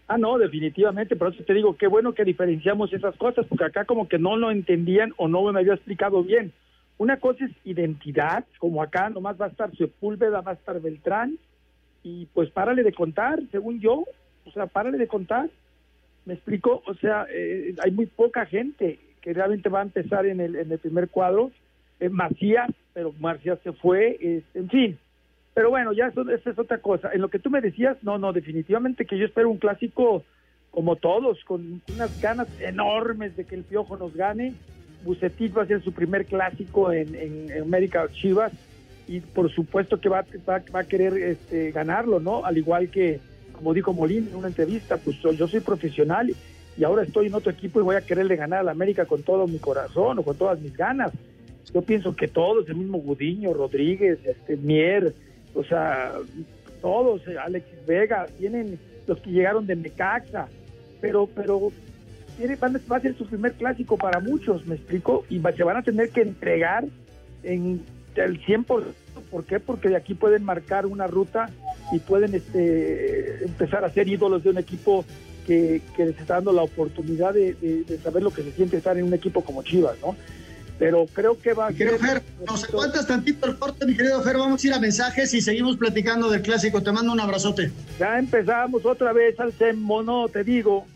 Ah, 0.08 0.18
no, 0.18 0.38
definitivamente, 0.38 1.16
por 1.16 1.32
eso 1.32 1.44
te 1.44 1.52
digo, 1.52 1.76
qué 1.76 1.86
bueno 1.86 2.14
que 2.14 2.24
diferenciamos 2.24 2.92
esas 2.92 3.14
cosas, 3.16 3.44
porque 3.46 3.64
acá 3.64 3.84
como 3.84 4.08
que 4.08 4.18
no 4.18 4.36
lo 4.36 4.50
entendían 4.50 5.12
o 5.18 5.28
no 5.28 5.52
me 5.52 5.60
había 5.60 5.74
explicado 5.74 6.24
bien. 6.24 6.52
Una 6.96 7.20
cosa 7.20 7.44
es 7.44 7.52
identidad, 7.64 8.44
como 8.58 8.82
acá 8.82 9.10
nomás 9.10 9.38
va 9.38 9.46
a 9.46 9.50
estar 9.50 9.70
Sepúlveda, 9.76 10.40
va 10.40 10.52
a 10.52 10.54
estar 10.54 10.80
Beltrán, 10.80 11.38
y 12.02 12.26
pues 12.32 12.50
párale 12.50 12.82
de 12.82 12.94
contar, 12.94 13.38
según 13.52 13.80
yo, 13.80 14.04
o 14.46 14.50
sea, 14.52 14.66
párale 14.66 14.96
de 14.96 15.08
contar. 15.08 15.50
¿Me 16.28 16.34
explico? 16.34 16.82
O 16.86 16.92
sea, 16.92 17.26
eh, 17.32 17.74
hay 17.82 17.90
muy 17.90 18.04
poca 18.04 18.44
gente 18.44 18.98
que 19.22 19.32
realmente 19.32 19.70
va 19.70 19.78
a 19.78 19.84
empezar 19.84 20.26
en 20.26 20.40
el, 20.40 20.56
en 20.56 20.70
el 20.70 20.78
primer 20.78 21.08
cuadro. 21.08 21.50
Eh, 22.00 22.10
Macías, 22.10 22.68
pero 22.92 23.14
Macías 23.18 23.58
se 23.64 23.72
fue, 23.72 24.18
eh, 24.20 24.42
en 24.52 24.68
fin. 24.68 24.98
Pero 25.54 25.70
bueno, 25.70 25.94
ya 25.94 26.08
eso, 26.08 26.30
es 26.30 26.58
otra 26.58 26.82
cosa. 26.82 27.10
En 27.14 27.22
lo 27.22 27.28
que 27.28 27.38
tú 27.38 27.48
me 27.48 27.62
decías, 27.62 27.96
no, 28.02 28.18
no, 28.18 28.34
definitivamente 28.34 29.06
que 29.06 29.16
yo 29.16 29.24
espero 29.24 29.48
un 29.48 29.56
clásico 29.56 30.22
como 30.70 30.96
todos, 30.96 31.42
con 31.44 31.80
unas 31.94 32.20
ganas 32.20 32.48
enormes 32.60 33.34
de 33.34 33.46
que 33.46 33.54
el 33.54 33.64
Piojo 33.64 33.96
nos 33.96 34.14
gane. 34.14 34.52
Bucetich 35.04 35.56
va 35.56 35.62
a 35.62 35.66
ser 35.66 35.82
su 35.82 35.94
primer 35.94 36.26
clásico 36.26 36.92
en, 36.92 37.14
en, 37.14 37.50
en 37.50 37.62
América 37.62 38.06
Chivas 38.12 38.52
y 39.06 39.20
por 39.20 39.50
supuesto 39.50 39.98
que 39.98 40.10
va, 40.10 40.26
va, 40.46 40.60
va 40.74 40.80
a 40.80 40.84
querer 40.84 41.16
este, 41.16 41.70
ganarlo, 41.70 42.20
¿no? 42.20 42.44
Al 42.44 42.58
igual 42.58 42.90
que, 42.90 43.18
como 43.58 43.74
dijo 43.74 43.92
Molín 43.92 44.28
en 44.28 44.36
una 44.36 44.48
entrevista, 44.48 44.96
pues 44.98 45.16
yo, 45.20 45.48
soy 45.48 45.58
profesional 45.58 46.32
y 46.76 46.84
ahora 46.84 47.02
estoy 47.02 47.26
en 47.26 47.34
otro 47.34 47.50
equipo 47.50 47.80
y 47.80 47.82
voy 47.82 47.96
a 47.96 48.00
quererle 48.02 48.36
ganar 48.36 48.60
a 48.60 48.62
la 48.62 48.70
América 48.70 49.04
con 49.04 49.24
todo 49.24 49.48
mi 49.48 49.58
corazón 49.58 50.20
o 50.20 50.22
con 50.22 50.36
todas 50.36 50.60
mis 50.60 50.76
ganas. 50.76 51.10
Yo 51.74 51.82
pienso 51.82 52.14
que 52.14 52.28
todos, 52.28 52.68
el 52.68 52.76
mismo 52.76 52.98
Gudiño, 52.98 53.52
Rodríguez, 53.52 54.20
este, 54.24 54.56
Mier, 54.56 55.12
o 55.54 55.64
sea, 55.64 56.12
todos, 56.80 57.20
Alexis 57.44 57.84
Vega, 57.84 58.26
tienen 58.38 58.78
los 59.08 59.18
que 59.20 59.30
llegaron 59.30 59.66
de 59.66 59.74
Necaxa, 59.74 60.46
pero, 61.00 61.26
pero 61.26 61.72
va 62.90 62.96
a 62.96 63.00
ser 63.00 63.16
su 63.16 63.26
primer 63.26 63.54
clásico 63.54 63.96
para 63.96 64.20
muchos, 64.20 64.64
me 64.66 64.76
explico, 64.76 65.24
y 65.28 65.40
se 65.40 65.64
van 65.64 65.78
a 65.78 65.82
tener 65.82 66.10
que 66.10 66.22
entregar 66.22 66.84
en 67.42 67.82
el 68.14 68.40
100%. 68.40 68.84
¿Por 69.32 69.44
qué? 69.44 69.58
Porque 69.58 69.88
de 69.88 69.96
aquí 69.96 70.14
pueden 70.14 70.44
marcar 70.44 70.86
una 70.86 71.08
ruta 71.08 71.50
y 71.92 71.98
pueden 71.98 72.34
este, 72.34 73.44
empezar 73.44 73.84
a 73.84 73.92
ser 73.92 74.08
ídolos 74.08 74.42
de 74.44 74.50
un 74.50 74.58
equipo 74.58 75.04
que, 75.46 75.80
que 75.96 76.06
les 76.06 76.18
está 76.18 76.34
dando 76.34 76.52
la 76.52 76.62
oportunidad 76.62 77.32
de, 77.34 77.54
de- 77.54 77.84
de 77.84 77.98
saber 77.98 78.22
lo 78.22 78.30
que 78.30 78.42
se 78.42 78.52
siente 78.52 78.76
estar 78.76 78.96
en 78.98 79.04
un 79.04 79.14
equipo 79.14 79.42
como 79.42 79.62
Chivas, 79.62 79.96
¿no? 80.02 80.14
Pero 80.78 81.06
creo 81.12 81.40
que 81.40 81.54
va 81.54 81.68
a 81.68 81.72
Querido 81.72 81.98
ser... 81.98 82.20
Fer, 82.20 82.22
nos 82.46 82.62
aguantas 82.68 83.06
tantito 83.06 83.46
el 83.48 83.58
corte, 83.58 83.84
mi 83.84 83.96
querido 83.96 84.22
Fer. 84.22 84.36
Vamos 84.38 84.62
a 84.62 84.66
ir 84.68 84.72
a 84.74 84.78
mensajes 84.78 85.34
y 85.34 85.40
seguimos 85.40 85.76
platicando 85.76 86.30
del 86.30 86.40
clásico. 86.42 86.80
Te 86.82 86.92
mando 86.92 87.10
un 87.12 87.18
abrazote. 87.18 87.72
Ya 87.98 88.16
empezamos 88.16 88.84
otra 88.86 89.12
vez 89.12 89.34
al 89.40 89.52
mono, 89.76 90.28
te 90.28 90.44
digo. 90.44 90.86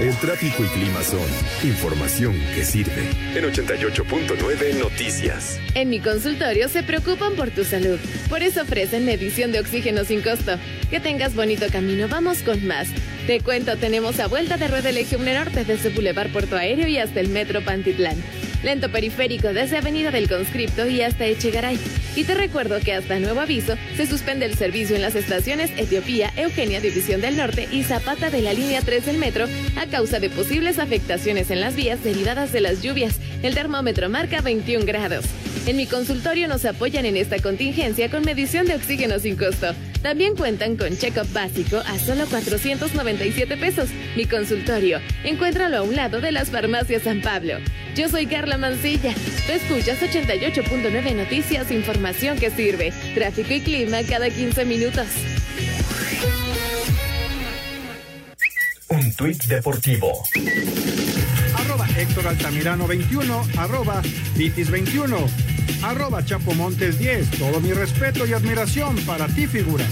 El 0.00 0.14
tráfico 0.18 0.62
y 0.62 0.68
clima 0.68 1.02
son 1.02 1.26
información 1.64 2.40
que 2.54 2.64
sirve. 2.64 3.10
En 3.34 3.42
88.9 3.42 4.78
Noticias. 4.78 5.58
En 5.74 5.90
mi 5.90 5.98
consultorio 5.98 6.68
se 6.68 6.84
preocupan 6.84 7.34
por 7.34 7.50
tu 7.50 7.64
salud. 7.64 7.98
Por 8.28 8.44
eso 8.44 8.62
ofrecen 8.62 9.04
medición 9.04 9.50
de 9.50 9.58
oxígeno 9.58 10.04
sin 10.04 10.22
costo. 10.22 10.52
Que 10.88 11.00
tengas 11.00 11.34
bonito 11.34 11.66
camino. 11.72 12.06
Vamos 12.06 12.44
con 12.44 12.64
más. 12.64 12.86
Te 13.26 13.40
cuento, 13.40 13.76
tenemos 13.76 14.20
a 14.20 14.28
vuelta 14.28 14.56
de 14.56 14.68
Rueda 14.68 14.90
Eje 14.90 15.18
Norte 15.18 15.64
desde 15.64 15.88
Boulevard 15.88 16.30
Puerto 16.30 16.56
Aéreo 16.56 16.86
y 16.86 16.98
hasta 16.98 17.18
el 17.18 17.28
Metro 17.28 17.60
Pantitlán. 17.64 18.22
Lento 18.62 18.92
periférico 18.92 19.52
desde 19.52 19.78
Avenida 19.78 20.12
del 20.12 20.28
Conscripto 20.28 20.86
y 20.86 21.02
hasta 21.02 21.26
Echegaray. 21.26 21.76
Y 22.18 22.24
te 22.24 22.34
recuerdo 22.34 22.80
que 22.80 22.94
hasta 22.94 23.20
nuevo 23.20 23.38
aviso 23.38 23.76
se 23.96 24.04
suspende 24.04 24.44
el 24.44 24.56
servicio 24.56 24.96
en 24.96 25.02
las 25.02 25.14
estaciones 25.14 25.70
Etiopía, 25.76 26.32
Eugenia 26.36 26.80
División 26.80 27.20
del 27.20 27.36
Norte 27.36 27.68
y 27.70 27.84
Zapata 27.84 28.28
de 28.28 28.42
la 28.42 28.52
línea 28.52 28.80
3 28.80 29.06
del 29.06 29.18
metro 29.18 29.46
a 29.76 29.86
causa 29.86 30.18
de 30.18 30.28
posibles 30.28 30.80
afectaciones 30.80 31.52
en 31.52 31.60
las 31.60 31.76
vías 31.76 32.02
derivadas 32.02 32.50
de 32.50 32.60
las 32.60 32.82
lluvias. 32.82 33.14
El 33.44 33.54
termómetro 33.54 34.08
marca 34.08 34.40
21 34.40 34.84
grados. 34.84 35.26
En 35.66 35.76
mi 35.76 35.86
consultorio 35.86 36.48
nos 36.48 36.64
apoyan 36.64 37.06
en 37.06 37.16
esta 37.16 37.38
contingencia 37.38 38.10
con 38.10 38.24
medición 38.24 38.66
de 38.66 38.74
oxígeno 38.74 39.20
sin 39.20 39.36
costo. 39.36 39.72
También 40.02 40.36
cuentan 40.36 40.76
con 40.76 40.96
check-up 40.96 41.30
básico 41.32 41.78
a 41.78 41.98
solo 41.98 42.26
497 42.26 43.56
pesos. 43.56 43.88
Mi 44.16 44.26
consultorio. 44.26 45.00
Encuéntralo 45.24 45.78
a 45.78 45.82
un 45.82 45.96
lado 45.96 46.20
de 46.20 46.32
las 46.32 46.50
farmacias 46.50 47.02
San 47.02 47.20
Pablo. 47.20 47.54
Yo 47.96 48.08
soy 48.08 48.26
Carla 48.26 48.58
Mancilla. 48.58 49.12
Tú 49.46 49.52
escuchas 49.52 50.00
88.9 50.00 51.14
Noticias, 51.14 51.70
información 51.70 52.38
que 52.38 52.50
sirve. 52.50 52.92
Tráfico 53.14 53.52
y 53.52 53.60
clima 53.60 53.98
cada 54.08 54.30
15 54.30 54.64
minutos. 54.64 55.06
Un 58.88 59.12
tuit 59.14 59.42
deportivo. 59.44 60.22
Arroba 61.54 61.86
Héctor 61.98 62.28
Altamirano 62.28 62.86
21, 62.86 63.48
arroba 63.58 64.00
Vitis 64.36 64.70
21, 64.70 65.26
arroba 65.82 66.24
Chapo 66.24 66.54
Montes 66.54 66.98
10. 66.98 67.30
Todo 67.38 67.60
mi 67.60 67.72
respeto 67.72 68.26
y 68.26 68.32
admiración 68.32 68.96
para 69.06 69.26
ti, 69.28 69.46
figura. 69.46 69.84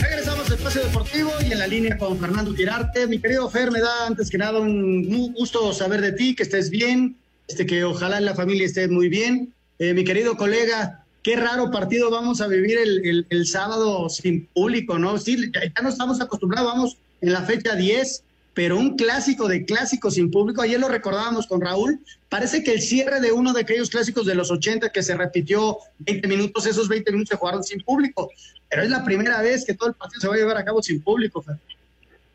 Regresamos 0.00 0.46
al 0.48 0.54
espacio 0.56 0.82
deportivo 0.84 1.30
y 1.46 1.52
en 1.52 1.58
la 1.58 1.66
línea 1.66 1.96
con 1.96 2.18
Fernando 2.18 2.54
Quirarte. 2.54 3.06
Mi 3.06 3.18
querido 3.18 3.48
Fer, 3.50 3.70
me 3.70 3.80
da 3.80 4.06
antes 4.06 4.30
que 4.30 4.38
nada 4.38 4.58
un 4.58 5.32
gusto 5.34 5.72
saber 5.72 6.00
de 6.00 6.12
ti, 6.12 6.34
que 6.34 6.42
estés 6.42 6.70
bien, 6.70 7.16
este, 7.48 7.66
que 7.66 7.84
ojalá 7.84 8.20
la 8.20 8.34
familia 8.34 8.66
esté 8.66 8.88
muy 8.88 9.08
bien. 9.08 9.52
Eh, 9.78 9.94
mi 9.94 10.04
querido 10.04 10.36
colega, 10.36 11.04
qué 11.22 11.36
raro 11.36 11.70
partido 11.70 12.10
vamos 12.10 12.40
a 12.40 12.46
vivir 12.48 12.78
el, 12.78 13.04
el- 13.06 13.26
el 13.30 13.46
sábado 13.46 14.08
sin 14.08 14.46
público, 14.46 14.98
¿no? 14.98 15.18
Sí, 15.18 15.36
ya, 15.52 15.62
ya 15.64 15.82
no 15.82 15.88
estamos 15.88 16.20
acostumbrados, 16.20 16.72
vamos 16.72 16.96
en 17.26 17.32
la 17.32 17.42
fecha 17.42 17.74
10, 17.74 18.22
pero 18.52 18.76
un 18.78 18.96
clásico 18.96 19.48
de 19.48 19.64
clásicos 19.64 20.14
sin 20.14 20.30
público, 20.30 20.62
ayer 20.62 20.78
lo 20.78 20.88
recordábamos 20.88 21.46
con 21.46 21.60
Raúl, 21.60 22.00
parece 22.28 22.62
que 22.62 22.72
el 22.72 22.80
cierre 22.82 23.20
de 23.20 23.32
uno 23.32 23.52
de 23.52 23.62
aquellos 23.62 23.90
clásicos 23.90 24.26
de 24.26 24.34
los 24.34 24.50
80 24.50 24.90
que 24.90 25.02
se 25.02 25.16
repitió 25.16 25.78
20 26.00 26.28
minutos, 26.28 26.66
esos 26.66 26.88
20 26.88 27.10
minutos 27.12 27.30
se 27.30 27.36
jugaron 27.36 27.64
sin 27.64 27.80
público, 27.80 28.30
pero 28.68 28.82
es 28.82 28.90
la 28.90 29.04
primera 29.04 29.40
vez 29.42 29.64
que 29.64 29.74
todo 29.74 29.88
el 29.88 29.94
partido 29.94 30.20
se 30.20 30.28
va 30.28 30.34
a 30.34 30.38
llevar 30.38 30.56
a 30.58 30.64
cabo 30.64 30.82
sin 30.82 31.00
público. 31.02 31.42
Fer. 31.42 31.56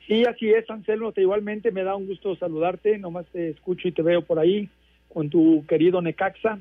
Sí, 0.08 0.26
así 0.26 0.50
es, 0.52 0.68
Anselmo. 0.70 1.12
Te 1.12 1.22
igualmente 1.22 1.72
me 1.72 1.84
da 1.84 1.96
un 1.96 2.08
gusto 2.08 2.36
saludarte. 2.36 2.98
Nomás 2.98 3.28
te 3.32 3.50
escucho 3.52 3.88
y 3.88 3.92
te 3.92 4.02
veo 4.02 4.24
por 4.24 4.40
ahí 4.40 4.68
con 5.14 5.30
tu 5.30 5.64
querido 5.68 6.02
Necaxa. 6.02 6.58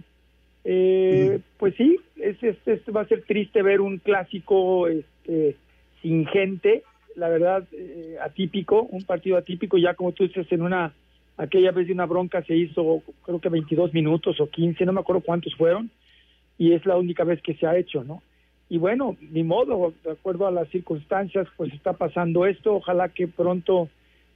Eh, 0.64 1.40
Pues 1.58 1.74
sí, 1.76 1.98
es, 2.16 2.36
es- 2.42 2.56
es- 2.66 2.80
va 2.94 3.00
a 3.02 3.08
ser 3.08 3.22
triste 3.22 3.62
ver 3.62 3.80
un 3.80 3.98
clásico 3.98 4.86
este, 4.88 5.56
sin 6.02 6.26
gente. 6.26 6.82
La 7.18 7.28
verdad, 7.28 7.64
eh, 7.72 8.16
atípico, 8.22 8.82
un 8.82 9.04
partido 9.04 9.36
atípico. 9.36 9.76
Ya 9.76 9.94
como 9.94 10.12
tú 10.12 10.24
dices, 10.24 10.46
en 10.50 10.62
una 10.62 10.92
aquella 11.36 11.72
vez 11.72 11.86
de 11.86 11.92
una 11.92 12.06
bronca 12.06 12.42
se 12.44 12.56
hizo, 12.56 13.02
creo 13.24 13.40
que 13.40 13.48
22 13.48 13.92
minutos 13.92 14.40
o 14.40 14.48
15, 14.48 14.84
no 14.86 14.92
me 14.92 15.00
acuerdo 15.00 15.22
cuántos 15.22 15.54
fueron. 15.54 15.90
Y 16.56 16.72
es 16.72 16.84
la 16.86 16.96
única 16.96 17.24
vez 17.24 17.40
que 17.42 17.54
se 17.54 17.66
ha 17.66 17.76
hecho, 17.76 18.02
¿no? 18.02 18.22
y 18.70 18.78
bueno, 18.78 19.16
ni 19.30 19.42
modo, 19.42 19.94
de 20.04 20.10
acuerdo 20.10 20.46
a 20.46 20.50
las 20.50 20.68
circunstancias, 20.68 21.48
pues 21.56 21.72
está 21.72 21.94
pasando 21.94 22.44
esto. 22.44 22.74
Ojalá 22.74 23.08
que 23.08 23.26
pronto 23.26 23.88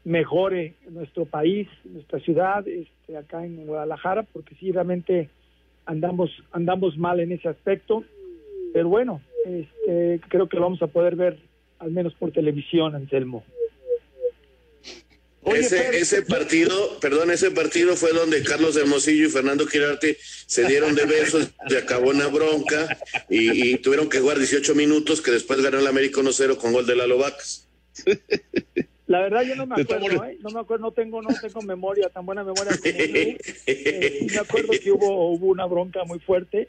mejore 0.04 0.74
nuestro 0.88 1.26
país, 1.26 1.68
nuestra 1.84 2.18
ciudad, 2.20 2.66
este, 2.66 3.16
acá 3.16 3.44
en 3.44 3.66
Guadalajara, 3.66 4.22
porque 4.32 4.54
sí 4.54 4.72
realmente 4.72 5.28
andamos 5.84 6.30
andamos 6.50 6.96
mal 6.96 7.20
en 7.20 7.32
ese 7.32 7.48
aspecto. 7.48 8.04
Pero 8.72 8.88
bueno, 8.88 9.20
este, 9.44 10.20
creo 10.28 10.48
que 10.48 10.56
lo 10.56 10.62
vamos 10.62 10.80
a 10.80 10.86
poder 10.86 11.14
ver 11.14 11.38
al 11.82 11.90
menos 11.90 12.14
por 12.14 12.30
televisión, 12.30 12.94
Anselmo. 12.94 13.44
ese, 15.44 15.98
ese 15.98 16.22
partido, 16.22 16.98
perdón, 17.00 17.32
ese 17.32 17.50
partido 17.50 17.96
fue 17.96 18.12
donde 18.12 18.44
Carlos 18.44 18.76
Hermosillo 18.76 19.26
y 19.26 19.30
Fernando 19.30 19.66
Quirarte 19.66 20.16
se 20.20 20.64
dieron 20.64 20.94
de 20.94 21.06
besos, 21.06 21.50
se 21.68 21.78
acabó 21.78 22.10
una 22.10 22.28
bronca 22.28 22.96
y, 23.28 23.72
y 23.72 23.78
tuvieron 23.78 24.08
que 24.08 24.20
jugar 24.20 24.38
18 24.38 24.74
minutos 24.76 25.20
que 25.20 25.32
después 25.32 25.60
ganó 25.60 25.80
el 25.80 25.86
América 25.88 26.20
1-0 26.20 26.56
con 26.56 26.72
gol 26.72 26.86
de 26.86 26.94
Lalo 26.94 27.18
Vacas. 27.18 27.68
La 29.06 29.20
verdad 29.20 29.42
yo 29.42 29.56
no 29.56 29.66
me 29.66 29.82
acuerdo, 29.82 30.24
¿eh? 30.24 30.38
no 30.40 30.50
me 30.50 30.60
acuerdo, 30.60 30.86
no 30.86 30.92
tengo, 30.92 31.20
no 31.20 31.30
tengo 31.34 31.60
memoria, 31.62 32.08
tan 32.08 32.24
buena 32.24 32.44
memoria 32.44 32.78
como 32.78 32.80
tú. 32.80 32.88
Eh, 33.66 34.26
me 34.30 34.38
acuerdo 34.38 34.72
que 34.82 34.92
hubo, 34.92 35.32
hubo 35.32 35.48
una 35.48 35.66
bronca 35.66 36.04
muy 36.04 36.20
fuerte, 36.20 36.68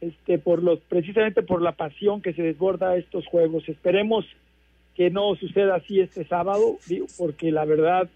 este, 0.00 0.38
por 0.38 0.62
los, 0.62 0.80
precisamente 0.80 1.42
por 1.42 1.62
la 1.62 1.72
pasión 1.72 2.22
que 2.22 2.32
se 2.32 2.42
desborda 2.42 2.90
a 2.90 2.96
estos 2.96 3.26
juegos. 3.26 3.68
Esperemos 3.68 4.24
que 4.96 5.10
no 5.10 5.34
suceda 5.36 5.76
así 5.76 6.00
este 6.00 6.24
sábado, 6.26 6.78
porque 7.16 7.50
la 7.50 7.64
verdad 7.64 8.08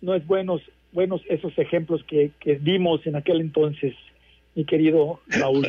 no 0.00 0.14
es 0.14 0.26
buenos, 0.26 0.62
buenos 0.92 1.22
esos 1.28 1.56
ejemplos 1.58 2.04
que, 2.04 2.30
que 2.40 2.54
vimos 2.54 3.06
en 3.06 3.16
aquel 3.16 3.40
entonces, 3.40 3.94
mi 4.54 4.64
querido 4.64 5.20
Raúl. 5.28 5.66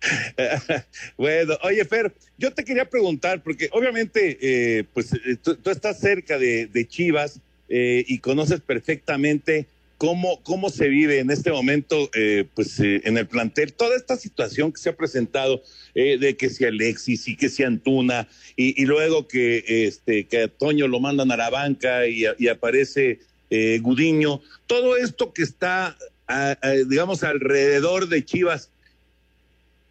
bueno, 1.16 1.54
oye, 1.62 1.84
Fer, 1.84 2.12
yo 2.36 2.52
te 2.52 2.64
quería 2.64 2.84
preguntar, 2.84 3.42
porque 3.42 3.68
obviamente, 3.72 4.38
eh, 4.40 4.84
pues 4.92 5.12
eh, 5.12 5.36
tú, 5.42 5.56
tú 5.56 5.70
estás 5.70 5.98
cerca 5.98 6.38
de, 6.38 6.66
de 6.66 6.86
Chivas 6.86 7.40
eh, 7.68 8.04
y 8.06 8.18
conoces 8.18 8.60
perfectamente 8.60 9.66
cómo, 9.98 10.42
cómo 10.44 10.70
se 10.70 10.88
vive 10.88 11.18
en 11.18 11.30
este 11.30 11.50
momento, 11.50 12.08
eh, 12.14 12.44
pues 12.54 12.78
eh, 12.80 13.02
en 13.04 13.18
el 13.18 13.26
plantel, 13.26 13.72
toda 13.72 13.96
esta 13.96 14.16
situación 14.16 14.72
que 14.72 14.80
se 14.80 14.88
ha 14.90 14.96
presentado 14.96 15.62
eh, 15.94 16.16
de 16.18 16.36
que 16.36 16.48
si 16.50 16.64
Alexis 16.64 17.26
y 17.28 17.36
que 17.36 17.48
si 17.48 17.64
Antuna, 17.64 18.28
y, 18.56 18.80
y 18.80 18.86
luego 18.86 19.26
que, 19.28 19.64
este, 19.86 20.26
que 20.26 20.42
a 20.44 20.48
Toño 20.48 20.86
lo 20.88 21.00
mandan 21.00 21.30
a 21.32 21.36
la 21.36 21.50
banca 21.50 22.06
y, 22.06 22.24
y 22.38 22.48
aparece 22.48 23.18
eh, 23.50 23.78
Gudiño, 23.82 24.40
todo 24.66 24.96
esto 24.96 25.32
que 25.32 25.42
está, 25.42 25.96
a- 26.26 26.56
a, 26.62 26.70
digamos, 26.86 27.22
alrededor 27.24 28.08
de 28.08 28.24
Chivas. 28.24 28.70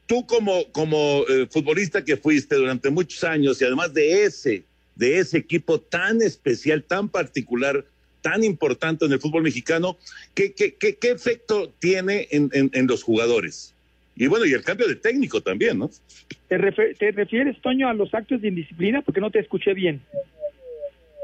Tú 0.06 0.26
como, 0.26 0.72
como 0.72 1.26
eh, 1.28 1.48
futbolista 1.52 2.06
que 2.06 2.16
fuiste 2.16 2.56
durante 2.56 2.90
muchos 2.90 3.26
años 3.26 3.62
y 3.62 3.66
además 3.66 3.94
de 3.94 4.24
ese, 4.24 4.64
de 4.96 5.20
ese 5.20 5.38
equipo 5.38 5.82
tan 5.82 6.22
especial, 6.22 6.82
tan 6.84 7.10
particular, 7.10 7.84
tan 8.30 8.44
importante 8.44 9.06
en 9.06 9.12
el 9.14 9.20
fútbol 9.20 9.44
mexicano, 9.44 9.98
¿qué, 10.36 10.52
qué, 10.52 10.76
qué, 10.76 10.96
qué 10.96 11.12
efecto 11.12 11.72
tiene 11.80 12.28
en, 12.32 12.50
en, 12.54 12.70
en 12.74 12.88
los 12.88 13.04
jugadores? 13.04 13.74
y 14.20 14.26
bueno, 14.28 14.46
y 14.46 14.54
el 14.54 14.64
cambio 14.64 14.88
de 14.88 14.96
técnico 14.96 15.42
también, 15.42 15.78
¿no? 15.78 15.92
¿Te, 16.48 16.58
te 16.98 17.12
refieres, 17.12 17.62
Toño, 17.62 17.88
a 17.88 17.94
los 17.94 18.14
actos 18.14 18.42
de 18.42 18.48
indisciplina? 18.48 19.04
Porque 19.04 19.22
no 19.22 19.30
te 19.30 19.40
escuché 19.40 19.76
bien. 19.76 20.02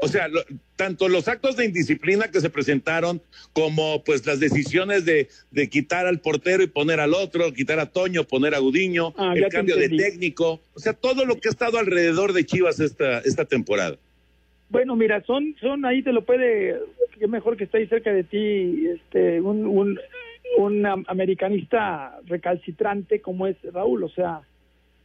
O 0.00 0.06
sea, 0.06 0.28
tanto 0.76 1.08
los 1.08 1.26
actos 1.28 1.56
de 1.56 1.64
indisciplina 1.64 2.28
que 2.28 2.40
se 2.40 2.50
presentaron 2.50 3.20
como 3.52 4.04
pues 4.04 4.24
las 4.26 4.38
decisiones 4.38 5.04
de, 5.04 5.28
de, 5.50 5.68
quitar 5.68 6.06
al 6.06 6.20
portero 6.20 6.62
y 6.62 6.68
poner 6.68 7.00
al 7.00 7.14
otro, 7.14 7.52
quitar 7.52 7.80
a 7.80 7.86
Toño, 7.86 8.24
poner 8.24 8.54
a 8.54 8.58
Gudiño, 8.58 9.14
ah, 9.16 9.32
el 9.34 9.48
cambio 9.48 9.76
de 9.76 9.88
técnico, 9.88 10.60
o 10.74 10.78
sea, 10.78 10.92
todo 10.92 11.24
lo 11.24 11.40
que 11.40 11.48
ha 11.48 11.50
estado 11.50 11.78
alrededor 11.78 12.32
de 12.32 12.44
Chivas 12.44 12.80
esta, 12.80 13.20
esta 13.20 13.44
temporada. 13.44 13.96
Bueno, 14.74 14.96
mira, 14.96 15.22
son, 15.22 15.54
son 15.60 15.84
ahí 15.84 16.02
te 16.02 16.12
lo 16.12 16.24
puede, 16.24 16.80
que 17.16 17.28
mejor 17.28 17.56
que 17.56 17.62
esté 17.62 17.78
ahí 17.78 17.86
cerca 17.86 18.12
de 18.12 18.24
ti, 18.24 18.88
este, 18.88 19.40
un, 19.40 19.64
un, 19.68 20.00
un 20.58 20.84
americanista 21.06 22.18
recalcitrante 22.26 23.20
como 23.20 23.46
es 23.46 23.56
Raúl, 23.72 24.02
o 24.02 24.08
sea, 24.08 24.40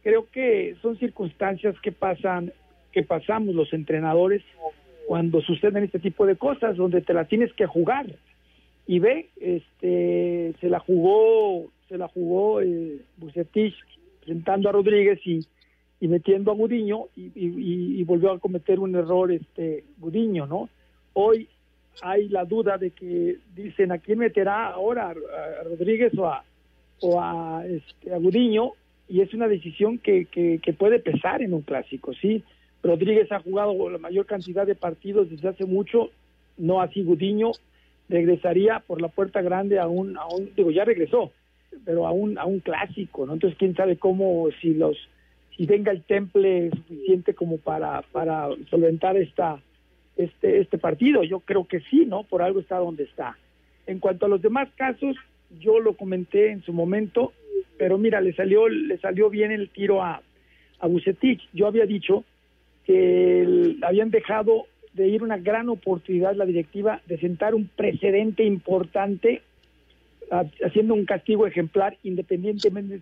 creo 0.02 0.26
que 0.32 0.74
son 0.82 0.98
circunstancias 0.98 1.76
que 1.84 1.92
pasan, 1.92 2.52
que 2.90 3.04
pasamos 3.04 3.54
los 3.54 3.72
entrenadores 3.72 4.42
cuando 5.06 5.40
suceden 5.40 5.84
este 5.84 6.00
tipo 6.00 6.26
de 6.26 6.34
cosas, 6.34 6.76
donde 6.76 7.00
te 7.00 7.14
la 7.14 7.26
tienes 7.26 7.52
que 7.52 7.66
jugar. 7.66 8.06
Y 8.88 8.98
ve, 8.98 9.28
este, 9.40 10.52
se 10.60 10.68
la 10.68 10.80
jugó, 10.80 11.70
se 11.88 11.96
la 11.96 12.08
jugó 12.08 12.60
eh, 12.60 12.98
Bucetich 13.18 13.76
presentando 14.18 14.68
a 14.68 14.72
Rodríguez 14.72 15.20
y, 15.24 15.46
y 16.00 16.08
metiendo 16.08 16.50
a 16.50 16.54
Gudiño 16.54 17.06
y, 17.14 18.02
volvió 18.04 18.32
a 18.32 18.38
cometer 18.38 18.80
un 18.80 18.94
error 18.96 19.30
este 19.30 19.84
Gudiño, 19.98 20.46
¿no? 20.46 20.68
Hoy 21.12 21.48
hay 22.02 22.28
la 22.28 22.44
duda 22.44 22.78
de 22.78 22.90
que 22.90 23.38
dicen 23.54 23.92
a 23.92 23.98
quién 23.98 24.18
meterá 24.18 24.68
ahora 24.68 25.10
a, 25.10 25.64
Rodríguez 25.64 26.12
o 26.18 26.26
a 26.26 26.44
o 27.02 27.20
a, 27.20 27.64
este, 27.66 28.12
a 28.12 28.18
Gudiño 28.18 28.72
y 29.08 29.20
es 29.20 29.32
una 29.32 29.48
decisión 29.48 29.98
que, 29.98 30.26
que, 30.26 30.60
que 30.62 30.72
puede 30.72 31.00
pesar 31.00 31.42
en 31.42 31.54
un 31.54 31.62
clásico, 31.62 32.12
sí 32.14 32.42
Rodríguez 32.82 33.30
ha 33.32 33.40
jugado 33.40 33.90
la 33.90 33.98
mayor 33.98 34.26
cantidad 34.26 34.66
de 34.66 34.74
partidos 34.74 35.30
desde 35.30 35.48
hace 35.48 35.64
mucho, 35.66 36.10
no 36.56 36.80
así 36.80 37.02
Gudiño, 37.02 37.52
regresaría 38.08 38.80
por 38.86 39.00
la 39.00 39.08
puerta 39.08 39.42
grande 39.42 39.78
a 39.78 39.86
un, 39.86 40.16
a 40.16 40.26
un 40.26 40.50
digo, 40.56 40.70
ya 40.70 40.84
regresó, 40.84 41.30
pero 41.84 42.06
a 42.06 42.12
un, 42.12 42.38
a 42.38 42.46
un 42.46 42.60
clásico, 42.60 43.26
¿no? 43.26 43.34
Entonces, 43.34 43.58
quién 43.58 43.74
sabe 43.74 43.96
cómo, 43.96 44.48
si 44.60 44.74
los, 44.74 44.96
si 45.60 45.66
venga 45.66 45.92
el 45.92 46.02
temple 46.04 46.70
suficiente 46.70 47.34
como 47.34 47.58
para, 47.58 48.00
para 48.12 48.48
solventar 48.70 49.18
esta, 49.18 49.60
este, 50.16 50.58
este 50.58 50.78
partido. 50.78 51.22
Yo 51.22 51.40
creo 51.40 51.66
que 51.66 51.80
sí, 51.80 52.06
¿no? 52.06 52.22
Por 52.22 52.40
algo 52.40 52.60
está 52.60 52.78
donde 52.78 53.02
está. 53.02 53.36
En 53.86 53.98
cuanto 53.98 54.24
a 54.24 54.30
los 54.30 54.40
demás 54.40 54.70
casos, 54.74 55.16
yo 55.60 55.78
lo 55.78 55.98
comenté 55.98 56.50
en 56.50 56.62
su 56.62 56.72
momento, 56.72 57.34
pero 57.76 57.98
mira, 57.98 58.22
le 58.22 58.32
salió, 58.32 58.70
le 58.70 58.96
salió 59.00 59.28
bien 59.28 59.52
el 59.52 59.68
tiro 59.68 60.02
a, 60.02 60.22
a 60.78 60.86
Bucetich. 60.86 61.46
Yo 61.52 61.66
había 61.66 61.84
dicho 61.84 62.24
que 62.86 63.76
habían 63.82 64.10
dejado 64.10 64.64
de 64.94 65.08
ir 65.08 65.22
una 65.22 65.36
gran 65.36 65.68
oportunidad 65.68 66.36
la 66.36 66.46
directiva 66.46 67.02
de 67.06 67.18
sentar 67.18 67.54
un 67.54 67.68
precedente 67.68 68.44
importante 68.44 69.42
haciendo 70.30 70.94
un 70.94 71.04
castigo 71.04 71.46
ejemplar 71.46 71.96
independientemente, 72.02 73.00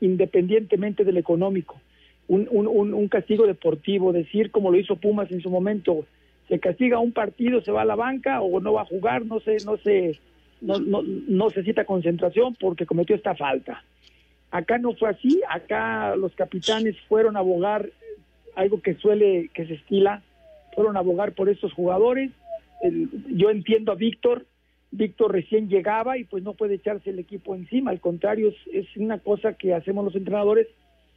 independientemente 0.00 1.04
del 1.04 1.18
económico, 1.18 1.80
un, 2.28 2.48
un, 2.50 2.94
un, 2.94 3.08
castigo 3.08 3.46
deportivo, 3.46 4.12
decir 4.12 4.50
como 4.50 4.70
lo 4.70 4.78
hizo 4.78 4.96
Pumas 4.96 5.30
en 5.30 5.40
su 5.40 5.50
momento, 5.50 6.06
se 6.48 6.58
castiga 6.58 6.98
un 6.98 7.12
partido, 7.12 7.60
se 7.60 7.72
va 7.72 7.82
a 7.82 7.86
la 7.86 7.94
banca 7.94 8.40
o 8.40 8.60
no 8.60 8.72
va 8.72 8.82
a 8.82 8.86
jugar, 8.86 9.24
no 9.26 9.40
se, 9.40 9.58
no 9.64 9.76
se, 9.76 10.18
no, 10.60 10.78
no, 10.78 11.02
no 11.02 11.48
necesita 11.48 11.84
concentración 11.84 12.56
porque 12.58 12.86
cometió 12.86 13.14
esta 13.14 13.34
falta. 13.34 13.84
Acá 14.50 14.78
no 14.78 14.94
fue 14.94 15.10
así, 15.10 15.40
acá 15.48 16.16
los 16.16 16.34
capitanes 16.34 16.96
fueron 17.08 17.36
a 17.36 17.40
abogar 17.40 17.90
algo 18.54 18.80
que 18.80 18.94
suele, 18.94 19.50
que 19.52 19.66
se 19.66 19.74
estila, 19.74 20.22
fueron 20.74 20.96
a 20.96 21.00
abogar 21.00 21.32
por 21.32 21.48
estos 21.48 21.72
jugadores. 21.72 22.30
yo 23.28 23.50
entiendo 23.50 23.92
a 23.92 23.96
Víctor, 23.96 24.46
Víctor 24.96 25.32
recién 25.32 25.68
llegaba 25.68 26.18
y 26.18 26.24
pues 26.24 26.42
no 26.42 26.54
puede 26.54 26.74
echarse 26.74 27.10
el 27.10 27.18
equipo 27.18 27.54
encima, 27.54 27.90
al 27.90 28.00
contrario, 28.00 28.52
es, 28.72 28.96
una 28.96 29.18
cosa 29.18 29.54
que 29.54 29.74
hacemos 29.74 30.04
los 30.04 30.16
entrenadores 30.16 30.66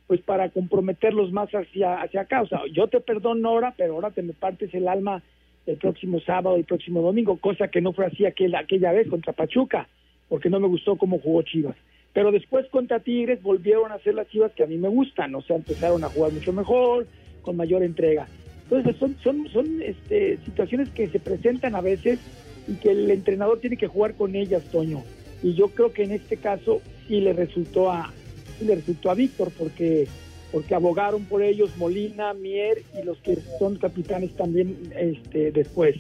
pues 0.08 0.22
para 0.22 0.50
comprometerlos 0.50 1.32
más 1.32 1.50
hacia, 1.52 2.02
hacia 2.02 2.22
acá. 2.22 2.42
O 2.42 2.48
sea, 2.48 2.62
yo 2.74 2.88
te 2.88 3.00
perdono 3.00 3.50
ahora, 3.50 3.76
pero 3.78 3.94
ahora 3.94 4.10
te 4.10 4.24
me 4.24 4.34
partes 4.34 4.74
el 4.74 4.88
alma 4.88 5.22
el 5.68 5.78
próximo 5.78 6.20
sábado, 6.20 6.56
el 6.56 6.66
próximo 6.66 7.02
domingo, 7.02 7.38
cosa 7.38 7.68
que 7.68 7.80
no 7.80 7.94
fue 7.94 8.08
así 8.08 8.26
aquella, 8.26 8.60
aquella 8.60 8.92
vez 8.92 9.08
contra 9.08 9.34
Pachuca, 9.34 9.88
porque 10.28 10.50
no 10.50 10.60
me 10.60 10.68
gustó 10.68 10.96
cómo 10.96 11.20
jugó 11.20 11.44
Chivas. 11.44 11.76
Pero 12.12 12.32
después 12.32 12.66
contra 12.70 13.02
Tigres 13.02 13.42
volvieron 13.44 13.92
a 13.92 13.96
hacer 13.96 14.16
las 14.16 14.28
Chivas 14.30 14.52
que 14.54 14.64
a 14.64 14.68
mí 14.68 14.78
me 14.78 14.88
gustan, 14.90 15.36
o 15.36 15.42
sea, 15.42 15.58
empezaron 15.58 16.04
a 16.04 16.10
jugar 16.10 16.32
mucho 16.32 16.54
mejor, 16.54 17.06
con 17.44 17.56
mayor 17.56 17.84
entrega. 17.84 18.28
Entonces 18.64 18.96
son, 18.98 19.16
son, 19.24 19.48
son 19.50 19.82
este, 19.82 20.38
situaciones 20.38 20.90
que 20.90 21.08
se 21.08 21.20
presentan 21.20 21.76
a 21.76 21.82
veces 21.82 22.20
y 22.68 22.74
que 22.76 22.92
el 22.92 23.10
entrenador 23.12 23.60
tiene 23.60 23.78
que 23.78 23.88
jugar 23.88 24.16
con 24.16 24.36
ellas, 24.36 24.64
Toño. 24.72 25.04
Y 25.42 25.54
yo 25.54 25.70
creo 25.70 25.94
que 25.94 26.04
en 26.04 26.12
este 26.12 26.38
caso 26.38 26.82
sí 27.08 27.22
le 27.22 27.34
resultó 27.34 27.92
a, 27.92 28.14
le 28.62 28.76
resultó 28.76 29.12
a 29.12 29.16
Víctor 29.16 29.52
porque 29.58 30.08
porque 30.52 30.74
abogaron 30.74 31.26
por 31.26 31.44
ellos 31.44 31.70
Molina, 31.78 32.34
Mier 32.34 32.82
y 33.00 33.06
los 33.06 33.20
que 33.20 33.38
son 33.60 33.78
capitanes 33.78 34.36
también 34.36 34.92
este 34.98 35.52
después. 35.52 35.96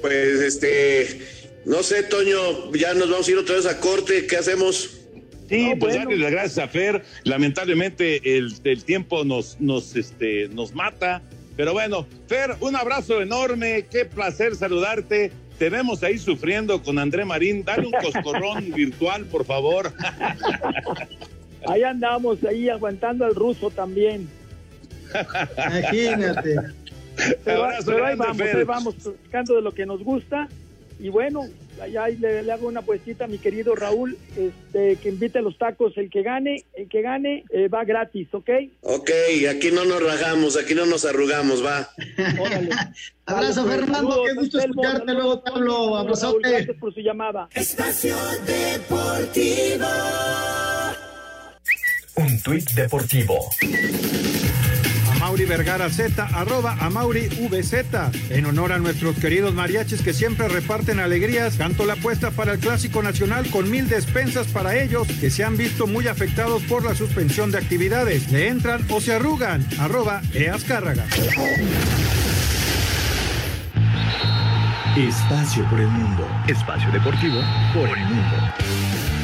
Pues 0.00 0.40
este, 0.40 1.20
no 1.64 1.82
sé, 1.82 2.02
Toño, 2.04 2.72
ya 2.72 2.94
nos 2.94 3.10
vamos 3.10 3.28
a 3.28 3.30
ir 3.30 3.38
otra 3.38 3.56
vez 3.56 3.66
a 3.66 3.78
corte, 3.78 4.26
¿qué 4.26 4.36
hacemos? 4.36 5.00
Sí, 5.48 5.74
pues 5.78 5.94
darle 5.94 6.18
las 6.18 6.32
gracias 6.32 6.58
a 6.58 6.68
Fer. 6.68 7.02
Lamentablemente 7.22 8.36
el, 8.36 8.52
el, 8.64 8.82
tiempo 8.82 9.24
nos, 9.24 9.60
nos, 9.60 9.94
este, 9.94 10.48
nos 10.48 10.74
mata. 10.74 11.22
Pero 11.56 11.72
bueno, 11.72 12.06
Fer, 12.26 12.56
un 12.60 12.74
abrazo 12.74 13.22
enorme. 13.22 13.86
Qué 13.90 14.04
placer 14.04 14.56
saludarte. 14.56 15.30
Te 15.58 15.70
vemos 15.70 16.02
ahí 16.02 16.18
sufriendo 16.18 16.82
con 16.82 16.98
André 16.98 17.24
Marín. 17.24 17.64
Dale 17.64 17.86
un 17.86 17.92
coscorrón 17.92 18.72
virtual, 18.74 19.24
por 19.26 19.44
favor. 19.44 19.92
Ahí 21.66 21.82
andamos, 21.82 22.44
ahí 22.44 22.68
aguantando 22.68 23.24
al 23.24 23.34
ruso 23.34 23.70
también. 23.70 24.28
Imagínate. 25.56 26.56
Pero, 27.44 27.64
ahí 28.04 28.16
vamos, 28.16 28.40
ahí 28.40 28.64
vamos, 28.64 28.94
de 29.04 29.62
lo 29.62 29.72
que 29.72 29.86
nos 29.86 30.02
gusta. 30.02 30.48
Y 30.98 31.08
bueno, 31.08 31.46
allá 31.80 32.08
le, 32.08 32.50
hago 32.50 32.68
una 32.68 32.82
puestita 32.82 33.24
a 33.24 33.28
mi 33.28 33.38
querido 33.38 33.74
Raúl, 33.74 34.16
este, 34.36 34.96
que 34.96 35.08
invite 35.08 35.38
a 35.38 35.42
los 35.42 35.58
tacos, 35.58 35.96
el 35.96 36.10
que 36.10 36.22
gane, 36.22 36.64
el 36.74 36.88
que 36.88 37.02
gane 37.02 37.44
eh, 37.50 37.68
va 37.68 37.84
gratis, 37.84 38.28
¿ok? 38.32 38.50
Ok, 38.82 39.10
aquí 39.50 39.70
no 39.70 39.84
nos 39.84 40.02
rajamos, 40.02 40.56
aquí 40.56 40.74
no 40.74 40.86
nos 40.86 41.04
arrugamos, 41.04 41.64
va. 41.64 41.88
Órale. 42.40 42.70
Abrazo 43.26 43.66
Fernando, 43.66 44.22
qué 44.24 44.34
gusto 44.34 44.60
escucharte 44.60 45.12
luego, 45.12 45.42
Pablo, 45.42 45.96
abrazote. 45.96 46.48
Gracias 46.48 46.76
por 46.78 46.94
su 46.94 47.00
llamada. 47.00 47.48
Espacio 47.54 48.16
Deportivo. 48.46 49.86
Un 52.16 52.40
tuit 52.40 52.70
deportivo. 52.70 53.50
Mauri 55.36 55.50
Vergara 55.50 55.90
Z, 55.90 56.30
arroba 56.32 56.78
a 56.80 56.88
Mauri 56.88 57.28
VZ. 57.28 58.30
En 58.30 58.46
honor 58.46 58.72
a 58.72 58.78
nuestros 58.78 59.18
queridos 59.18 59.52
mariachis 59.52 60.00
que 60.00 60.14
siempre 60.14 60.48
reparten 60.48 60.98
alegrías, 60.98 61.56
canto 61.58 61.84
la 61.84 61.92
apuesta 61.92 62.30
para 62.30 62.54
el 62.54 62.58
Clásico 62.58 63.02
Nacional 63.02 63.46
con 63.50 63.70
mil 63.70 63.86
despensas 63.86 64.46
para 64.46 64.80
ellos 64.80 65.06
que 65.20 65.28
se 65.28 65.44
han 65.44 65.58
visto 65.58 65.86
muy 65.86 66.08
afectados 66.08 66.62
por 66.62 66.86
la 66.86 66.94
suspensión 66.94 67.50
de 67.50 67.58
actividades. 67.58 68.32
Le 68.32 68.48
entran 68.48 68.80
o 68.88 68.98
se 68.98 69.12
arrugan, 69.12 69.62
arroba 69.78 70.22
Eascárraga. 70.32 71.04
Espacio 74.96 75.68
por 75.68 75.80
el 75.80 75.88
mundo. 75.88 76.26
Espacio 76.48 76.90
deportivo 76.92 77.42
por 77.74 77.86
el 77.90 78.04
mundo. 78.06 78.36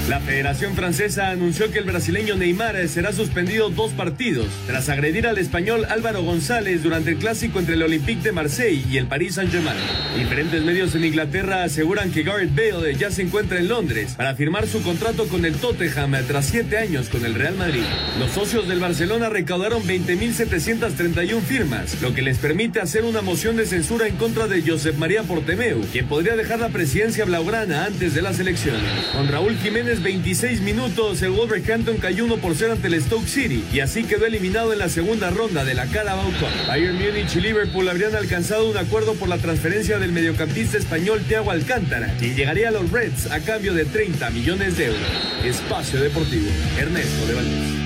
La 0.08 0.18
Federación 0.18 0.74
Francesa 0.74 1.30
anunció 1.30 1.70
que 1.70 1.78
el 1.78 1.84
brasileño 1.84 2.34
Neymar 2.34 2.88
será 2.88 3.12
suspendido 3.12 3.70
dos 3.70 3.92
partidos 3.92 4.48
tras 4.66 4.88
agredir 4.88 5.28
al 5.28 5.38
español 5.38 5.86
Álvaro 5.88 6.22
González 6.24 6.82
durante 6.82 7.10
el 7.10 7.18
clásico 7.18 7.60
entre 7.60 7.74
el 7.74 7.82
Olympique 7.84 8.20
de 8.20 8.32
Marseille 8.32 8.84
y 8.90 8.96
el 8.96 9.06
Paris 9.06 9.36
Saint-Germain. 9.36 9.78
Diferentes 10.18 10.60
medios 10.64 10.96
en 10.96 11.04
Inglaterra 11.04 11.62
aseguran 11.62 12.10
que 12.10 12.24
Gareth 12.24 12.52
Bale 12.52 12.96
ya 12.96 13.12
se 13.12 13.22
encuentra 13.22 13.58
en 13.58 13.68
Londres 13.68 14.14
para 14.16 14.34
firmar 14.34 14.66
su 14.66 14.82
contrato 14.82 15.28
con 15.28 15.44
el 15.44 15.54
Tottenham 15.54 16.16
tras 16.26 16.46
siete 16.46 16.78
años 16.78 17.08
con 17.08 17.24
el 17.24 17.34
Real 17.34 17.54
Madrid. 17.54 17.84
Los 18.18 18.32
socios 18.32 18.66
del 18.66 18.80
Barcelona 18.80 19.28
recaudaron 19.28 19.84
20.731 19.84 21.40
firmas, 21.42 22.02
lo 22.02 22.12
que 22.12 22.22
les 22.22 22.38
permite 22.38 22.80
hacer 22.80 23.04
una 23.04 23.22
moción 23.22 23.56
de 23.56 23.66
censura 23.66 24.08
en 24.08 24.16
contra 24.16 24.48
de 24.48 24.62
Josep 24.62 24.96
María 24.96 25.22
Portemeu, 25.22 25.80
quien 25.92 26.08
podría 26.08 26.34
dejar 26.34 26.58
la 26.58 26.70
presidencia 26.70 27.24
blaugrana 27.24 27.84
antes 27.84 28.14
de 28.14 28.22
las 28.22 28.40
elecciones. 28.40 28.82
Con 29.12 29.28
Raúl 29.28 29.56
Jiménez 29.58 29.91
apenas 29.92 30.02
26 30.02 30.60
minutos, 30.62 31.22
el 31.22 31.30
Wolverhampton 31.30 31.96
cayó 31.98 32.24
1 32.24 32.36
por 32.38 32.54
0 32.54 32.72
ante 32.72 32.86
el 32.88 33.02
Stoke 33.02 33.26
City 33.26 33.64
y 33.72 33.80
así 33.80 34.04
quedó 34.04 34.26
eliminado 34.26 34.72
en 34.72 34.78
la 34.78 34.88
segunda 34.88 35.30
ronda 35.30 35.64
de 35.64 35.74
la 35.74 35.86
Carabao 35.86 36.30
Cup. 36.38 36.66
Bayern 36.66 36.96
Múnich 36.96 37.36
y 37.36 37.40
Liverpool 37.40 37.88
habrían 37.88 38.14
alcanzado 38.14 38.70
un 38.70 38.76
acuerdo 38.76 39.14
por 39.14 39.28
la 39.28 39.38
transferencia 39.38 39.98
del 39.98 40.12
mediocampista 40.12 40.78
español 40.78 41.22
Thiago 41.26 41.50
Alcántara, 41.50 42.14
quien 42.18 42.34
llegaría 42.34 42.68
a 42.68 42.72
los 42.72 42.90
Reds 42.90 43.30
a 43.30 43.40
cambio 43.40 43.74
de 43.74 43.84
30 43.84 44.30
millones 44.30 44.78
de 44.78 44.86
euros. 44.86 45.02
Espacio 45.44 46.00
Deportivo, 46.00 46.48
Ernesto 46.78 47.26
de 47.26 47.34
Valdés. 47.34 47.81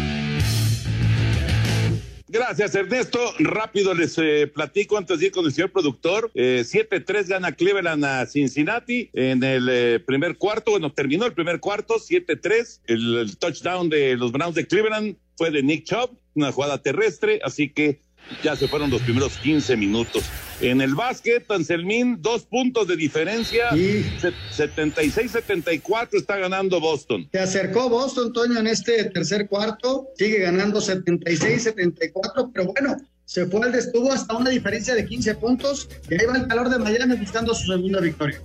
Gracias, 2.37 2.74
Ernesto. 2.74 3.18
Rápido 3.39 3.95
les 3.95 4.18
eh, 4.18 4.47
platico 4.47 4.99
antes 4.99 5.18
de 5.20 5.26
ir 5.26 5.32
con 5.32 5.47
el 5.47 5.53
señor 5.53 5.72
productor. 5.72 6.30
Eh, 6.34 6.64
7-3 6.66 7.28
gana 7.28 7.53
Cleveland 7.53 8.05
a 8.05 8.26
Cincinnati 8.26 9.09
en 9.14 9.43
el 9.43 9.66
eh, 9.70 10.01
primer 10.01 10.37
cuarto. 10.37 10.72
Bueno, 10.72 10.93
terminó 10.93 11.24
el 11.24 11.32
primer 11.32 11.61
cuarto, 11.61 11.95
7-3. 11.95 12.80
El, 12.89 13.16
el 13.16 13.39
touchdown 13.39 13.89
de 13.89 14.18
los 14.18 14.32
Browns 14.32 14.55
de 14.55 14.66
Cleveland 14.66 15.16
fue 15.39 15.51
de 15.51 15.62
Nick 15.62 15.84
Chubb, 15.84 16.11
una 16.34 16.53
jugada 16.53 16.82
terrestre, 16.82 17.41
así 17.43 17.70
que 17.70 18.01
ya 18.43 18.57
se 18.57 18.68
fueron 18.68 18.91
los 18.91 19.03
primeros 19.03 19.37
15 19.39 19.77
minutos. 19.77 20.24
En 20.61 20.81
el 20.81 20.95
básquet, 20.95 21.51
Anselmín, 21.51 22.18
dos 22.20 22.45
puntos 22.45 22.87
de 22.89 22.97
diferencia. 22.97 23.70
Se- 23.70 24.33
76-74 24.57 26.09
está 26.14 26.37
ganando 26.39 26.81
Boston. 26.81 27.29
Se 27.33 27.39
acercó 27.39 27.89
Boston, 27.89 28.33
Toño, 28.33 28.59
en 28.59 28.66
este 28.66 29.05
tercer 29.11 29.49
cuarto, 29.49 30.09
sigue 30.16 30.39
ganando 30.41 30.81
76-74, 30.81 32.51
pero 32.53 32.66
bueno, 32.72 32.97
se 33.24 33.47
fue 33.47 33.66
al 33.66 33.72
destuvo 33.72 34.12
hasta 34.12 34.37
una 34.37 34.51
diferencia 34.51 34.95
de 34.95 35.05
15 35.07 35.35
puntos 35.37 35.89
y 36.09 36.14
ahí 36.14 36.27
va 36.27 36.37
el 36.39 36.47
calor 36.47 36.68
de 36.70 36.79
Miami 36.79 37.16
buscando 37.16 37.55
su 37.55 37.66
segunda 37.72 38.01
victoria. 38.01 38.41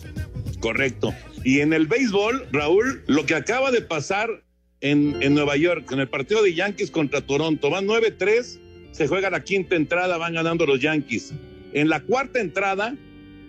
Correcto. 0.60 1.14
Y 1.44 1.60
en 1.62 1.74
el 1.74 1.88
béisbol, 1.88 2.48
Raúl, 2.52 3.04
lo 3.08 3.26
que 3.26 3.36
acaba 3.36 3.72
de 3.72 3.82
pasar 3.82 4.44
en, 4.82 5.18
en 5.22 5.34
Nueva 5.34 5.56
York, 5.58 5.92
en 5.92 6.00
el 6.00 6.10
partido 6.10 6.44
de 6.44 6.54
Yankees 6.54 6.92
contra 6.92 7.22
Toronto, 7.22 7.70
van 7.70 7.88
9-3, 7.88 8.60
se 8.92 9.08
juega 9.08 9.30
la 9.30 9.44
quinta 9.44 9.76
entrada, 9.76 10.18
van 10.18 10.34
ganando 10.34 10.66
los 10.66 10.80
Yankees. 10.80 11.34
En 11.74 11.90
la 11.90 12.02
cuarta 12.02 12.40
entrada, 12.40 12.96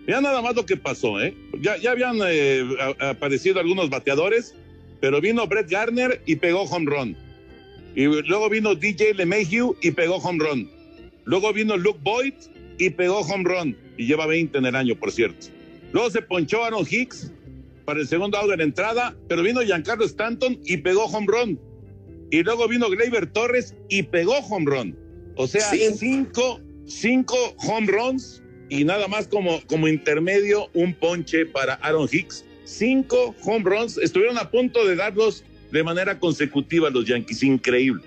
ya 0.07 0.21
nada 0.21 0.43
más 0.43 0.55
lo 0.55 0.67
que 0.67 0.77
pasó, 0.77 1.21
¿eh? 1.21 1.35
Ya, 1.61 1.77
ya 1.77 1.93
habían 1.93 2.19
eh, 2.27 2.65
aparecido 3.01 3.61
algunos 3.61 3.91
bateadores, 3.91 4.55
pero 5.01 5.21
vino 5.21 5.47
Brett 5.47 5.71
Garner 5.71 6.23
y 6.27 6.37
pegó 6.37 6.63
home 6.63 6.91
run. 6.91 7.17
Y 7.95 8.05
luego 8.05 8.49
vino 8.49 8.75
DJ 8.75 9.15
LeMahieu 9.15 9.77
y 9.83 9.91
pegó 9.91 10.17
home 10.17 10.45
run. 10.45 10.71
Luego 11.25 11.53
vino 11.53 11.77
Luke 11.77 12.01
Boyd 12.03 12.35
y 12.79 12.91
pegó 12.91 13.21
home 13.21 13.45
run. 13.45 13.77
Y 13.97 14.07
lleva 14.07 14.27
20 14.27 14.59
en 14.59 14.67
el 14.67 14.75
año, 14.75 14.97
por 14.97 15.13
cierto. 15.13 15.49
Luego 15.93 16.11
se 16.11 16.23
ponchó 16.23 16.65
Aaron 16.65 16.87
Hicks 16.89 17.31
para 17.85 18.01
el 18.01 18.09
segundo 18.09 18.39
out 18.39 18.51
de 18.51 18.57
la 18.57 18.63
entrada, 18.63 19.15
pero 19.29 19.43
vino 19.43 19.61
Giancarlo 19.61 20.05
Stanton 20.05 20.59
y 20.65 20.79
pegó 20.79 21.05
home 21.05 21.27
run. 21.29 21.61
Y 22.31 22.43
luego 22.43 22.67
vino 22.67 22.89
Gleyber 22.89 23.27
Torres 23.27 23.77
y 23.89 24.05
pegó 24.05 24.39
home 24.39 24.71
run. 24.71 25.02
O 25.37 25.47
sea, 25.47 25.71
cinco, 25.97 26.61
cinco 26.87 27.37
home 27.59 27.87
runs 27.87 28.43
y 28.69 28.85
nada 28.85 29.09
más 29.09 29.29
como, 29.29 29.61
como 29.67 29.89
intermedio 29.89 30.69
un 30.75 30.95
ponche 30.95 31.47
para 31.47 31.75
Aaron 31.75 32.09
Hicks. 32.11 32.45
Cinco 32.65 33.35
home 33.43 33.65
runs. 33.65 33.99
Estuvieron 33.99 34.39
a 34.39 34.51
punto 34.51 34.87
de 34.87 34.97
darlos 34.97 35.45
de 35.71 35.83
manera 35.83 36.19
consecutiva 36.19 36.91
los 36.91 37.07
Yankees. 37.07 37.43
Increíble. 37.43 38.03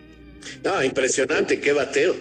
No, 0.64 0.84
impresionante, 0.84 1.60
qué 1.60 1.74
bateo. 1.74 2.16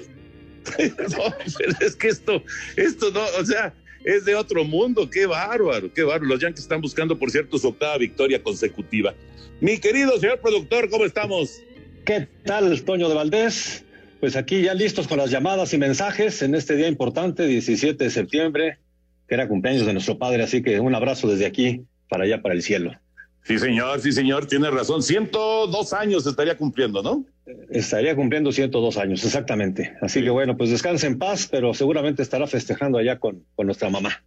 no, 0.78 1.34
pero 1.58 1.72
es 1.80 1.96
que 1.96 2.08
esto, 2.08 2.42
esto 2.76 3.10
no, 3.10 3.22
o 3.38 3.44
sea, 3.44 3.74
es 4.04 4.24
de 4.24 4.34
otro 4.34 4.64
mundo, 4.64 5.08
qué 5.10 5.26
bárbaro, 5.26 5.92
qué 5.92 6.02
bárbaro. 6.02 6.26
Los 6.26 6.40
Yankees 6.40 6.62
están 6.62 6.80
buscando, 6.80 7.18
por 7.18 7.30
cierto, 7.30 7.58
su 7.58 7.68
octava 7.68 7.98
victoria 7.98 8.42
consecutiva. 8.42 9.14
Mi 9.60 9.78
querido 9.78 10.18
señor 10.18 10.40
productor, 10.40 10.88
¿cómo 10.90 11.04
estamos? 11.04 11.50
¿Qué 12.04 12.28
tal, 12.44 12.82
Toño 12.82 13.08
de 13.08 13.14
Valdés? 13.14 13.83
Pues 14.24 14.36
aquí 14.36 14.62
ya 14.62 14.72
listos 14.72 15.06
con 15.06 15.18
las 15.18 15.30
llamadas 15.30 15.74
y 15.74 15.76
mensajes 15.76 16.40
en 16.40 16.54
este 16.54 16.76
día 16.76 16.88
importante, 16.88 17.46
17 17.46 18.04
de 18.04 18.08
septiembre, 18.08 18.78
que 19.28 19.34
era 19.34 19.48
cumpleaños 19.48 19.84
de 19.84 19.92
nuestro 19.92 20.16
padre, 20.16 20.42
así 20.42 20.62
que 20.62 20.80
un 20.80 20.94
abrazo 20.94 21.28
desde 21.28 21.44
aquí 21.44 21.82
para 22.08 22.24
allá, 22.24 22.40
para 22.40 22.54
el 22.54 22.62
cielo. 22.62 22.92
Sí, 23.42 23.58
señor, 23.58 24.00
sí, 24.00 24.12
señor, 24.12 24.46
tiene 24.46 24.70
razón. 24.70 25.02
102 25.02 25.92
años 25.92 26.26
estaría 26.26 26.56
cumpliendo, 26.56 27.02
¿no? 27.02 27.26
Estaría 27.68 28.16
cumpliendo 28.16 28.50
102 28.50 28.96
años, 28.96 29.22
exactamente. 29.26 29.94
Así 30.00 30.22
que 30.22 30.30
bueno, 30.30 30.56
pues 30.56 30.70
descanse 30.70 31.06
en 31.06 31.18
paz, 31.18 31.46
pero 31.50 31.74
seguramente 31.74 32.22
estará 32.22 32.46
festejando 32.46 32.96
allá 32.96 33.18
con, 33.18 33.44
con 33.54 33.66
nuestra 33.66 33.90
mamá. 33.90 34.24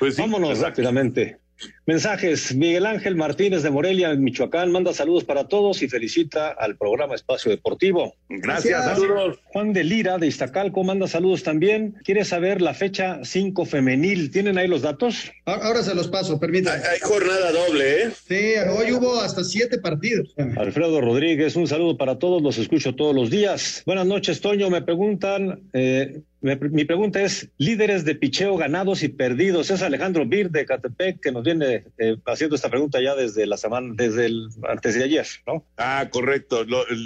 Pues 0.00 0.16
Vámonos 0.16 0.58
rápidamente. 0.58 1.38
Mensajes. 1.86 2.54
Miguel 2.54 2.86
Ángel 2.86 3.16
Martínez 3.16 3.62
de 3.62 3.70
Morelia, 3.70 4.10
en 4.10 4.22
Michoacán, 4.22 4.72
manda 4.72 4.92
saludos 4.92 5.24
para 5.24 5.48
todos 5.48 5.82
y 5.82 5.88
felicita 5.88 6.48
al 6.48 6.76
programa 6.76 7.14
Espacio 7.14 7.50
Deportivo. 7.50 8.14
Gracias, 8.28 8.84
saludos. 8.84 9.38
Juan 9.44 9.72
de 9.72 9.84
Lira 9.84 10.18
de 10.18 10.26
Iztacalco 10.26 10.82
manda 10.84 11.06
saludos 11.06 11.42
también. 11.42 11.94
Quiere 12.04 12.24
saber 12.24 12.60
la 12.60 12.74
fecha 12.74 13.20
5 13.22 13.64
femenil. 13.64 14.30
¿Tienen 14.30 14.58
ahí 14.58 14.66
los 14.66 14.82
datos? 14.82 15.30
Ahora 15.44 15.82
se 15.82 15.94
los 15.94 16.08
paso, 16.08 16.40
permítanme. 16.40 16.84
Hay 16.86 16.98
jornada 17.00 17.52
doble, 17.52 18.02
¿eh? 18.02 18.10
Sí, 18.26 18.54
hoy 18.76 18.92
hubo 18.92 19.20
hasta 19.20 19.44
siete 19.44 19.78
partidos. 19.78 20.34
Alfredo 20.56 21.00
Rodríguez, 21.00 21.56
un 21.56 21.68
saludo 21.68 21.96
para 21.96 22.18
todos, 22.18 22.42
los 22.42 22.58
escucho 22.58 22.94
todos 22.94 23.14
los 23.14 23.30
días. 23.30 23.82
Buenas 23.86 24.06
noches, 24.06 24.40
Toño. 24.40 24.70
Me 24.70 24.82
preguntan, 24.82 25.68
eh, 25.72 26.22
mi 26.54 26.84
pregunta 26.84 27.20
es, 27.22 27.48
líderes 27.58 28.04
de 28.04 28.14
picheo 28.14 28.56
ganados 28.56 29.02
y 29.02 29.08
perdidos. 29.08 29.70
Es 29.70 29.82
Alejandro 29.82 30.24
Bir 30.26 30.50
de 30.50 30.64
Catepec 30.64 31.20
que 31.20 31.32
nos 31.32 31.42
viene 31.42 31.84
eh, 31.98 32.16
haciendo 32.26 32.54
esta 32.54 32.70
pregunta 32.70 33.00
ya 33.00 33.14
desde 33.16 33.46
la 33.46 33.56
semana, 33.56 33.94
desde 33.96 34.26
el 34.26 34.48
antes 34.68 34.94
de 34.94 35.04
ayer, 35.04 35.26
¿no? 35.46 35.64
Ah, 35.76 36.08
correcto. 36.10 36.64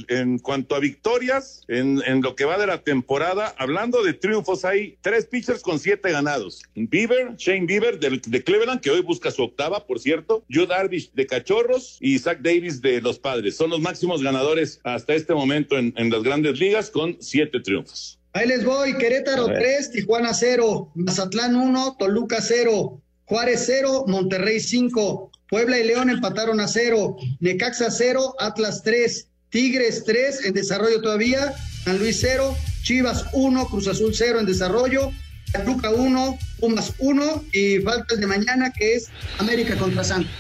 En 0.09 0.39
cuanto 0.39 0.75
a 0.75 0.79
victorias, 0.79 1.65
en, 1.69 2.21
lo 2.21 2.35
que 2.35 2.45
va 2.45 2.59
de 2.59 2.67
la 2.67 2.83
temporada, 2.83 3.55
hablando 3.57 4.03
de 4.03 4.13
triunfos, 4.13 4.65
hay 4.65 4.99
tres 5.01 5.27
pitchers 5.27 5.63
con 5.63 5.79
siete 5.79 6.11
ganados. 6.11 6.63
Bieber, 6.75 7.35
Shane 7.37 7.67
Bieber 7.67 7.99
de, 7.99 8.45
Cleveland, 8.45 8.81
que 8.81 8.91
hoy 8.91 9.01
busca 9.01 9.31
su 9.31 9.43
octava, 9.43 9.87
por 9.87 10.01
cierto. 10.01 10.45
Joe 10.53 10.67
Darvish 10.67 11.13
de 11.13 11.27
Cachorros 11.27 11.97
y 12.01 12.19
Zach 12.19 12.41
Davis 12.41 12.83
de 12.83 13.01
Los 13.01 13.19
Padres. 13.19 13.57
Son 13.57 13.71
los 13.71 13.81
máximos 13.81 14.23
ganadores 14.23 14.81
hasta 14.85 15.15
este 15.15 15.35
momento 15.35 15.79
en, 15.79 15.95
en 15.97 16.11
las 16.11 16.23
grandes 16.23 16.59
ligas 16.59 16.91
con 16.91 17.17
siete 17.21 17.61
triunfos. 17.61 18.20
Ahí 18.33 18.47
les 18.47 18.65
voy, 18.65 18.97
Querétaro 18.97 19.47
A 19.47 19.49
ver. 19.49 19.59
3, 19.59 19.91
Tijuana 19.91 20.33
0, 20.33 20.93
Mazatlán 20.95 21.57
1, 21.57 21.97
Toluca 21.99 22.41
0, 22.41 23.03
Juárez 23.25 23.65
0, 23.67 24.05
Monterrey 24.07 24.61
5, 24.61 25.31
Puebla 25.49 25.79
y 25.79 25.85
León 25.85 26.11
empataron 26.11 26.61
a 26.61 26.69
0, 26.69 27.17
Necaxa 27.41 27.91
0, 27.91 28.37
Atlas 28.39 28.83
3, 28.85 29.27
Tigres 29.51 30.05
3 30.05 30.45
en 30.45 30.55
desarrollo 30.55 31.03
todavía, 31.03 31.55
San 31.85 31.99
Luis 31.99 32.19
0, 32.21 32.57
Chivas 32.85 33.27
1, 33.33 33.67
Cruz 33.67 33.89
Azul 33.89 34.15
0 34.15 34.41
en 34.41 34.47
desarrollo, 34.47 35.11
Toluca 35.53 35.91
1, 35.91 36.39
Pumas 36.61 36.93
1 36.99 37.45
y 37.53 37.79
falta 37.81 38.15
el 38.15 38.21
de 38.21 38.27
mañana 38.29 38.73
que 38.73 38.95
es 38.95 39.09
América 39.39 39.77
contra 39.77 40.05
Santos. 40.05 40.31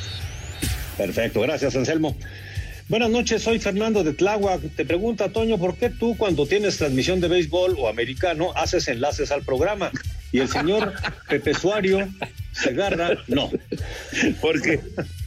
Perfecto, 0.96 1.40
gracias, 1.40 1.74
Anselmo. 1.74 2.16
Buenas 2.90 3.10
noches, 3.10 3.42
soy 3.42 3.58
Fernando 3.60 4.02
de 4.02 4.12
Tláhuac. 4.12 4.60
Te 4.74 4.84
pregunta, 4.84 5.28
Toño, 5.32 5.58
¿por 5.58 5.76
qué 5.76 5.90
tú 5.90 6.16
cuando 6.16 6.44
tienes 6.46 6.76
transmisión 6.76 7.20
de 7.20 7.28
béisbol 7.28 7.76
o 7.78 7.88
americano 7.88 8.52
haces 8.56 8.88
enlaces 8.88 9.30
al 9.30 9.42
programa? 9.44 9.92
Y 10.32 10.40
el 10.40 10.48
señor 10.48 10.92
Pepe 11.28 11.54
Suario 11.54 12.08
Segarra, 12.52 13.16
no. 13.28 13.48
Porque 14.42 14.80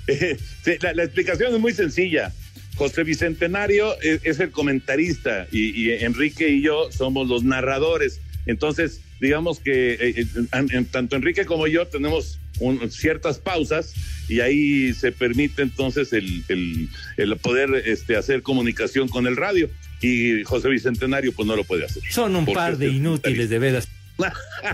eh, 0.07 0.37
la, 0.81 0.93
la 0.93 1.03
explicación 1.05 1.53
es 1.55 1.59
muy 1.61 1.73
sencilla. 1.73 2.33
José 2.75 3.03
Bicentenario 3.05 3.99
es, 4.01 4.19
es 4.25 4.39
el 4.41 4.51
comentarista 4.51 5.47
y, 5.51 5.69
y 5.81 5.91
Enrique 6.03 6.49
y 6.49 6.61
yo 6.61 6.91
somos 6.91 7.29
los 7.29 7.43
narradores. 7.45 8.19
Entonces, 8.45 8.99
digamos 9.21 9.59
que 9.61 9.93
eh, 9.93 9.97
eh, 10.17 10.25
en- 10.51 10.69
en- 10.75 10.85
tanto 10.85 11.15
Enrique 11.15 11.45
como 11.45 11.67
yo 11.67 11.87
tenemos 11.87 12.39
un- 12.59 12.89
ciertas 12.91 13.39
pausas 13.39 13.93
y 14.29 14.39
ahí 14.39 14.93
se 14.93 15.11
permite 15.11 15.61
entonces 15.61 16.13
el, 16.13 16.43
el- 16.49 16.89
el 17.17 17.37
poder 17.37 17.83
este, 17.85 18.15
hacer 18.15 18.41
comunicación 18.41 19.07
con 19.07 19.27
el 19.27 19.35
radio. 19.37 19.69
Y 20.01 20.43
José 20.43 20.67
Bicentenario 20.69 21.31
pues 21.31 21.47
no 21.47 21.55
lo 21.55 21.63
puede 21.63 21.85
hacer. 21.85 22.03
Son 22.09 22.35
un 22.35 22.45
par 22.45 22.77
de 22.77 22.87
es 22.87 22.93
inútiles, 22.93 23.49
de 23.49 23.59
veras. 23.59 23.87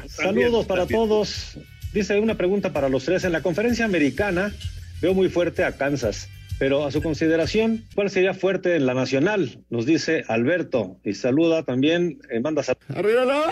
Saludos 0.07 0.65
para 0.65 0.85
todos. 0.87 1.57
Dice 1.93 2.19
una 2.19 2.35
pregunta 2.35 2.73
para 2.73 2.89
los 2.89 3.05
tres. 3.05 3.23
En 3.23 3.31
la 3.31 3.41
conferencia 3.41 3.85
americana 3.85 4.53
veo 5.01 5.13
muy 5.13 5.29
fuerte 5.29 5.63
a 5.63 5.77
Kansas, 5.77 6.29
pero 6.57 6.85
a 6.85 6.91
su 6.91 7.01
consideración, 7.01 7.85
¿cuál 7.95 8.09
sería 8.09 8.33
fuerte 8.33 8.75
en 8.75 8.85
la 8.85 8.93
nacional? 8.93 9.59
Nos 9.69 9.85
dice 9.85 10.23
Alberto 10.27 10.97
y 11.05 11.13
saluda 11.13 11.63
también, 11.63 12.19
eh, 12.31 12.39
manda 12.41 12.63
saludos. 12.63 12.89
Arriba 12.95 13.25
la 13.25 13.51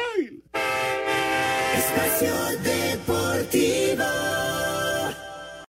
Espacio 1.77 2.33
Deportivo. 2.63 4.03